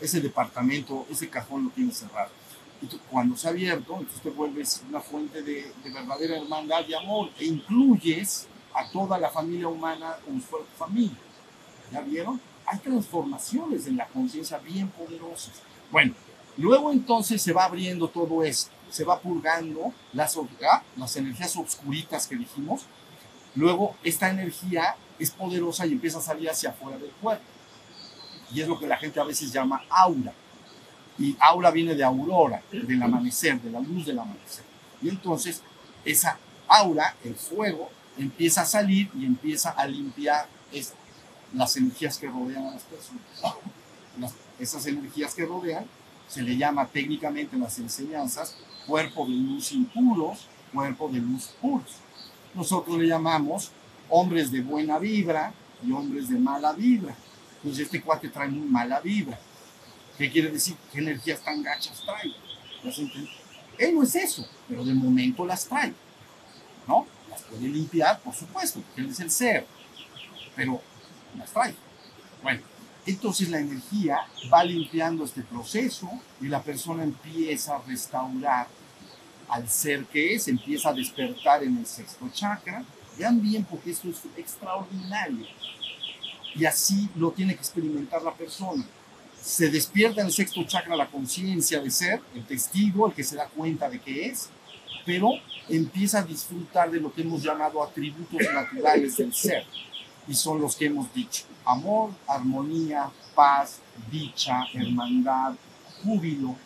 Ese 0.00 0.20
departamento, 0.20 1.06
ese 1.10 1.28
cajón 1.28 1.64
lo 1.64 1.70
tiene 1.70 1.92
cerrado. 1.92 2.30
Y 2.82 2.86
tú, 2.86 2.98
cuando 3.10 3.36
se 3.36 3.46
ha 3.46 3.50
abierto, 3.50 3.96
entonces 3.98 4.22
te 4.22 4.30
vuelves 4.30 4.82
una 4.88 5.00
fuente 5.00 5.42
de, 5.42 5.72
de 5.82 5.90
verdadera 5.92 6.36
hermandad 6.36 6.86
y 6.88 6.94
amor 6.94 7.30
e 7.38 7.44
incluyes 7.44 8.48
a 8.74 8.88
toda 8.90 9.18
la 9.18 9.30
familia 9.30 9.68
humana 9.68 10.16
tu 10.26 10.40
familia. 10.76 11.16
¿Ya 11.92 12.00
vieron? 12.00 12.40
Hay 12.66 12.78
transformaciones 12.78 13.86
en 13.86 13.96
la 13.96 14.06
conciencia 14.06 14.58
bien 14.58 14.88
poderosas. 14.88 15.52
Bueno, 15.90 16.14
luego 16.56 16.92
entonces 16.92 17.42
se 17.42 17.52
va 17.52 17.64
abriendo 17.64 18.08
todo 18.08 18.42
esto, 18.42 18.70
se 18.90 19.04
va 19.04 19.18
purgando 19.20 19.92
las, 20.12 20.36
ah, 20.70 20.82
las 20.96 21.16
energías 21.16 21.56
obscuritas 21.56 22.26
que 22.26 22.36
dijimos. 22.36 22.82
Luego 23.54 23.94
esta 24.02 24.30
energía 24.30 24.96
es 25.18 25.30
poderosa 25.30 25.86
y 25.86 25.92
empieza 25.92 26.18
a 26.18 26.22
salir 26.22 26.48
hacia 26.50 26.70
afuera 26.70 26.98
del 26.98 27.10
cuerpo. 27.12 27.44
Y 28.52 28.60
es 28.60 28.68
lo 28.68 28.78
que 28.78 28.86
la 28.86 28.96
gente 28.96 29.20
a 29.20 29.24
veces 29.24 29.52
llama 29.52 29.82
aura. 29.88 30.32
Y 31.18 31.36
aura 31.38 31.70
viene 31.70 31.94
de 31.94 32.02
aurora, 32.02 32.62
del 32.72 33.02
amanecer, 33.02 33.60
de 33.60 33.70
la 33.70 33.80
luz 33.80 34.06
del 34.06 34.18
amanecer. 34.18 34.64
Y 35.00 35.08
entonces 35.08 35.62
esa 36.04 36.38
aura, 36.66 37.14
el 37.24 37.36
fuego, 37.36 37.88
empieza 38.18 38.62
a 38.62 38.64
salir 38.66 39.10
y 39.18 39.24
empieza 39.24 39.70
a 39.70 39.86
limpiar 39.86 40.46
es- 40.72 40.94
las 41.54 41.76
energías 41.76 42.18
que 42.18 42.28
rodean 42.28 42.66
a 42.66 42.72
las 42.72 42.82
personas. 42.82 43.22
Las- 44.20 44.34
esas 44.60 44.86
energías 44.86 45.34
que 45.34 45.44
rodean 45.44 45.84
se 46.28 46.42
le 46.42 46.56
llama 46.56 46.86
técnicamente 46.86 47.56
en 47.56 47.62
las 47.62 47.78
enseñanzas 47.78 48.56
cuerpo 48.86 49.26
de 49.26 49.32
luz 49.32 49.72
impuros, 49.72 50.46
cuerpo 50.72 51.08
de 51.08 51.18
luz 51.18 51.50
puros. 51.60 51.96
Nosotros 52.54 52.98
le 52.98 53.08
llamamos 53.08 53.72
hombres 54.08 54.52
de 54.52 54.60
buena 54.60 54.98
vibra 54.98 55.52
y 55.84 55.90
hombres 55.90 56.28
de 56.28 56.38
mala 56.38 56.72
vibra. 56.72 57.14
Entonces 57.56 57.86
este 57.86 58.00
cuate 58.00 58.28
trae 58.28 58.48
muy 58.48 58.68
mala 58.68 59.00
vibra. 59.00 59.38
¿Qué 60.16 60.30
quiere 60.30 60.50
decir? 60.50 60.76
¿Qué 60.92 61.00
energías 61.00 61.40
tan 61.40 61.62
gachas 61.62 62.00
trae? 62.04 62.32
Él 63.78 63.94
no 63.94 64.02
es 64.04 64.14
eso, 64.14 64.46
pero 64.68 64.84
de 64.84 64.94
momento 64.94 65.44
las 65.44 65.66
trae. 65.66 65.92
¿No? 66.86 67.06
Las 67.30 67.42
puede 67.42 67.68
limpiar, 67.68 68.20
por 68.20 68.34
supuesto, 68.34 68.80
porque 68.80 69.00
él 69.00 69.08
es 69.10 69.18
el 69.20 69.30
ser. 69.30 69.66
Pero 70.54 70.80
las 71.38 71.52
trae. 71.52 71.74
Bueno, 72.42 72.60
entonces 73.06 73.50
la 73.50 73.58
energía 73.58 74.20
va 74.52 74.64
limpiando 74.64 75.24
este 75.24 75.42
proceso 75.42 76.08
y 76.40 76.46
la 76.46 76.62
persona 76.62 77.02
empieza 77.02 77.76
a 77.76 77.82
restaurar 77.82 78.66
al 79.48 79.68
ser 79.68 80.04
que 80.06 80.34
es, 80.34 80.48
empieza 80.48 80.90
a 80.90 80.94
despertar 80.94 81.62
en 81.62 81.76
el 81.78 81.86
sexto 81.86 82.28
chakra. 82.32 82.84
Vean 83.18 83.40
bien 83.40 83.64
porque 83.64 83.90
esto 83.90 84.08
es 84.08 84.22
extraordinario. 84.36 85.46
Y 86.54 86.64
así 86.64 87.08
lo 87.16 87.30
tiene 87.32 87.54
que 87.54 87.60
experimentar 87.60 88.22
la 88.22 88.32
persona. 88.32 88.84
Se 89.40 89.68
despierta 89.68 90.20
en 90.22 90.28
el 90.28 90.32
sexto 90.32 90.64
chakra 90.64 90.96
la 90.96 91.10
conciencia 91.10 91.80
de 91.80 91.90
ser, 91.90 92.20
el 92.34 92.44
testigo, 92.44 93.06
el 93.06 93.12
que 93.12 93.22
se 93.22 93.36
da 93.36 93.46
cuenta 93.48 93.90
de 93.90 94.00
que 94.00 94.26
es, 94.26 94.48
pero 95.04 95.32
empieza 95.68 96.20
a 96.20 96.22
disfrutar 96.22 96.90
de 96.90 97.00
lo 97.00 97.12
que 97.12 97.22
hemos 97.22 97.42
llamado 97.42 97.82
atributos 97.82 98.40
naturales 98.52 99.16
del 99.16 99.34
ser. 99.34 99.64
Y 100.26 100.34
son 100.34 100.60
los 100.60 100.76
que 100.76 100.86
hemos 100.86 101.12
dicho. 101.12 101.44
Amor, 101.64 102.10
armonía, 102.26 103.10
paz, 103.34 103.80
dicha, 104.10 104.64
hermandad, 104.72 105.54
júbilo, 106.02 106.56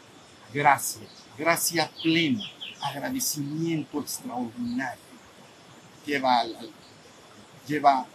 gracia, 0.53 1.07
gracia 1.37 1.91
plena, 2.03 2.43
agradecimiento 2.81 4.01
extraordinario. 4.01 5.09
Lleva, 6.07 6.45
lleva, 7.67 8.07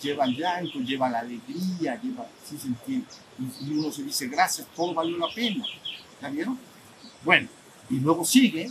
lleva 0.00 0.24
el 0.24 0.36
llanto, 0.36 0.78
lleva 0.78 1.08
la 1.08 1.20
alegría, 1.20 2.00
lleva, 2.00 2.26
¿sí 2.44 2.56
se 2.58 2.68
entiende? 2.68 3.06
Y, 3.38 3.66
y 3.66 3.78
uno 3.78 3.92
se 3.92 4.02
dice, 4.02 4.26
gracias, 4.28 4.66
todo 4.74 4.94
valió 4.94 5.18
la 5.18 5.28
pena. 5.34 5.64
¿Ya 6.20 6.28
vieron? 6.28 6.58
Bueno, 7.24 7.48
y 7.90 7.96
luego 7.96 8.24
sigue, 8.24 8.70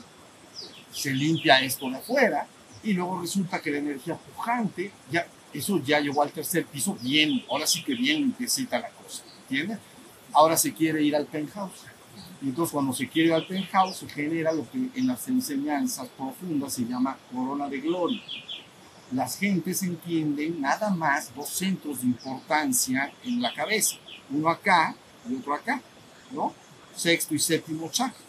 se 0.92 1.12
limpia 1.12 1.62
esto 1.62 1.90
de 1.90 1.98
afuera, 1.98 2.48
y 2.84 2.94
luego 2.94 3.22
resulta 3.22 3.62
que 3.62 3.72
la 3.72 3.78
energía 3.80 4.16
pujante, 4.16 4.92
ya, 5.12 5.28
eso 5.58 5.82
ya 5.84 6.00
llegó 6.00 6.22
al 6.22 6.32
tercer 6.32 6.66
piso, 6.66 6.98
bien, 7.02 7.44
ahora 7.50 7.66
sí 7.66 7.84
que 7.84 7.96
bien 7.96 8.18
limpiecita 8.18 8.80
la 8.80 8.90
cosa, 8.90 9.24
¿entiendes? 9.44 9.80
Ahora 10.34 10.58
se 10.58 10.74
quiere 10.74 11.02
ir 11.02 11.16
al 11.16 11.26
penthouse. 11.26 11.86
Y 12.42 12.50
entonces 12.50 12.74
cuando 12.74 12.94
se 12.94 13.08
quiere 13.08 13.30
ir 13.30 13.34
al 13.34 13.48
penthouse 13.48 13.98
se 13.98 14.10
genera 14.10 14.52
lo 14.52 14.70
que 14.70 14.78
en 14.94 15.08
las 15.08 15.28
enseñanzas 15.28 16.10
profundas 16.18 16.74
se 16.74 16.84
llama 16.84 17.18
corona 17.32 17.70
de 17.70 17.80
gloria. 17.80 18.22
Las 19.12 19.38
gentes 19.38 19.84
entienden 19.84 20.60
nada 20.60 20.90
más 20.90 21.34
dos 21.34 21.50
centros 21.50 22.02
de 22.02 22.08
importancia 22.08 23.12
en 23.24 23.42
la 23.42 23.54
cabeza, 23.54 23.96
uno 24.30 24.50
acá 24.50 24.96
y 25.30 25.36
otro 25.36 25.54
acá, 25.54 25.82
¿no? 26.32 26.54
Sexto 26.96 27.34
y 27.34 27.40
séptimo 27.40 27.90
chakra. 27.90 28.20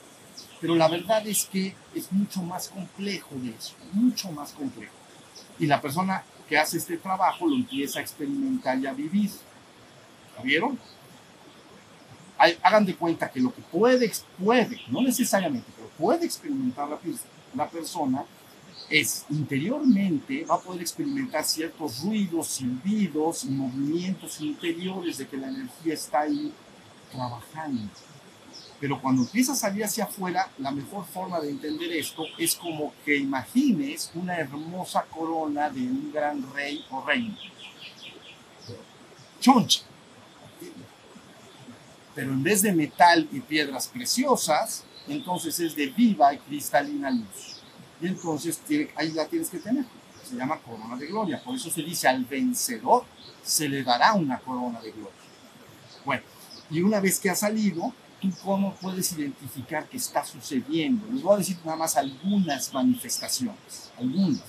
Pero 0.60 0.74
la 0.74 0.88
verdad 0.88 1.26
es 1.26 1.44
que 1.46 1.74
es 1.94 2.12
mucho 2.12 2.42
más 2.42 2.68
complejo 2.68 3.34
de 3.36 3.50
eso, 3.50 3.74
mucho 3.92 4.30
más 4.30 4.52
complejo. 4.52 4.92
Y 5.58 5.66
la 5.66 5.80
persona 5.80 6.22
que 6.48 6.58
hace 6.58 6.78
este 6.78 6.96
trabajo 6.96 7.46
lo 7.46 7.54
empieza 7.54 7.98
a 7.98 8.02
experimentar 8.02 8.78
y 8.78 8.86
a 8.86 8.92
vivir. 8.92 9.30
¿La 10.36 10.42
vieron? 10.42 10.78
Hagan 12.62 12.84
de 12.84 12.94
cuenta 12.94 13.30
que 13.30 13.40
lo 13.40 13.54
que 13.54 13.62
puede, 13.62 14.12
puede, 14.42 14.80
no 14.88 15.00
necesariamente, 15.00 15.66
pero 15.74 15.88
puede 15.96 16.26
experimentar 16.26 16.88
la, 16.88 16.98
la 17.54 17.68
persona 17.68 18.24
es 18.90 19.24
interiormente, 19.30 20.44
va 20.44 20.56
a 20.56 20.60
poder 20.60 20.82
experimentar 20.82 21.44
ciertos 21.44 22.02
ruidos, 22.02 22.48
silbidos 22.48 23.44
movimientos 23.46 24.40
interiores 24.40 25.18
de 25.18 25.26
que 25.26 25.36
la 25.36 25.48
energía 25.48 25.94
está 25.94 26.20
ahí 26.20 26.52
trabajando. 27.10 27.90
Pero 28.80 29.00
cuando 29.00 29.22
empieza 29.22 29.52
a 29.52 29.56
salir 29.56 29.84
hacia 29.84 30.04
afuera, 30.04 30.50
la 30.58 30.70
mejor 30.70 31.06
forma 31.06 31.40
de 31.40 31.50
entender 31.50 31.92
esto 31.92 32.24
es 32.38 32.54
como 32.54 32.92
que 33.04 33.16
imagines 33.16 34.10
una 34.14 34.36
hermosa 34.36 35.04
corona 35.04 35.70
de 35.70 35.80
un 35.80 36.12
gran 36.12 36.52
rey 36.52 36.84
o 36.90 37.02
reina. 37.04 37.36
Choncha. 39.40 39.82
Pero 42.14 42.32
en 42.32 42.42
vez 42.42 42.62
de 42.62 42.72
metal 42.72 43.28
y 43.32 43.40
piedras 43.40 43.88
preciosas, 43.88 44.84
entonces 45.08 45.58
es 45.60 45.76
de 45.76 45.86
viva 45.86 46.34
y 46.34 46.38
cristalina 46.38 47.10
luz. 47.10 47.62
Y 48.00 48.06
entonces 48.06 48.60
ahí 48.96 49.12
la 49.12 49.26
tienes 49.26 49.48
que 49.48 49.58
tener. 49.58 49.84
Se 50.22 50.34
llama 50.34 50.58
corona 50.58 50.96
de 50.96 51.06
gloria. 51.06 51.42
Por 51.42 51.54
eso 51.54 51.70
se 51.70 51.82
dice 51.82 52.08
al 52.08 52.24
vencedor 52.24 53.04
se 53.42 53.68
le 53.68 53.84
dará 53.84 54.14
una 54.14 54.38
corona 54.38 54.80
de 54.80 54.90
gloria. 54.90 55.12
Bueno, 56.04 56.22
y 56.70 56.82
una 56.82 57.00
vez 57.00 57.20
que 57.20 57.30
ha 57.30 57.34
salido, 57.34 57.92
tú 58.30 58.36
¿tú 58.36 58.42
cómo 58.44 58.74
puedes 58.74 59.12
identificar 59.12 59.88
que 59.88 59.96
está 59.96 60.24
sucediendo? 60.24 61.06
Les 61.12 61.22
voy 61.22 61.34
a 61.34 61.38
decir 61.38 61.58
nada 61.64 61.76
más 61.76 61.96
algunas 61.96 62.72
manifestaciones, 62.72 63.90
algunas. 63.98 64.42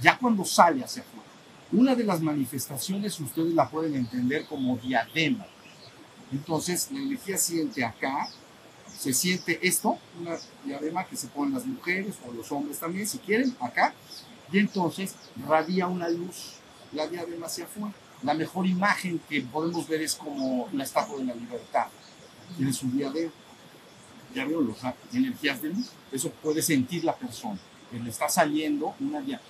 Ya 0.00 0.16
cuando 0.18 0.44
sale 0.44 0.84
hacia 0.84 1.02
afuera. 1.02 1.28
Una 1.70 1.94
de 1.94 2.04
las 2.04 2.20
manifestaciones 2.20 3.20
ustedes 3.20 3.52
la 3.54 3.68
pueden 3.68 3.94
entender 3.94 4.46
como 4.46 4.76
diadema. 4.76 5.46
Entonces, 6.32 6.90
la 6.90 7.00
energía 7.00 7.36
siente 7.36 7.84
acá, 7.84 8.28
se 8.98 9.12
siente 9.12 9.58
esto, 9.62 9.98
una 10.20 10.36
diadema 10.64 11.04
que 11.04 11.16
se 11.16 11.28
ponen 11.28 11.54
las 11.54 11.66
mujeres 11.66 12.16
o 12.26 12.32
los 12.32 12.50
hombres 12.52 12.78
también, 12.78 13.06
si 13.06 13.18
quieren, 13.18 13.54
acá, 13.60 13.94
y 14.50 14.58
entonces 14.58 15.14
radia 15.46 15.86
una 15.86 16.08
luz, 16.08 16.54
la 16.92 17.06
diadema 17.06 17.46
hacia 17.46 17.64
afuera. 17.64 17.94
La 18.22 18.34
mejor 18.34 18.66
imagen 18.66 19.20
que 19.28 19.42
podemos 19.42 19.86
ver 19.86 20.02
es 20.02 20.14
como 20.14 20.68
la 20.72 20.84
estatua 20.84 21.18
de 21.18 21.26
la 21.26 21.34
libertad. 21.34 21.86
Tiene 22.56 22.72
su 22.72 22.90
diadema. 22.90 23.32
Ya 24.34 24.44
veo 24.44 24.60
las 24.62 24.94
energías 25.12 25.62
de 25.62 25.70
luz. 25.70 25.90
Eso 26.12 26.30
puede 26.30 26.62
sentir 26.62 27.04
la 27.04 27.14
persona, 27.14 27.58
que 27.90 27.98
le 27.98 28.10
está 28.10 28.28
saliendo 28.28 28.94
una 29.00 29.20
diadema. 29.20 29.48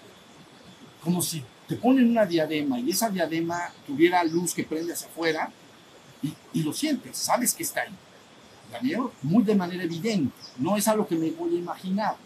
Como 1.02 1.22
si 1.22 1.42
te 1.68 1.76
ponen 1.76 2.10
una 2.10 2.24
diadema 2.24 2.80
y 2.80 2.90
esa 2.90 3.10
diadema 3.10 3.70
tuviera 3.86 4.24
luz 4.24 4.54
que 4.54 4.64
prende 4.64 4.92
hacia 4.92 5.06
afuera 5.06 5.52
y, 6.52 6.62
lo 6.62 6.72
sientes, 6.72 7.16
sabes 7.16 7.54
que 7.54 7.62
está 7.62 7.82
ahí. 7.82 7.94
¿La 8.72 8.80
vieron? 8.80 9.10
Muy 9.22 9.44
de 9.44 9.54
manera 9.54 9.84
evidente. 9.84 10.34
No 10.58 10.76
es 10.76 10.88
algo 10.88 11.06
que 11.06 11.14
me 11.14 11.30
voy 11.30 11.54
a 11.54 11.58
imaginar. 11.58 12.16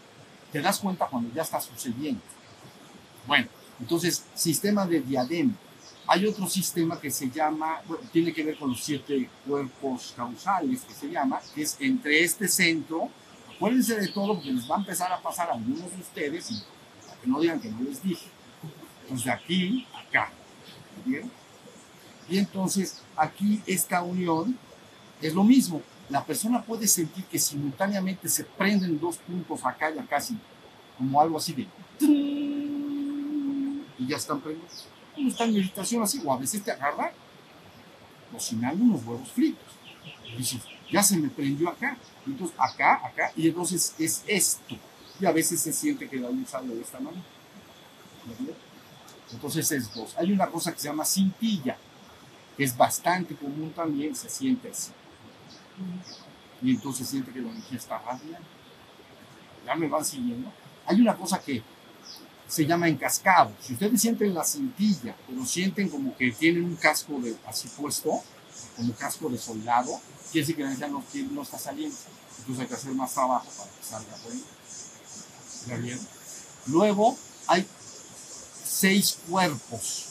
Te 0.51 0.61
das 0.61 0.79
cuenta 0.79 1.05
cuando 1.05 1.33
ya 1.33 1.43
está 1.43 1.61
sucediendo. 1.61 2.21
Bueno, 3.27 3.47
entonces, 3.79 4.23
sistema 4.33 4.85
de 4.85 5.01
diadema. 5.01 5.53
Hay 6.05 6.25
otro 6.25 6.47
sistema 6.47 6.99
que 6.99 7.09
se 7.09 7.29
llama, 7.29 7.81
bueno, 7.87 8.03
tiene 8.11 8.33
que 8.33 8.43
ver 8.43 8.57
con 8.57 8.71
los 8.71 8.83
siete 8.83 9.29
cuerpos 9.47 10.13
causales, 10.15 10.81
que 10.81 10.93
se 10.93 11.09
llama, 11.09 11.39
que 11.55 11.61
es 11.61 11.77
entre 11.79 12.23
este 12.23 12.47
centro, 12.47 13.09
acuérdense 13.55 13.95
de 13.95 14.09
todo 14.09 14.35
porque 14.35 14.51
les 14.51 14.69
va 14.69 14.75
a 14.75 14.79
empezar 14.79 15.11
a 15.11 15.21
pasar 15.21 15.49
a 15.49 15.53
algunos 15.53 15.89
de 15.91 16.01
ustedes 16.01 16.65
para 17.07 17.19
que 17.21 17.27
no 17.27 17.39
digan 17.39 17.59
que 17.59 17.69
no 17.69 17.81
les 17.81 18.03
dije. 18.03 18.27
Entonces, 19.03 19.25
de 19.25 19.31
aquí, 19.31 19.87
acá. 19.93 20.29
¿Bien? 21.05 21.31
Y 22.29 22.37
entonces, 22.37 23.01
aquí 23.15 23.61
esta 23.65 24.01
unión 24.03 24.57
es 25.21 25.33
lo 25.33 25.43
mismo. 25.43 25.81
La 26.09 26.23
persona 26.25 26.61
puede 26.61 26.85
sentir 26.87 27.23
que 27.25 27.39
simultáneamente 27.39 28.27
se 28.27 28.43
prenden 28.43 28.99
dos 28.99 29.17
puntos 29.17 29.65
acá 29.65 29.89
y 29.89 29.99
acá, 29.99 30.17
así, 30.17 30.37
como 30.97 31.21
algo 31.21 31.37
así 31.37 31.53
de... 31.53 31.67
Y 33.99 34.07
ya 34.07 34.17
están 34.17 34.41
prendidos 34.41 34.87
uno 35.17 35.29
está 35.29 35.43
en 35.45 35.53
meditación 35.53 36.03
así, 36.03 36.21
o 36.23 36.33
a 36.33 36.37
veces 36.37 36.63
te 36.63 36.71
agarra 36.71 37.11
cocinando 38.31 38.83
unos 38.83 39.05
huevos 39.05 39.29
fritos. 39.31 39.73
Y 40.25 40.37
dices, 40.37 40.61
ya 40.91 41.03
se 41.03 41.17
me 41.17 41.29
prendió 41.29 41.69
acá, 41.69 41.97
entonces 42.25 42.55
acá, 42.59 43.01
acá, 43.05 43.31
y 43.35 43.47
entonces 43.47 43.93
es 43.99 44.23
esto. 44.27 44.75
Y 45.19 45.25
a 45.25 45.31
veces 45.31 45.59
se 45.59 45.71
siente 45.71 46.09
que 46.09 46.17
la 46.17 46.29
luz 46.29 46.49
sale 46.49 46.73
de 46.73 46.81
esta 46.81 46.99
manera. 46.99 47.23
Entonces 49.31 49.71
es 49.71 49.93
dos. 49.93 50.15
Hay 50.17 50.31
una 50.31 50.47
cosa 50.47 50.71
que 50.73 50.79
se 50.79 50.87
llama 50.87 51.05
cintilla, 51.05 51.77
que 52.57 52.63
es 52.63 52.75
bastante 52.75 53.35
común 53.35 53.71
también, 53.75 54.15
se 54.15 54.29
siente 54.29 54.69
así. 54.69 54.91
Y 56.61 56.71
entonces 56.71 57.07
siente 57.07 57.31
que 57.31 57.41
la 57.41 57.49
energía 57.49 57.77
está 57.77 57.99
radiante. 57.99 58.47
Ya 59.65 59.75
me 59.75 59.87
van 59.87 60.03
siguiendo. 60.03 60.51
Hay 60.85 60.99
una 60.99 61.15
cosa 61.15 61.39
que 61.39 61.63
se 62.47 62.65
llama 62.65 62.87
encascado. 62.87 63.51
Si 63.61 63.73
ustedes 63.73 64.01
sienten 64.01 64.33
la 64.33 64.43
cintilla, 64.43 65.15
pero 65.27 65.45
sienten 65.45 65.89
como 65.89 66.15
que 66.15 66.31
tienen 66.31 66.63
un 66.63 66.75
casco 66.75 67.19
de, 67.19 67.35
así 67.47 67.67
puesto, 67.69 68.21
como 68.75 68.93
casco 68.93 69.29
de 69.29 69.37
soldado, 69.37 69.99
quiere 70.31 70.45
decir 70.45 70.55
que 70.55 70.63
la 70.63 70.73
energía 70.73 70.89
no, 70.89 71.31
no 71.31 71.41
está 71.41 71.57
saliendo. 71.57 71.95
Entonces 72.39 72.61
hay 72.61 72.67
que 72.67 72.73
hacer 72.73 72.93
más 72.93 73.13
trabajo 73.13 73.47
para 73.57 73.69
que 73.69 73.83
salga 73.83 74.17
¿Ya 75.67 75.77
bien? 75.77 75.99
Luego 76.67 77.17
hay 77.47 77.65
seis 78.65 79.17
cuerpos 79.29 80.09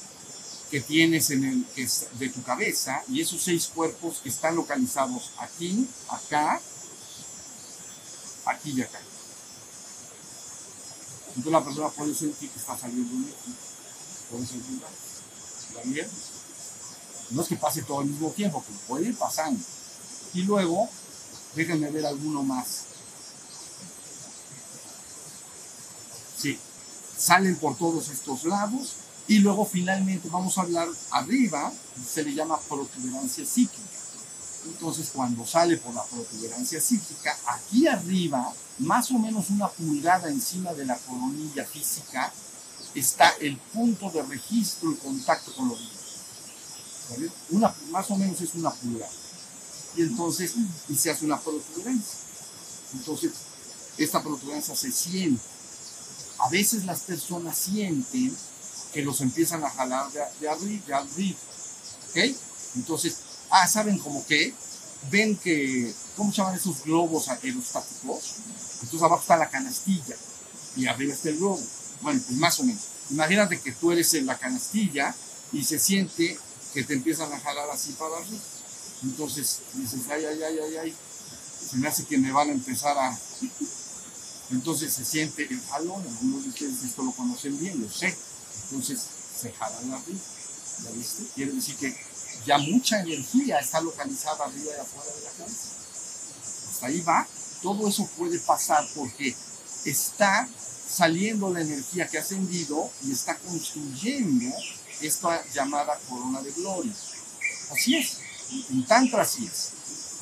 que 0.70 0.80
tienes 0.80 1.30
en 1.30 1.44
el, 1.44 1.66
que 1.74 1.82
es 1.82 2.08
de 2.18 2.30
tu 2.30 2.42
cabeza 2.42 3.02
y 3.08 3.20
esos 3.20 3.42
seis 3.42 3.66
cuerpos 3.66 4.22
están 4.24 4.56
localizados 4.56 5.32
aquí, 5.38 5.86
acá, 6.08 6.60
aquí 8.46 8.72
y 8.76 8.80
acá. 8.80 8.98
Entonces 11.36 11.52
la 11.52 11.64
persona 11.64 11.88
puede 11.88 12.14
sentir 12.14 12.50
que 12.50 12.58
está 12.58 12.76
saliendo 12.76 13.14
un 13.14 13.22
líquido. 13.22 13.56
Puede 14.30 14.46
sentirla. 14.46 14.88
También. 15.74 16.08
No 17.30 17.42
es 17.42 17.48
que 17.48 17.56
pase 17.56 17.82
todo 17.82 18.00
al 18.00 18.06
mismo 18.06 18.30
tiempo, 18.30 18.62
pero 18.66 18.78
puede 18.86 19.08
ir 19.08 19.16
pasando. 19.16 19.62
Y 20.34 20.42
luego, 20.42 20.88
déjenme 21.54 21.90
ver 21.90 22.06
alguno 22.06 22.42
más. 22.42 22.84
Sí, 26.38 26.58
salen 27.16 27.56
por 27.56 27.76
todos 27.76 28.08
estos 28.08 28.44
lados 28.44 28.94
y 29.28 29.38
luego 29.38 29.64
finalmente 29.64 30.28
vamos 30.28 30.58
a 30.58 30.62
hablar 30.62 30.88
arriba, 31.10 31.72
se 32.12 32.24
le 32.24 32.34
llama 32.34 32.58
protuberancia 32.58 33.46
psíquica. 33.46 33.88
Entonces, 34.64 35.10
cuando 35.12 35.46
sale 35.46 35.76
por 35.76 35.94
la 35.94 36.04
protuberancia 36.04 36.80
psíquica, 36.80 37.36
aquí 37.46 37.86
arriba, 37.88 38.52
más 38.78 39.10
o 39.10 39.18
menos 39.18 39.50
una 39.50 39.68
pulgada 39.68 40.28
encima 40.28 40.72
de 40.72 40.84
la 40.84 40.96
coronilla 40.98 41.64
física, 41.64 42.32
está 42.94 43.30
el 43.40 43.56
punto 43.56 44.10
de 44.10 44.22
registro 44.22 44.92
y 44.92 44.96
contacto 44.96 45.54
con 45.54 45.68
los 45.68 45.78
vivos. 45.78 47.32
Una, 47.50 47.74
más 47.90 48.10
o 48.10 48.16
menos 48.16 48.40
es 48.40 48.54
una 48.54 48.70
pulgada. 48.70 49.10
Y 49.96 50.02
entonces, 50.02 50.54
y 50.88 50.94
se 50.94 51.10
hace 51.10 51.24
una 51.24 51.40
protuberancia. 51.40 52.18
Entonces, 52.94 53.32
esta 53.98 54.22
protuberancia 54.22 54.76
se 54.76 54.92
siente. 54.92 55.42
A 56.38 56.48
veces 56.48 56.84
las 56.84 57.00
personas 57.00 57.56
sienten 57.56 58.34
que 58.92 59.02
los 59.02 59.20
empiezan 59.20 59.64
a 59.64 59.70
jalar 59.70 60.10
de, 60.12 60.20
de 60.40 60.48
arriba, 60.48 60.86
de 60.86 60.94
arriba. 60.94 61.38
¿Ok? 62.10 62.36
Entonces, 62.76 63.16
Ah, 63.54 63.68
¿saben 63.68 63.98
cómo 63.98 64.24
qué? 64.26 64.54
Ven 65.10 65.36
que, 65.36 65.92
¿cómo 66.16 66.30
se 66.30 66.38
llaman 66.38 66.54
esos 66.54 66.84
globos 66.84 67.28
aerostáticos? 67.28 68.36
Entonces 68.80 69.02
abajo 69.02 69.20
está 69.20 69.36
la 69.36 69.50
canastilla 69.50 70.16
y 70.74 70.86
arriba 70.86 71.12
está 71.12 71.28
el 71.28 71.36
globo. 71.36 71.60
Bueno, 72.00 72.18
pues 72.26 72.38
más 72.38 72.58
o 72.60 72.64
menos. 72.64 72.82
Imagínate 73.10 73.60
que 73.60 73.72
tú 73.72 73.92
eres 73.92 74.14
en 74.14 74.24
la 74.24 74.38
canastilla 74.38 75.14
y 75.52 75.64
se 75.64 75.78
siente 75.78 76.38
que 76.72 76.82
te 76.82 76.94
empiezan 76.94 77.30
a 77.30 77.38
jalar 77.40 77.68
así 77.68 77.92
para 77.92 78.16
arriba. 78.16 78.40
Entonces 79.02 79.58
dices, 79.74 80.00
ay, 80.10 80.24
ay, 80.24 80.42
ay, 80.42 80.58
ay, 80.58 80.76
ay, 80.78 80.96
se 81.70 81.76
me 81.76 81.88
hace 81.88 82.06
que 82.06 82.16
me 82.16 82.32
van 82.32 82.48
a 82.48 82.52
empezar 82.52 82.96
a... 82.96 83.18
Entonces 84.50 84.94
se 84.94 85.04
siente 85.04 85.46
el 85.50 85.60
jalón, 85.60 86.00
algunos 86.00 86.44
de 86.44 86.48
ustedes 86.48 86.84
esto 86.84 87.02
lo 87.02 87.12
conocen 87.12 87.58
bien, 87.58 87.82
lo 87.82 87.90
sé. 87.90 88.16
Entonces 88.70 88.98
se 89.38 89.52
jalan 89.52 89.92
arriba, 89.92 90.20
¿ya 90.84 90.90
viste? 90.90 91.24
Quiere 91.34 91.52
decir 91.52 91.76
que 91.76 91.94
ya 92.46 92.58
mucha 92.58 93.00
energía 93.00 93.58
está 93.58 93.80
localizada 93.80 94.44
arriba 94.44 94.72
y 94.76 94.80
afuera 94.80 95.14
de 95.14 95.22
la 95.22 95.30
cabeza. 95.30 95.68
Hasta 96.70 96.86
ahí 96.86 97.00
va. 97.02 97.26
Todo 97.62 97.88
eso 97.88 98.08
puede 98.16 98.38
pasar 98.40 98.84
porque 98.94 99.34
está 99.84 100.48
saliendo 100.88 101.50
la 101.50 101.60
energía 101.60 102.08
que 102.08 102.18
ha 102.18 102.20
ascendido 102.20 102.90
y 103.04 103.12
está 103.12 103.36
construyendo 103.38 104.54
esta 105.00 105.44
llamada 105.52 105.98
corona 106.08 106.42
de 106.42 106.50
gloria. 106.52 106.92
Así 107.70 107.96
es, 107.96 108.18
en 108.70 108.84
Tantra 108.86 109.22
así 109.22 109.46
es. 109.46 109.70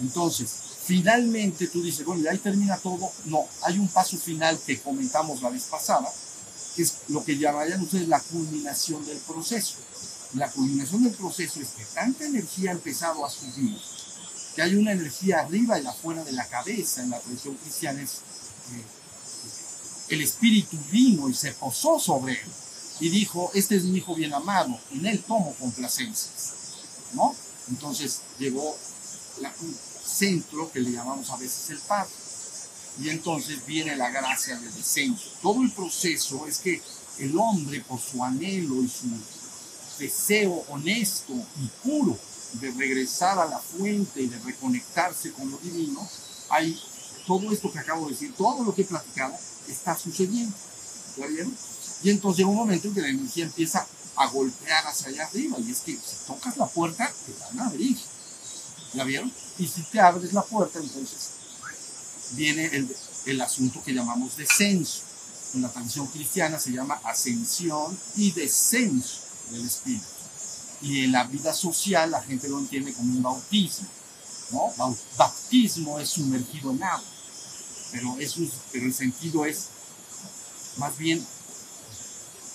Entonces, 0.00 0.48
finalmente 0.84 1.66
tú 1.68 1.82
dices, 1.82 2.04
bueno, 2.04 2.28
ahí 2.30 2.38
termina 2.38 2.76
todo. 2.78 3.10
No, 3.24 3.46
hay 3.62 3.78
un 3.78 3.88
paso 3.88 4.18
final 4.18 4.58
que 4.66 4.80
comentamos 4.80 5.40
la 5.42 5.50
vez 5.50 5.64
pasada, 5.64 6.08
que 6.76 6.82
es 6.82 6.98
lo 7.08 7.24
que 7.24 7.38
llamarían 7.38 7.80
ustedes 7.80 8.08
la 8.08 8.20
culminación 8.20 9.04
del 9.06 9.18
proceso 9.18 9.78
la 10.34 10.50
culminación 10.50 11.04
del 11.04 11.14
proceso 11.14 11.60
es 11.60 11.68
que 11.70 11.84
tanta 11.84 12.24
energía 12.24 12.70
ha 12.70 12.74
empezado 12.74 13.24
a 13.24 13.30
subir, 13.30 13.76
que 14.54 14.62
hay 14.62 14.74
una 14.76 14.92
energía 14.92 15.40
arriba 15.40 15.78
y 15.80 15.86
afuera 15.86 16.24
de 16.24 16.32
la 16.32 16.46
cabeza 16.46 17.02
en 17.02 17.10
la 17.10 17.20
tradición 17.20 17.56
cristiana, 17.56 18.02
es 18.02 18.18
eh, 18.72 18.84
el 20.10 20.22
Espíritu 20.22 20.76
vino 20.90 21.28
y 21.28 21.34
se 21.34 21.52
posó 21.52 21.98
sobre 21.98 22.34
él 22.34 22.50
y 23.00 23.08
dijo, 23.08 23.50
este 23.54 23.76
es 23.76 23.84
mi 23.84 23.98
hijo 23.98 24.14
bien 24.14 24.34
amado, 24.34 24.78
en 24.92 25.06
él 25.06 25.22
tomo 25.26 25.54
complacencias, 25.54 26.52
¿no? 27.14 27.34
Entonces 27.68 28.20
llegó 28.38 28.76
la, 29.40 29.52
un 29.60 29.74
centro 30.10 30.70
que 30.70 30.80
le 30.80 30.92
llamamos 30.92 31.30
a 31.30 31.36
veces 31.36 31.70
el 31.70 31.78
Padre. 31.78 32.12
Y 33.00 33.08
entonces 33.08 33.64
viene 33.64 33.96
la 33.96 34.10
gracia 34.10 34.58
del 34.58 34.74
descenso. 34.74 35.30
Todo 35.40 35.62
el 35.62 35.70
proceso 35.70 36.46
es 36.46 36.58
que 36.58 36.82
el 37.18 37.38
hombre, 37.38 37.80
por 37.80 38.00
su 38.00 38.22
anhelo 38.22 38.82
y 38.82 38.88
su 38.88 39.06
deseo 40.00 40.64
honesto 40.68 41.34
y 41.34 41.88
puro 41.88 42.18
de 42.54 42.70
regresar 42.72 43.38
a 43.38 43.44
la 43.44 43.58
fuente 43.58 44.22
y 44.22 44.26
de 44.26 44.38
reconectarse 44.40 45.32
con 45.32 45.50
lo 45.50 45.58
divino, 45.58 46.08
hay 46.48 46.76
todo 47.26 47.52
esto 47.52 47.70
que 47.70 47.78
acabo 47.78 48.06
de 48.06 48.12
decir, 48.12 48.34
todo 48.34 48.64
lo 48.64 48.74
que 48.74 48.82
he 48.82 48.86
platicado, 48.86 49.34
está 49.68 49.96
sucediendo. 49.96 50.56
¿Ya 51.16 51.26
vieron? 51.26 51.56
Y 52.02 52.10
entonces 52.10 52.38
llega 52.38 52.50
un 52.50 52.56
momento 52.56 52.88
en 52.88 52.94
que 52.94 53.02
la 53.02 53.08
energía 53.08 53.44
empieza 53.44 53.86
a 54.16 54.26
golpear 54.26 54.86
hacia 54.86 55.08
allá 55.08 55.26
arriba, 55.26 55.56
y 55.60 55.70
es 55.70 55.80
que 55.80 55.92
si 55.92 56.26
tocas 56.26 56.56
la 56.56 56.66
puerta, 56.66 57.12
te 57.26 57.32
van 57.44 57.60
a 57.60 57.66
abrir. 57.66 57.96
¿La 58.94 59.04
vieron? 59.04 59.32
Y 59.58 59.68
si 59.68 59.82
te 59.82 60.00
abres 60.00 60.32
la 60.32 60.42
puerta, 60.42 60.80
entonces 60.80 61.30
viene 62.32 62.66
el, 62.66 62.88
el 63.26 63.40
asunto 63.40 63.82
que 63.84 63.92
llamamos 63.92 64.36
descenso. 64.36 65.02
En 65.54 65.62
la 65.62 65.68
tradición 65.68 66.06
cristiana 66.06 66.58
se 66.58 66.72
llama 66.72 67.00
ascensión 67.04 67.96
y 68.16 68.32
descenso 68.32 69.29
del 69.50 69.66
espíritu. 69.66 70.04
Y 70.82 71.04
en 71.04 71.12
la 71.12 71.24
vida 71.24 71.52
social 71.52 72.10
la 72.10 72.22
gente 72.22 72.48
lo 72.48 72.58
entiende 72.58 72.92
como 72.94 73.12
un 73.12 73.22
bautismo. 73.22 73.88
¿no? 74.52 74.72
Bau- 74.76 74.96
Bautismo 75.16 76.00
es 76.00 76.08
sumergido 76.08 76.70
en 76.72 76.82
agua, 76.82 77.04
pero, 77.92 78.16
es- 78.18 78.34
pero 78.72 78.86
el 78.86 78.94
sentido 78.94 79.44
es 79.44 79.66
más 80.78 80.96
bien 80.96 81.24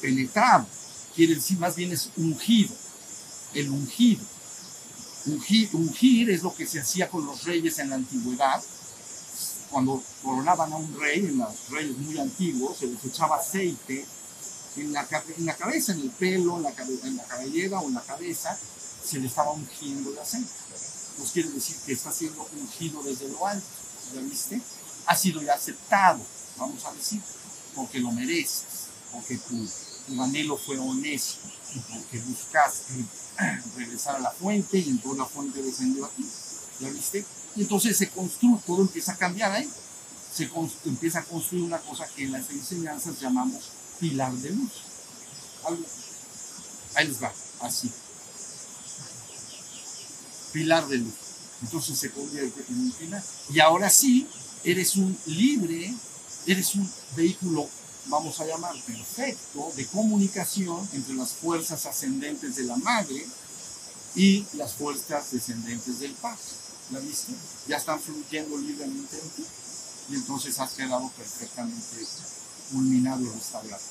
penetrado, 0.02 0.66
quiere 1.16 1.36
decir 1.36 1.58
más 1.60 1.76
bien 1.76 1.92
es 1.92 2.10
ungido, 2.18 2.74
el 3.54 3.70
ungido. 3.70 4.24
Ungir, 5.28 5.70
ungir 5.74 6.30
es 6.30 6.44
lo 6.44 6.54
que 6.56 6.68
se 6.68 6.80
hacía 6.80 7.10
con 7.10 7.26
los 7.26 7.44
reyes 7.46 7.80
en 7.80 7.90
la 7.90 7.96
antigüedad, 7.96 8.62
cuando 9.72 10.02
coronaban 10.22 10.72
a 10.72 10.76
un 10.76 11.00
rey, 11.00 11.20
en 11.20 11.40
los 11.40 11.70
reyes 11.70 11.98
muy 11.98 12.20
antiguos, 12.20 12.78
se 12.78 12.86
les 12.88 13.04
echaba 13.06 13.38
aceite 13.38 14.06
en 14.78 14.94
la, 14.94 15.08
en 15.38 15.46
la 15.46 15.56
cabeza, 15.56 15.94
en 15.94 16.02
el 16.02 16.12
pelo, 16.12 16.58
en 16.58 16.64
la, 16.64 16.74
en 17.04 17.18
la 17.18 17.24
cabellera 17.24 17.80
o 17.80 17.88
en 17.88 17.96
la 17.96 18.02
cabeza, 18.02 18.58
se 19.06 19.20
le 19.20 19.28
estaba 19.28 19.52
ungiendo 19.52 20.12
el 20.12 20.20
aceite. 20.20 20.50
Pues 21.18 21.32
quiere 21.32 21.50
decir 21.50 21.78
que 21.86 21.94
está 21.94 22.12
siendo 22.12 22.48
ungido 22.60 23.02
desde 23.04 23.30
lo 23.30 23.46
alto, 23.48 23.66
¿ya 24.14 24.22
viste? 24.22 24.62
Ha 25.06 25.16
sido 25.16 25.42
ya 25.42 25.54
aceptado, 25.54 26.20
vamos 26.58 26.84
a 26.86 26.94
decir, 26.94 27.22
porque 27.74 28.00
lo 28.00 28.12
mereces, 28.12 28.66
porque 29.12 29.38
tu, 29.38 29.68
tu 30.08 30.22
anhelo 30.22 30.58
fue 30.58 30.78
honesto, 30.78 31.48
porque 31.90 32.20
buscaste 32.20 32.94
regresar 33.78 34.16
a 34.16 34.20
la 34.20 34.32
fuente 34.32 34.78
y 34.78 34.90
entonces 34.90 35.20
la 35.20 35.26
fuente 35.26 35.62
descendió 35.62 36.06
a 36.06 36.10
ti, 36.10 36.28
¿ya 36.80 36.90
viste? 36.90 37.26
Y 37.56 37.62
entonces 37.62 37.98
se 37.98 38.10
construye, 38.10 38.60
todo 38.66 38.82
empieza 38.82 39.14
a 39.14 39.18
cambiar 39.18 39.52
ahí, 39.52 39.70
se 40.34 40.50
empieza 40.86 41.20
a 41.20 41.24
construir 41.24 41.64
una 41.64 41.80
cosa 41.80 42.06
que 42.14 42.24
en 42.24 42.34
las 42.34 42.50
enseñanzas 42.50 43.20
llamamos 43.22 43.72
pilar 44.00 44.34
de 44.34 44.50
luz. 44.52 44.72
Ahí 46.96 47.08
les 47.08 47.22
va, 47.22 47.34
así. 47.62 47.92
Pilar 50.54 50.88
de 50.88 50.98
luz. 50.98 51.14
Entonces 51.62 51.98
se 51.98 52.12
convierte 52.12 52.64
en 52.70 52.80
un 52.80 52.92
pilar. 52.92 53.24
Y 53.50 53.60
ahora 53.60 53.90
sí, 53.90 54.28
eres 54.64 54.96
un 54.96 55.18
libre, 55.26 55.94
eres 56.46 56.76
un 56.76 56.90
vehículo, 57.16 57.68
vamos 58.08 58.40
a 58.40 58.46
llamar, 58.46 58.76
perfecto, 58.84 59.72
de 59.76 59.86
comunicación 59.88 60.88
entre 60.94 61.16
las 61.16 61.34
fuerzas 61.34 61.86
ascendentes 61.86 62.56
de 62.56 62.64
la 62.64 62.78
madre 62.78 63.26
y 64.16 64.46
las 64.54 64.74
fuerzas 64.74 65.32
descendentes 65.32 66.00
del 66.00 66.12
padre. 66.14 66.44
¿La 66.92 67.00
viste? 67.00 67.34
Ya 67.68 67.78
están 67.78 68.00
fluyendo 68.00 68.58
libremente 68.58 69.20
en 69.20 69.30
ti. 69.30 69.46
Y 70.10 70.16
entonces 70.16 70.60
has 70.60 70.74
quedado 70.74 71.10
perfectamente 71.18 72.06
culminado 72.72 73.22
y 73.22 73.30
restaurado. 73.30 73.84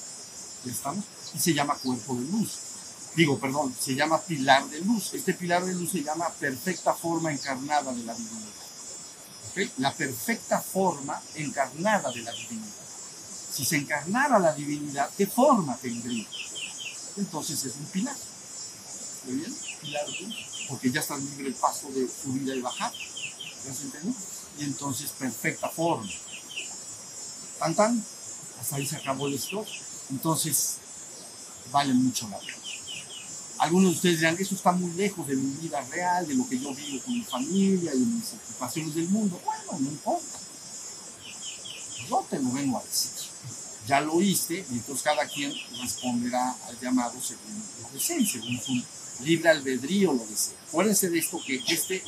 ¿Ya 0.64 0.72
estamos? 0.72 1.04
Y 1.34 1.38
se 1.38 1.54
llama 1.54 1.74
cuerpo 1.74 2.14
de 2.14 2.22
luz. 2.22 2.58
Digo, 3.14 3.38
perdón, 3.38 3.74
se 3.78 3.94
llama 3.94 4.20
pilar 4.20 4.68
de 4.70 4.80
luz. 4.80 5.14
Este 5.14 5.34
pilar 5.34 5.64
de 5.64 5.74
luz 5.74 5.92
se 5.92 6.02
llama 6.02 6.28
perfecta 6.30 6.94
forma 6.94 7.32
encarnada 7.32 7.92
de 7.92 8.02
la 8.02 8.14
divinidad. 8.14 8.50
¿Ok? 9.50 9.70
La 9.78 9.92
perfecta 9.92 10.60
forma 10.60 11.20
encarnada 11.36 12.10
de 12.10 12.22
la 12.22 12.32
divinidad. 12.32 12.72
Si 13.52 13.64
se 13.64 13.76
encarnara 13.76 14.38
la 14.40 14.52
divinidad, 14.52 15.08
¿qué 15.16 15.28
forma 15.28 15.76
tendría? 15.76 16.26
Entonces 17.16 17.64
es 17.64 17.76
un 17.76 17.84
pilar. 17.86 18.16
¿Está 18.16 19.30
bien? 19.30 19.54
Pilar 19.80 20.06
de 20.06 20.20
luz. 20.20 20.66
Porque 20.68 20.90
ya 20.90 21.00
está 21.00 21.16
libre 21.16 21.48
el 21.48 21.54
paso 21.54 21.88
de 21.92 22.08
subida 22.08 22.54
y 22.54 22.60
bajar. 22.60 22.92
¿Ya 23.64 23.72
se 23.72 23.82
entendió? 23.82 24.12
Y 24.58 24.64
entonces 24.64 25.10
perfecta 25.10 25.68
forma. 25.68 26.10
Tan 27.60 27.74
tan. 27.74 28.04
Hasta 28.64 28.76
ahí 28.76 28.86
se 28.86 28.96
acabó 28.96 29.26
el 29.26 29.34
stock. 29.34 29.68
Entonces 30.10 30.76
vale 31.70 31.92
mucho 31.92 32.26
la 32.30 32.38
pena. 32.38 32.56
Algunos 33.58 33.90
de 33.90 33.96
ustedes 33.96 34.20
dirán, 34.20 34.36
eso 34.38 34.54
está 34.54 34.72
muy 34.72 34.90
lejos 34.92 35.26
de 35.26 35.36
mi 35.36 35.54
vida 35.56 35.82
real, 35.82 36.26
de 36.26 36.34
lo 36.34 36.48
que 36.48 36.58
yo 36.58 36.74
vivo 36.74 37.04
con 37.04 37.12
mi 37.12 37.22
familia 37.22 37.92
de 37.92 37.98
mis 37.98 38.32
ocupaciones 38.32 38.94
del 38.94 39.08
mundo. 39.10 39.38
Bueno, 39.44 39.80
no 39.80 39.90
importa. 39.90 40.38
Yo 42.08 42.26
te 42.30 42.38
lo 42.40 42.50
vengo 42.52 42.78
a 42.78 42.82
decir. 42.82 43.10
Ya 43.86 44.00
lo 44.00 44.14
oíste, 44.14 44.64
y 44.70 44.74
entonces 44.74 45.02
cada 45.04 45.28
quien 45.28 45.52
responderá 45.82 46.56
al 46.66 46.80
llamado 46.80 47.20
según 47.20 47.62
lo 47.82 47.90
desee, 47.90 48.24
según 48.24 48.58
su 48.58 48.82
libre 49.24 49.50
albedrío 49.50 50.14
lo 50.14 50.24
desea. 50.24 50.56
Acuérdense 50.68 51.10
de 51.10 51.18
esto 51.18 51.38
que 51.46 51.62
este 51.68 52.02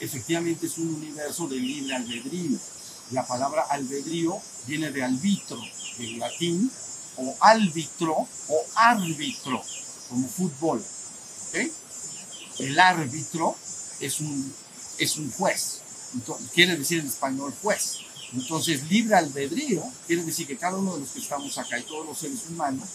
efectivamente 0.00 0.66
es 0.66 0.76
un 0.76 0.92
universo 0.92 1.46
de 1.46 1.56
libre 1.56 1.94
albedrío. 1.94 2.58
La 3.12 3.24
palabra 3.24 3.62
albedrío 3.70 4.40
viene 4.66 4.90
de 4.90 5.02
arbitro, 5.02 5.60
del 5.98 6.18
latín, 6.18 6.70
o 7.16 7.36
árbitro 7.40 8.28
o 8.48 8.64
árbitro, 8.74 9.62
como 10.08 10.28
fútbol. 10.28 10.84
El 12.58 12.78
árbitro 12.78 13.56
es 14.00 14.20
un, 14.20 14.54
es 14.98 15.16
un 15.16 15.30
juez, 15.30 15.80
Entonces, 16.14 16.50
quiere 16.52 16.76
decir 16.76 17.00
en 17.00 17.06
español 17.06 17.54
juez. 17.62 17.98
Entonces, 18.32 18.88
libre 18.90 19.14
albedrío 19.14 19.82
quiere 20.06 20.24
decir 20.24 20.46
que 20.46 20.56
cada 20.56 20.76
uno 20.76 20.94
de 20.94 21.00
los 21.00 21.10
que 21.10 21.20
estamos 21.20 21.56
acá 21.58 21.78
y 21.78 21.82
todos 21.82 22.06
los 22.06 22.18
seres 22.18 22.40
humanos, 22.48 22.88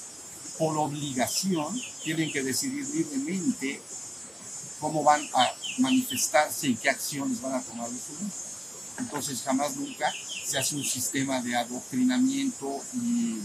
por 0.57 0.77
obligación, 0.77 1.67
tienen 2.03 2.31
que 2.31 2.43
decidir 2.43 2.85
libremente 2.89 3.81
cómo 4.79 5.03
van 5.03 5.25
a 5.33 5.53
manifestarse 5.77 6.67
y 6.67 6.75
qué 6.75 6.89
acciones 6.89 7.41
van 7.41 7.55
a 7.55 7.61
tomar 7.61 7.89
su 7.89 8.13
vida. 8.19 8.33
Entonces, 8.97 9.41
jamás 9.41 9.77
nunca 9.77 10.11
se 10.49 10.57
hace 10.57 10.75
un 10.75 10.83
sistema 10.83 11.41
de 11.41 11.55
adoctrinamiento 11.55 12.81
y 12.93 13.37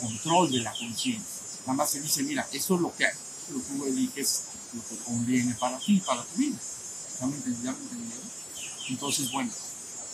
control 0.00 0.50
de 0.50 0.60
la 0.60 0.72
conciencia. 0.72 1.42
Nada 1.66 1.74
más 1.74 1.90
se 1.90 2.00
dice, 2.00 2.22
mira, 2.22 2.48
eso 2.52 2.76
es 2.76 2.80
lo 2.80 2.96
que 2.96 3.04
lo 3.52 3.58
que 3.58 4.24
tú 4.24 4.40
lo 4.72 4.88
que 4.88 4.96
conviene 5.04 5.54
para 5.54 5.78
ti, 5.78 6.00
para 6.06 6.24
tu 6.24 6.36
vida. 6.38 6.56
¿Ya 7.20 7.26
me 7.26 7.36
entendieron? 7.36 7.76
Entonces, 8.88 9.30
bueno, 9.30 9.50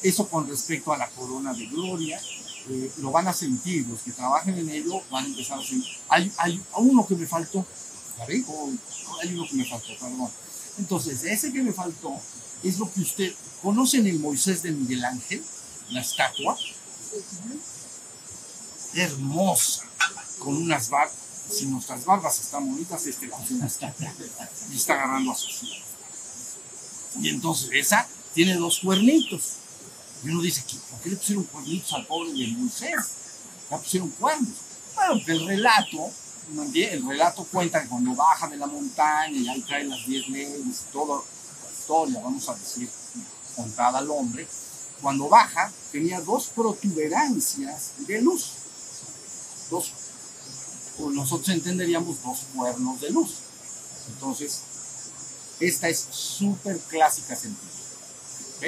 eso 0.03 0.29
con 0.29 0.49
respecto 0.49 0.93
a 0.93 0.97
la 0.97 1.09
corona 1.11 1.55
de 1.55 1.67
gloria, 1.67 2.21
eh, 2.69 2.91
lo 2.99 3.13
van 3.13 3.29
a 3.29 3.33
sentir, 3.33 3.87
los 3.87 4.01
que 4.01 4.11
trabajen 4.11 4.59
en 4.59 4.69
ello 4.69 5.03
van 5.11 5.25
a 5.25 5.29
empezar 5.29 5.61
a 5.61 5.63
sentir. 5.63 5.93
Hay, 6.09 6.33
hay 6.39 6.61
uno 6.77 7.07
que 7.07 7.15
me 7.15 7.27
faltó. 7.27 7.65
Oh, 8.49 8.73
hay 9.23 9.35
uno 9.35 9.47
que 9.49 9.57
me 9.57 9.65
faltó, 9.65 9.89
perdón. 10.01 10.31
Entonces, 10.79 11.23
ese 11.25 11.53
que 11.53 11.63
me 11.63 11.73
faltó 11.73 12.19
es 12.65 12.79
lo 12.79 12.93
que 12.93 13.01
usted, 13.01 13.33
¿conocen 13.63 14.07
el 14.07 14.19
Moisés 14.19 14.63
de 14.63 14.73
Miguel 14.73 15.05
Ángel? 15.05 15.45
La 15.91 16.01
estatua. 16.01 16.57
Hermosa, 18.95 19.85
con 20.39 20.57
unas 20.57 20.89
barbas. 20.89 21.15
Si 21.51 21.67
nuestras 21.67 22.05
barbas 22.05 22.41
están 22.41 22.67
bonitas, 22.69 23.07
este 23.07 23.29
la 23.29 23.37
una 23.37 23.67
estatua. 23.67 24.13
Y 24.73 24.77
está 24.77 24.95
agarrando 24.95 25.31
a 25.33 25.35
sus 25.37 25.63
hijos. 25.63 25.83
Y 27.21 27.29
entonces 27.29 27.71
esa 27.73 28.07
tiene 28.35 28.55
dos 28.55 28.81
cuernitos. 28.81 29.43
Y 30.25 30.29
uno 30.31 30.43
dice, 30.43 30.65
¿qué- 30.67 30.77
¿por 30.91 31.01
qué 31.01 31.11
le 31.11 31.17
pusieron 31.17 31.45
cuernitos 31.45 31.93
al 31.93 32.07
pobre 32.07 32.33
de 32.33 32.47
Moisés? 32.49 32.95
Le 33.71 33.79
pusieron 33.79 34.11
cuernos. 34.11 34.55
Bueno, 34.95 35.23
el 35.27 35.47
relato, 35.47 36.11
el 36.75 37.07
relato 37.07 37.45
cuenta 37.45 37.83
que 37.83 37.89
cuando 37.89 38.15
baja 38.15 38.49
de 38.49 38.57
la 38.57 38.67
montaña 38.67 39.37
y 39.39 39.49
ahí 39.49 39.61
trae 39.63 39.85
las 39.85 40.05
diez 40.07 40.27
leyes 40.29 40.59
y 40.59 40.93
toda 40.93 41.19
la 41.23 41.71
historia, 41.71 42.21
vamos 42.23 42.49
a 42.49 42.55
decir, 42.55 42.91
contada 43.55 43.99
al 43.99 44.11
hombre, 44.11 44.49
cuando 45.01 45.29
baja 45.29 45.73
tenía 45.93 46.21
dos 46.21 46.49
protuberancias 46.49 47.93
de 48.07 48.21
luz. 48.23 48.53
Dos, 49.71 49.93
o 50.99 51.11
nosotros 51.11 51.49
entenderíamos 51.51 52.23
dos 52.23 52.39
cuernos 52.55 53.01
de 53.01 53.11
luz. 53.11 53.35
Entonces, 54.09 54.61
esta 55.61 55.89
es 55.89 55.99
súper 56.11 56.79
clásica 56.81 57.35
científica. 57.37 57.75
¿ok? 58.59 58.63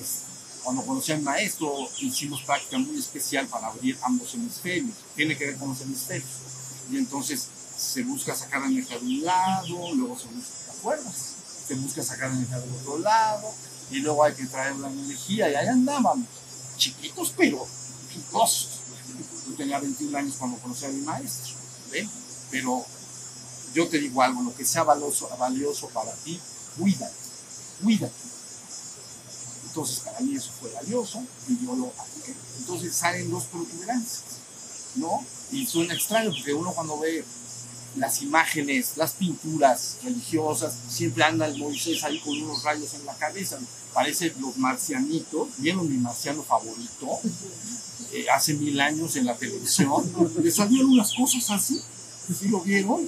Es- 0.00 0.22
cuando 0.64 0.84
conocí 0.84 1.12
a 1.12 1.16
mi 1.16 1.22
maestro, 1.22 1.88
hicimos 2.00 2.42
práctica 2.42 2.76
muy 2.78 2.98
especial 2.98 3.46
para 3.46 3.68
abrir 3.68 3.96
ambos 4.02 4.34
hemisferios. 4.34 4.94
Tiene 5.16 5.36
que 5.38 5.46
ver 5.46 5.56
con 5.56 5.68
los 5.70 5.80
hemisferios. 5.80 6.28
Y 6.90 6.98
entonces 6.98 7.46
se 7.78 8.02
busca 8.02 8.34
sacar 8.34 8.62
energía 8.64 8.98
de 8.98 9.06
un 9.06 9.24
lado, 9.24 9.94
luego 9.94 10.18
se 10.18 10.26
busca, 10.26 10.50
¿te 10.72 10.78
acuerdas? 10.78 11.14
Se 11.68 11.74
busca 11.76 12.02
sacar 12.02 12.30
energía 12.32 12.58
del 12.58 12.72
otro 12.74 12.98
lado, 12.98 13.54
y 13.90 14.00
luego 14.00 14.24
hay 14.24 14.34
que 14.34 14.46
traer 14.46 14.76
la 14.76 14.88
energía, 14.88 15.50
y 15.50 15.54
ahí 15.54 15.66
andábamos, 15.66 16.26
chiquitos 16.76 17.32
pero 17.36 17.66
picosos. 18.12 18.68
Yo 19.48 19.54
tenía 19.56 19.78
21 19.78 20.18
años 20.18 20.36
cuando 20.38 20.58
conocí 20.58 20.84
a 20.84 20.88
mi 20.88 21.00
maestro, 21.00 21.54
¿ven? 21.90 22.08
Pero 22.50 22.84
yo 23.74 23.88
te 23.88 23.98
digo 23.98 24.22
algo, 24.22 24.42
lo 24.42 24.54
que 24.54 24.64
sea 24.64 24.82
valioso, 24.82 25.28
valioso 25.38 25.88
para 25.88 26.12
ti, 26.12 26.38
cuídate, 26.78 27.14
cuídate. 27.82 28.28
Entonces 29.66 30.00
para 30.00 30.20
mí 30.20 30.34
eso 30.34 30.50
fue 30.60 30.70
valioso 30.72 31.22
y 31.48 31.64
yo 31.64 31.74
lo 31.74 31.92
apliqué. 31.98 32.34
Entonces 32.58 32.94
salen 32.94 33.30
dos 33.30 33.44
protuberancias, 33.44 34.22
¿no? 34.96 35.24
Y 35.52 35.66
suena 35.66 35.94
extraño 35.94 36.30
porque 36.30 36.52
uno 36.54 36.72
cuando 36.72 36.98
ve 36.98 37.24
las 37.96 38.22
imágenes, 38.22 38.96
las 38.96 39.12
pinturas 39.12 39.96
religiosas, 40.02 40.74
siempre 40.88 41.24
anda 41.24 41.46
el 41.46 41.58
Moisés 41.58 42.04
ahí 42.04 42.20
con 42.20 42.40
unos 42.42 42.62
rayos 42.62 42.94
en 42.94 43.06
la 43.06 43.14
cabeza. 43.16 43.58
Parece 43.92 44.32
los 44.38 44.56
marcianitos. 44.56 45.48
¿Vieron 45.58 45.88
mi 45.88 45.96
marciano 45.96 46.42
favorito? 46.42 47.20
Eh, 48.12 48.26
hace 48.30 48.54
mil 48.54 48.80
años 48.80 49.16
en 49.16 49.26
la 49.26 49.36
televisión. 49.36 50.04
Le 50.42 50.50
salieron 50.50 50.90
unas 50.90 51.12
cosas 51.14 51.50
así. 51.50 51.80
¿Sí 52.38 52.48
lo 52.48 52.60
vieron? 52.60 53.04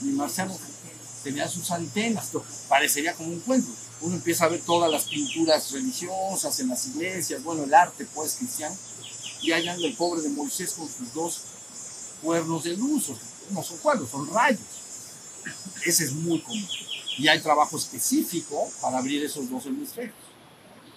Mi 0.00 0.12
marciano 0.12 0.56
tenía 1.22 1.48
sus 1.48 1.70
antenas. 1.70 2.30
Parecería 2.68 3.14
como 3.14 3.30
un 3.30 3.40
cuento. 3.40 3.70
Uno 4.02 4.16
empieza 4.16 4.44
a 4.44 4.48
ver 4.48 4.60
todas 4.60 4.90
las 4.90 5.04
pinturas 5.04 5.70
religiosas 5.70 6.58
en 6.58 6.68
las 6.68 6.88
iglesias, 6.88 7.42
bueno, 7.44 7.62
el 7.62 7.72
arte 7.72 8.04
pues 8.12 8.34
cristiano. 8.34 8.76
Y 9.40 9.52
ahí 9.52 9.68
anda 9.68 9.86
el 9.86 9.94
pobre 9.94 10.22
de 10.22 10.28
Moisés 10.28 10.72
con 10.72 10.88
sus 10.88 11.12
dos 11.14 11.40
cuernos 12.20 12.64
de 12.64 12.76
luz, 12.76 13.10
no 13.50 13.62
son 13.62 13.78
cuernos, 13.78 14.08
son 14.08 14.32
rayos. 14.32 14.60
Ese 15.84 16.04
es 16.04 16.12
muy 16.12 16.40
común. 16.40 16.68
Y 17.18 17.28
hay 17.28 17.40
trabajo 17.40 17.76
específico 17.76 18.68
para 18.80 18.98
abrir 18.98 19.22
esos 19.24 19.50
dos 19.50 19.66
hemisferios. 19.66 20.14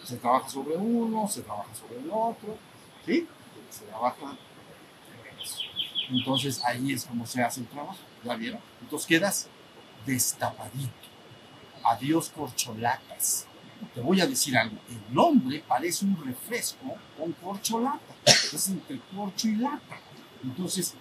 Se 0.04 0.18
trabaja 0.18 0.48
sobre 0.50 0.78
uno, 0.78 1.28
se 1.28 1.42
trabaja 1.42 1.74
sobre 1.76 2.00
el 2.00 2.10
otro, 2.12 2.58
¿sí? 3.06 3.28
Se 3.70 3.86
trabaja. 3.86 4.38
Entonces 6.10 6.64
ahí 6.64 6.94
es 6.94 7.06
como 7.06 7.26
se 7.26 7.42
hace 7.42 7.62
el 7.62 7.68
trabajo, 7.68 7.98
¿ya 8.24 8.36
vieron? 8.36 8.62
Entonces 8.82 9.08
quedas 9.08 9.48
destapadito. 10.06 10.94
Adiós 11.84 12.30
corcholatas. 12.30 13.48
Te 13.94 14.02
voy 14.02 14.22
a 14.22 14.28
decir 14.28 14.58
algo, 14.58 14.78
el 14.90 15.18
hombre 15.18 15.64
parece 15.68 16.06
un 16.06 16.24
refresco 16.24 16.96
con 17.18 17.34
corcholata, 17.34 18.16
es 18.26 18.70
entre 18.70 19.00
corcho 19.14 19.48
y 19.48 19.56
lata. 19.56 20.00
Entonces, 20.44 20.94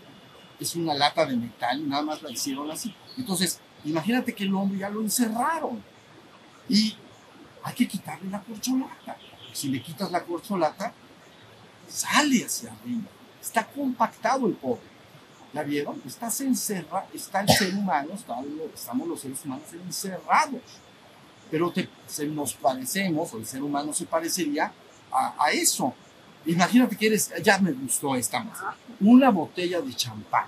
es 0.64 0.74
una 0.74 0.94
lata 0.94 1.24
de 1.26 1.36
metal 1.36 1.88
nada 1.88 2.02
más 2.02 2.22
la 2.22 2.30
hicieron 2.30 2.70
así. 2.70 2.94
Entonces, 3.16 3.60
imagínate 3.84 4.34
que 4.34 4.44
el 4.44 4.54
hombre 4.54 4.78
ya 4.78 4.90
lo 4.90 5.00
encerraron 5.00 5.82
y 6.68 6.96
hay 7.62 7.74
que 7.74 7.86
quitarle 7.86 8.30
la 8.30 8.40
corcholata. 8.40 9.16
Si 9.52 9.68
le 9.68 9.80
quitas 9.80 10.10
la 10.10 10.22
corcholata, 10.22 10.92
sale 11.88 12.44
hacia 12.44 12.72
arriba. 12.72 13.08
Está 13.40 13.66
compactado 13.66 14.46
el 14.46 14.54
pobre. 14.54 14.94
¿La 15.52 15.62
vieron? 15.62 16.02
Está, 16.04 16.30
se 16.30 16.44
encerra, 16.44 17.06
está 17.14 17.42
el 17.42 17.48
ser 17.48 17.74
humano, 17.74 18.14
estamos 18.14 19.06
los 19.06 19.20
seres 19.20 19.44
humanos 19.44 19.72
encerrados. 19.72 20.62
Pero 21.50 21.70
te, 21.70 21.88
nos 22.26 22.54
parecemos, 22.54 23.32
o 23.32 23.38
el 23.38 23.46
ser 23.46 23.62
humano 23.62 23.92
se 23.92 24.06
parecería 24.06 24.72
a 25.12 25.50
eso. 25.52 25.94
Imagínate 26.46 26.96
que 26.96 27.06
eres, 27.06 27.32
ya 27.42 27.58
me 27.58 27.72
gustó 27.72 28.14
esta 28.16 28.40
más, 28.42 28.58
una 29.00 29.30
botella 29.30 29.80
de 29.80 29.94
champán. 29.94 30.46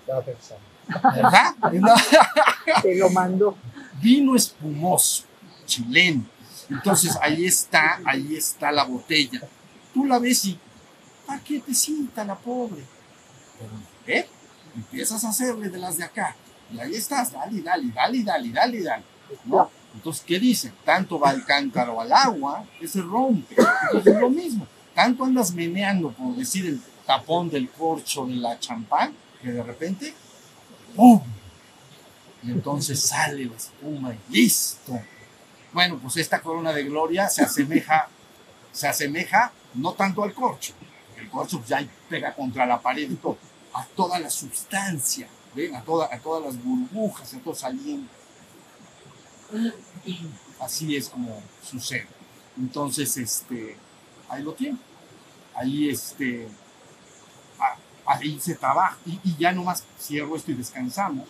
¿Verdad? 0.86 1.54
Te 2.82 2.96
lo 2.96 3.10
mando. 3.10 3.56
Vino 4.00 4.36
espumoso, 4.36 5.24
chileno. 5.64 6.24
Entonces 6.68 7.16
ahí 7.22 7.46
está, 7.46 8.00
ahí 8.04 8.36
está 8.36 8.70
la 8.72 8.84
botella. 8.84 9.40
Tú 9.94 10.04
la 10.04 10.18
ves 10.18 10.44
y, 10.44 10.58
¿a 11.28 11.38
qué 11.38 11.60
te 11.60 11.72
sienta 11.72 12.24
la 12.24 12.34
pobre? 12.34 12.84
Pero, 13.58 14.18
¿eh? 14.18 14.28
Empiezas 14.74 15.24
a 15.24 15.30
hacerle 15.30 15.70
de 15.70 15.78
las 15.78 15.96
de 15.96 16.04
acá. 16.04 16.36
Y 16.70 16.78
ahí 16.78 16.94
estás, 16.94 17.32
dale, 17.32 17.62
dale, 17.62 17.90
dale, 17.94 18.22
dale, 18.22 18.50
dale, 18.50 18.82
dale. 18.82 19.04
¿No? 19.44 19.70
Entonces, 19.94 20.22
¿qué 20.26 20.38
dice? 20.38 20.72
Tanto 20.84 21.18
va 21.18 21.30
el 21.30 21.44
cántaro 21.44 21.98
al 22.00 22.12
agua 22.12 22.64
que 22.78 22.86
se 22.86 23.00
rompe. 23.00 23.56
Entonces 23.86 24.14
es 24.14 24.20
lo 24.20 24.28
mismo 24.28 24.66
tanto 24.96 25.24
andas 25.24 25.52
meneando, 25.52 26.10
por 26.10 26.34
decir, 26.34 26.64
el 26.64 26.80
tapón 27.04 27.50
del 27.50 27.68
corcho 27.68 28.24
de 28.24 28.36
la 28.36 28.58
champán, 28.58 29.14
que 29.42 29.52
de 29.52 29.62
repente, 29.62 30.14
¡pum! 30.96 31.20
Y 32.42 32.50
entonces 32.50 32.98
sale 32.98 33.44
la 33.44 33.56
espuma 33.56 34.14
y 34.14 34.32
listo. 34.32 34.98
Bueno, 35.74 35.98
pues 35.98 36.16
esta 36.16 36.40
corona 36.40 36.72
de 36.72 36.84
gloria 36.84 37.28
se 37.28 37.42
asemeja, 37.42 38.08
se 38.72 38.88
asemeja 38.88 39.52
no 39.74 39.92
tanto 39.92 40.22
al 40.22 40.32
corcho, 40.32 40.72
el 41.18 41.28
corcho 41.28 41.62
ya 41.68 41.86
pega 42.08 42.34
contra 42.34 42.64
la 42.64 42.80
pared 42.80 43.10
y 43.10 43.16
todo, 43.16 43.36
a 43.74 43.84
toda 43.84 44.18
la 44.18 44.30
sustancia, 44.30 45.28
¿ven? 45.54 45.76
A, 45.76 45.82
toda, 45.82 46.08
a 46.10 46.18
todas 46.18 46.42
las 46.42 46.64
burbujas, 46.64 47.34
a 47.34 47.38
todo 47.40 47.54
saliendo. 47.54 48.08
Así 50.58 50.96
es 50.96 51.10
como 51.10 51.42
sucede. 51.62 52.08
Entonces, 52.56 53.14
este, 53.18 53.76
ahí 54.28 54.42
lo 54.42 54.52
tiene. 54.54 54.78
Ahí, 55.54 55.88
este, 55.88 56.48
ahí 58.04 58.38
se 58.40 58.54
trabaja. 58.54 58.96
Y, 59.06 59.20
y, 59.24 59.36
ya 59.38 59.52
nomás 59.52 59.84
cierro 59.98 60.36
esto 60.36 60.50
y 60.50 60.54
descansamos. 60.54 61.28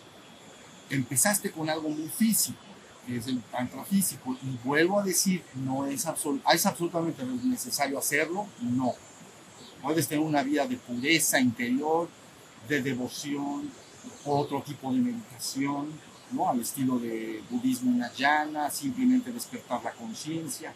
Empezaste 0.89 1.51
con 1.51 1.69
algo 1.69 1.89
muy 1.89 2.07
físico, 2.07 2.59
que 3.05 3.17
es 3.17 3.27
el 3.27 3.41
tantra 3.43 3.83
físico. 3.83 4.35
Y 4.41 4.57
vuelvo 4.63 4.99
a 4.99 5.03
decir, 5.03 5.43
no 5.55 5.85
es, 5.85 6.05
absol 6.05 6.41
es 6.53 6.65
absolutamente 6.65 7.23
necesario 7.25 7.97
hacerlo, 7.97 8.47
no. 8.61 8.93
Puedes 9.81 10.07
tener 10.07 10.23
una 10.23 10.43
vida 10.43 10.67
de 10.67 10.77
pureza 10.77 11.39
interior, 11.39 12.09
de 12.67 12.81
devoción, 12.81 13.69
otro 14.25 14.61
tipo 14.61 14.91
de 14.91 14.99
meditación, 14.99 15.87
¿no? 16.31 16.49
al 16.49 16.59
estilo 16.59 16.99
de 16.99 17.41
budismo 17.49 17.95
Nayana, 17.95 18.69
simplemente 18.69 19.31
despertar 19.31 19.83
la 19.83 19.91
conciencia 19.91 20.73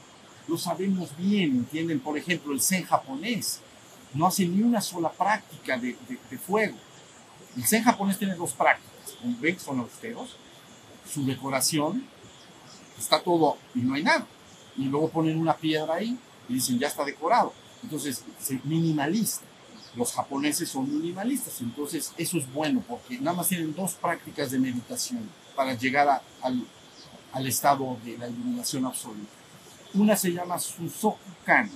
lo 0.47 0.57
sabemos 0.57 1.15
bien, 1.17 1.51
¿entienden? 1.51 1.99
Por 1.99 2.17
ejemplo, 2.17 2.53
el 2.53 2.61
zen 2.61 2.83
japonés 2.83 3.59
no 4.13 4.27
hace 4.27 4.45
ni 4.45 4.61
una 4.61 4.81
sola 4.81 5.11
práctica 5.11 5.77
de, 5.77 5.95
fuego. 6.45 6.75
El 7.55 7.65
zen 7.65 7.83
japonés 7.83 8.17
tiene 8.17 8.35
dos 8.35 8.53
prácticas, 8.53 9.17
ven 9.39 9.59
son 9.59 9.79
austeros, 9.79 10.35
su 11.11 11.25
decoración 11.25 12.05
está 12.97 13.21
todo 13.21 13.57
y 13.75 13.79
no 13.79 13.95
hay 13.95 14.03
nada. 14.03 14.25
Y 14.77 14.85
luego 14.85 15.09
ponen 15.09 15.37
una 15.37 15.55
piedra 15.55 15.95
ahí 15.95 16.17
y 16.47 16.53
dicen 16.53 16.79
ya 16.79 16.87
está 16.87 17.03
decorado. 17.03 17.53
Entonces, 17.83 18.23
minimalista. 18.63 19.45
Los 19.93 20.13
japoneses 20.13 20.69
son 20.69 20.89
minimalistas, 20.89 21.59
entonces 21.59 22.13
eso 22.17 22.37
es 22.37 22.49
bueno 22.53 22.81
porque 22.87 23.19
nada 23.19 23.35
más 23.35 23.49
tienen 23.49 23.75
dos 23.75 23.91
prácticas 23.95 24.49
de 24.49 24.57
meditación 24.57 25.29
para 25.53 25.73
llegar 25.73 26.21
al 26.41 27.45
estado 27.47 27.97
de 28.05 28.17
la 28.17 28.29
iluminación 28.29 28.85
absoluta. 28.85 29.40
Una 29.93 30.15
se 30.15 30.31
llama 30.31 30.57
Susoku-kan, 30.57 31.69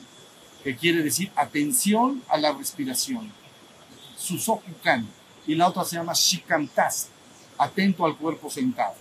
que 0.64 0.76
quiere 0.76 1.04
decir 1.04 1.32
atención 1.36 2.24
a 2.30 2.38
la 2.38 2.54
respiración. 2.54 3.32
Susoku-kan. 4.18 5.08
Y 5.48 5.56
la 5.56 5.68
otra 5.68 5.84
se 5.84 5.98
llama 5.98 6.14
Shikantas, 6.14 7.10
atento 7.58 8.06
al 8.06 8.18
cuerpo 8.18 8.50
sentado. 8.50 8.96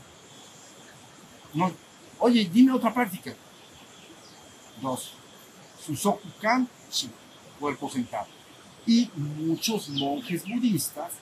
No, 1.54 1.72
oye, 2.18 2.48
dime 2.52 2.72
otra 2.72 2.92
práctica. 2.92 3.34
Dos. 4.82 5.12
Susoku-kan, 5.86 6.68
cuerpo 7.60 7.88
sentado. 7.88 8.26
Y 8.86 9.08
muchos 9.14 9.88
monjes 9.88 10.44
budistas 10.46 11.12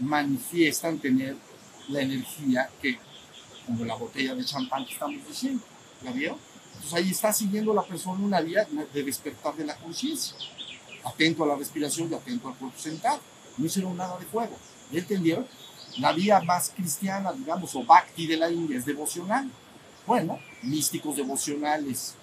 manifiestan 0.00 0.98
tener 0.98 1.36
la 1.88 2.02
energía 2.02 2.68
que, 2.82 2.98
como 3.66 3.84
la 3.84 3.94
botella 3.94 4.34
de 4.34 4.44
champán 4.44 4.84
que 4.84 4.92
estamos 4.92 5.26
diciendo. 5.26 5.62
¿La 6.02 6.12
vieron? 6.12 6.38
Entonces 6.76 6.94
ahí 6.94 7.10
está 7.10 7.32
siguiendo 7.32 7.74
la 7.74 7.82
persona 7.82 8.22
una 8.24 8.40
vía 8.40 8.66
de 8.92 9.02
despertar 9.02 9.54
de 9.54 9.64
la 9.64 9.76
conciencia, 9.76 10.36
atento 11.04 11.44
a 11.44 11.46
la 11.48 11.56
respiración 11.56 12.10
y 12.10 12.14
atento 12.14 12.48
al 12.48 12.54
cuerpo 12.54 12.78
sentado. 12.78 13.20
No 13.56 13.66
hicieron 13.66 13.96
nada 13.96 14.18
de 14.18 14.26
fuego. 14.26 14.56
¿Ya 14.92 15.00
entendieron? 15.00 15.46
La 15.98 16.12
vía 16.12 16.40
más 16.40 16.70
cristiana, 16.76 17.32
digamos, 17.32 17.74
o 17.74 17.84
bhakti 17.84 18.26
de 18.26 18.36
la 18.36 18.50
India 18.50 18.78
es 18.78 18.84
devocional. 18.84 19.50
Bueno, 20.06 20.38
místicos 20.62 21.16
devocionales, 21.16 22.14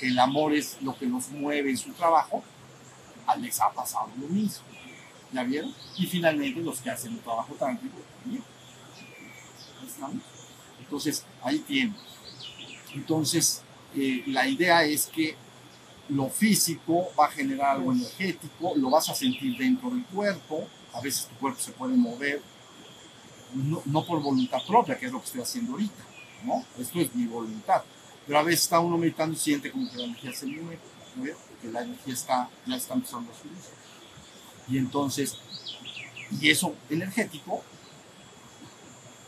el 0.00 0.18
amor 0.18 0.54
es 0.54 0.80
lo 0.80 0.96
que 0.96 1.06
nos 1.06 1.28
mueve 1.28 1.70
en 1.70 1.76
su 1.76 1.92
trabajo, 1.92 2.42
les 3.38 3.60
ha 3.60 3.70
pasado 3.70 4.08
lo 4.18 4.28
mismo. 4.28 4.64
¿Ya 5.32 5.44
vieron? 5.44 5.72
Y 5.96 6.06
finalmente 6.06 6.60
los 6.60 6.80
que 6.80 6.90
hacen 6.90 7.12
el 7.12 7.20
trabajo 7.20 7.54
tántrico 7.54 7.98
también. 8.22 8.42
Entonces, 10.80 11.24
ahí 11.42 11.58
tienen. 11.60 11.94
Entonces, 12.94 13.62
eh, 13.96 14.22
la 14.26 14.46
idea 14.46 14.84
es 14.84 15.06
que 15.06 15.36
lo 16.10 16.28
físico 16.28 17.08
va 17.18 17.26
a 17.26 17.30
generar 17.30 17.76
algo 17.76 17.92
energético, 17.92 18.74
lo 18.76 18.90
vas 18.90 19.08
a 19.08 19.14
sentir 19.14 19.56
dentro 19.56 19.90
del 19.90 20.04
cuerpo, 20.04 20.66
a 20.92 21.00
veces 21.00 21.26
tu 21.26 21.34
cuerpo 21.36 21.60
se 21.60 21.72
puede 21.72 21.96
mover, 21.96 22.42
no, 23.54 24.04
por 24.04 24.20
voluntad 24.22 24.58
propia, 24.66 24.98
que 24.98 25.06
es 25.06 25.12
lo 25.12 25.20
que 25.20 25.26
estoy 25.26 25.42
haciendo 25.42 25.72
ahorita, 25.72 26.04
¿no? 26.44 26.64
Esto 26.78 27.00
es 27.00 27.14
mi 27.14 27.26
voluntad. 27.26 27.82
Pero 28.26 28.38
a 28.38 28.42
veces 28.42 28.62
está 28.62 28.78
uno 28.80 28.96
meditando 28.96 29.34
y 29.34 29.38
siente 29.38 29.70
como 29.70 29.90
que 29.90 29.96
la 29.96 30.04
energía 30.04 30.32
se 30.32 30.46
mueve, 30.46 30.78
¿no? 31.16 31.24
que 31.60 31.68
la 31.68 31.82
energía 31.82 32.14
está, 32.14 32.48
ya 32.66 32.76
está 32.76 32.94
empezando 32.94 33.32
a 33.32 33.34
subir. 33.34 33.58
Y 34.68 34.78
entonces, 34.78 35.36
y 36.40 36.48
eso 36.48 36.74
energético 36.88 37.62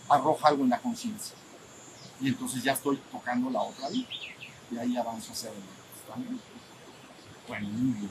arroja 0.09 0.49
algo 0.49 0.63
en 0.63 0.71
la 0.71 0.79
conciencia. 0.79 1.35
Y 2.21 2.29
entonces 2.29 2.63
ya 2.63 2.73
estoy 2.73 3.01
tocando 3.11 3.51
la 3.51 3.63
otra 3.63 3.89
vida 3.89 4.07
y 4.73 4.79
ahí 4.79 4.97
avanzo 4.97 5.33
hacia 5.33 5.51
adelante. 5.51 5.73
¿Está 6.01 6.19
bien? 6.19 6.41
Bueno, 7.47 7.69
muy 7.69 7.93
bien. 7.99 8.11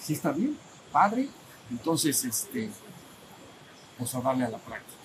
¿Sí 0.00 0.12
está 0.12 0.32
bien? 0.32 0.58
Padre. 0.92 1.28
Entonces, 1.70 2.24
este, 2.24 2.70
pues 3.98 4.14
a 4.14 4.20
darle 4.20 4.44
a 4.44 4.50
la 4.50 4.58
práctica. 4.58 4.98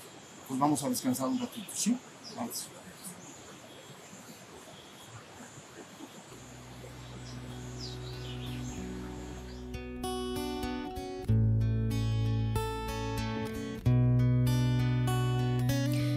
Pues 0.47 0.59
vamos 0.59 0.83
a 0.83 0.89
descansar 0.89 1.27
un 1.27 1.39
ratito, 1.39 1.71
¿sí? 1.73 1.97
Vamos. 2.35 2.67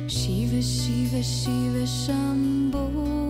Shiva, 0.08 0.60
Shiva, 0.60 1.20
Shiva, 1.20 1.84
Shambhu. 1.86 3.29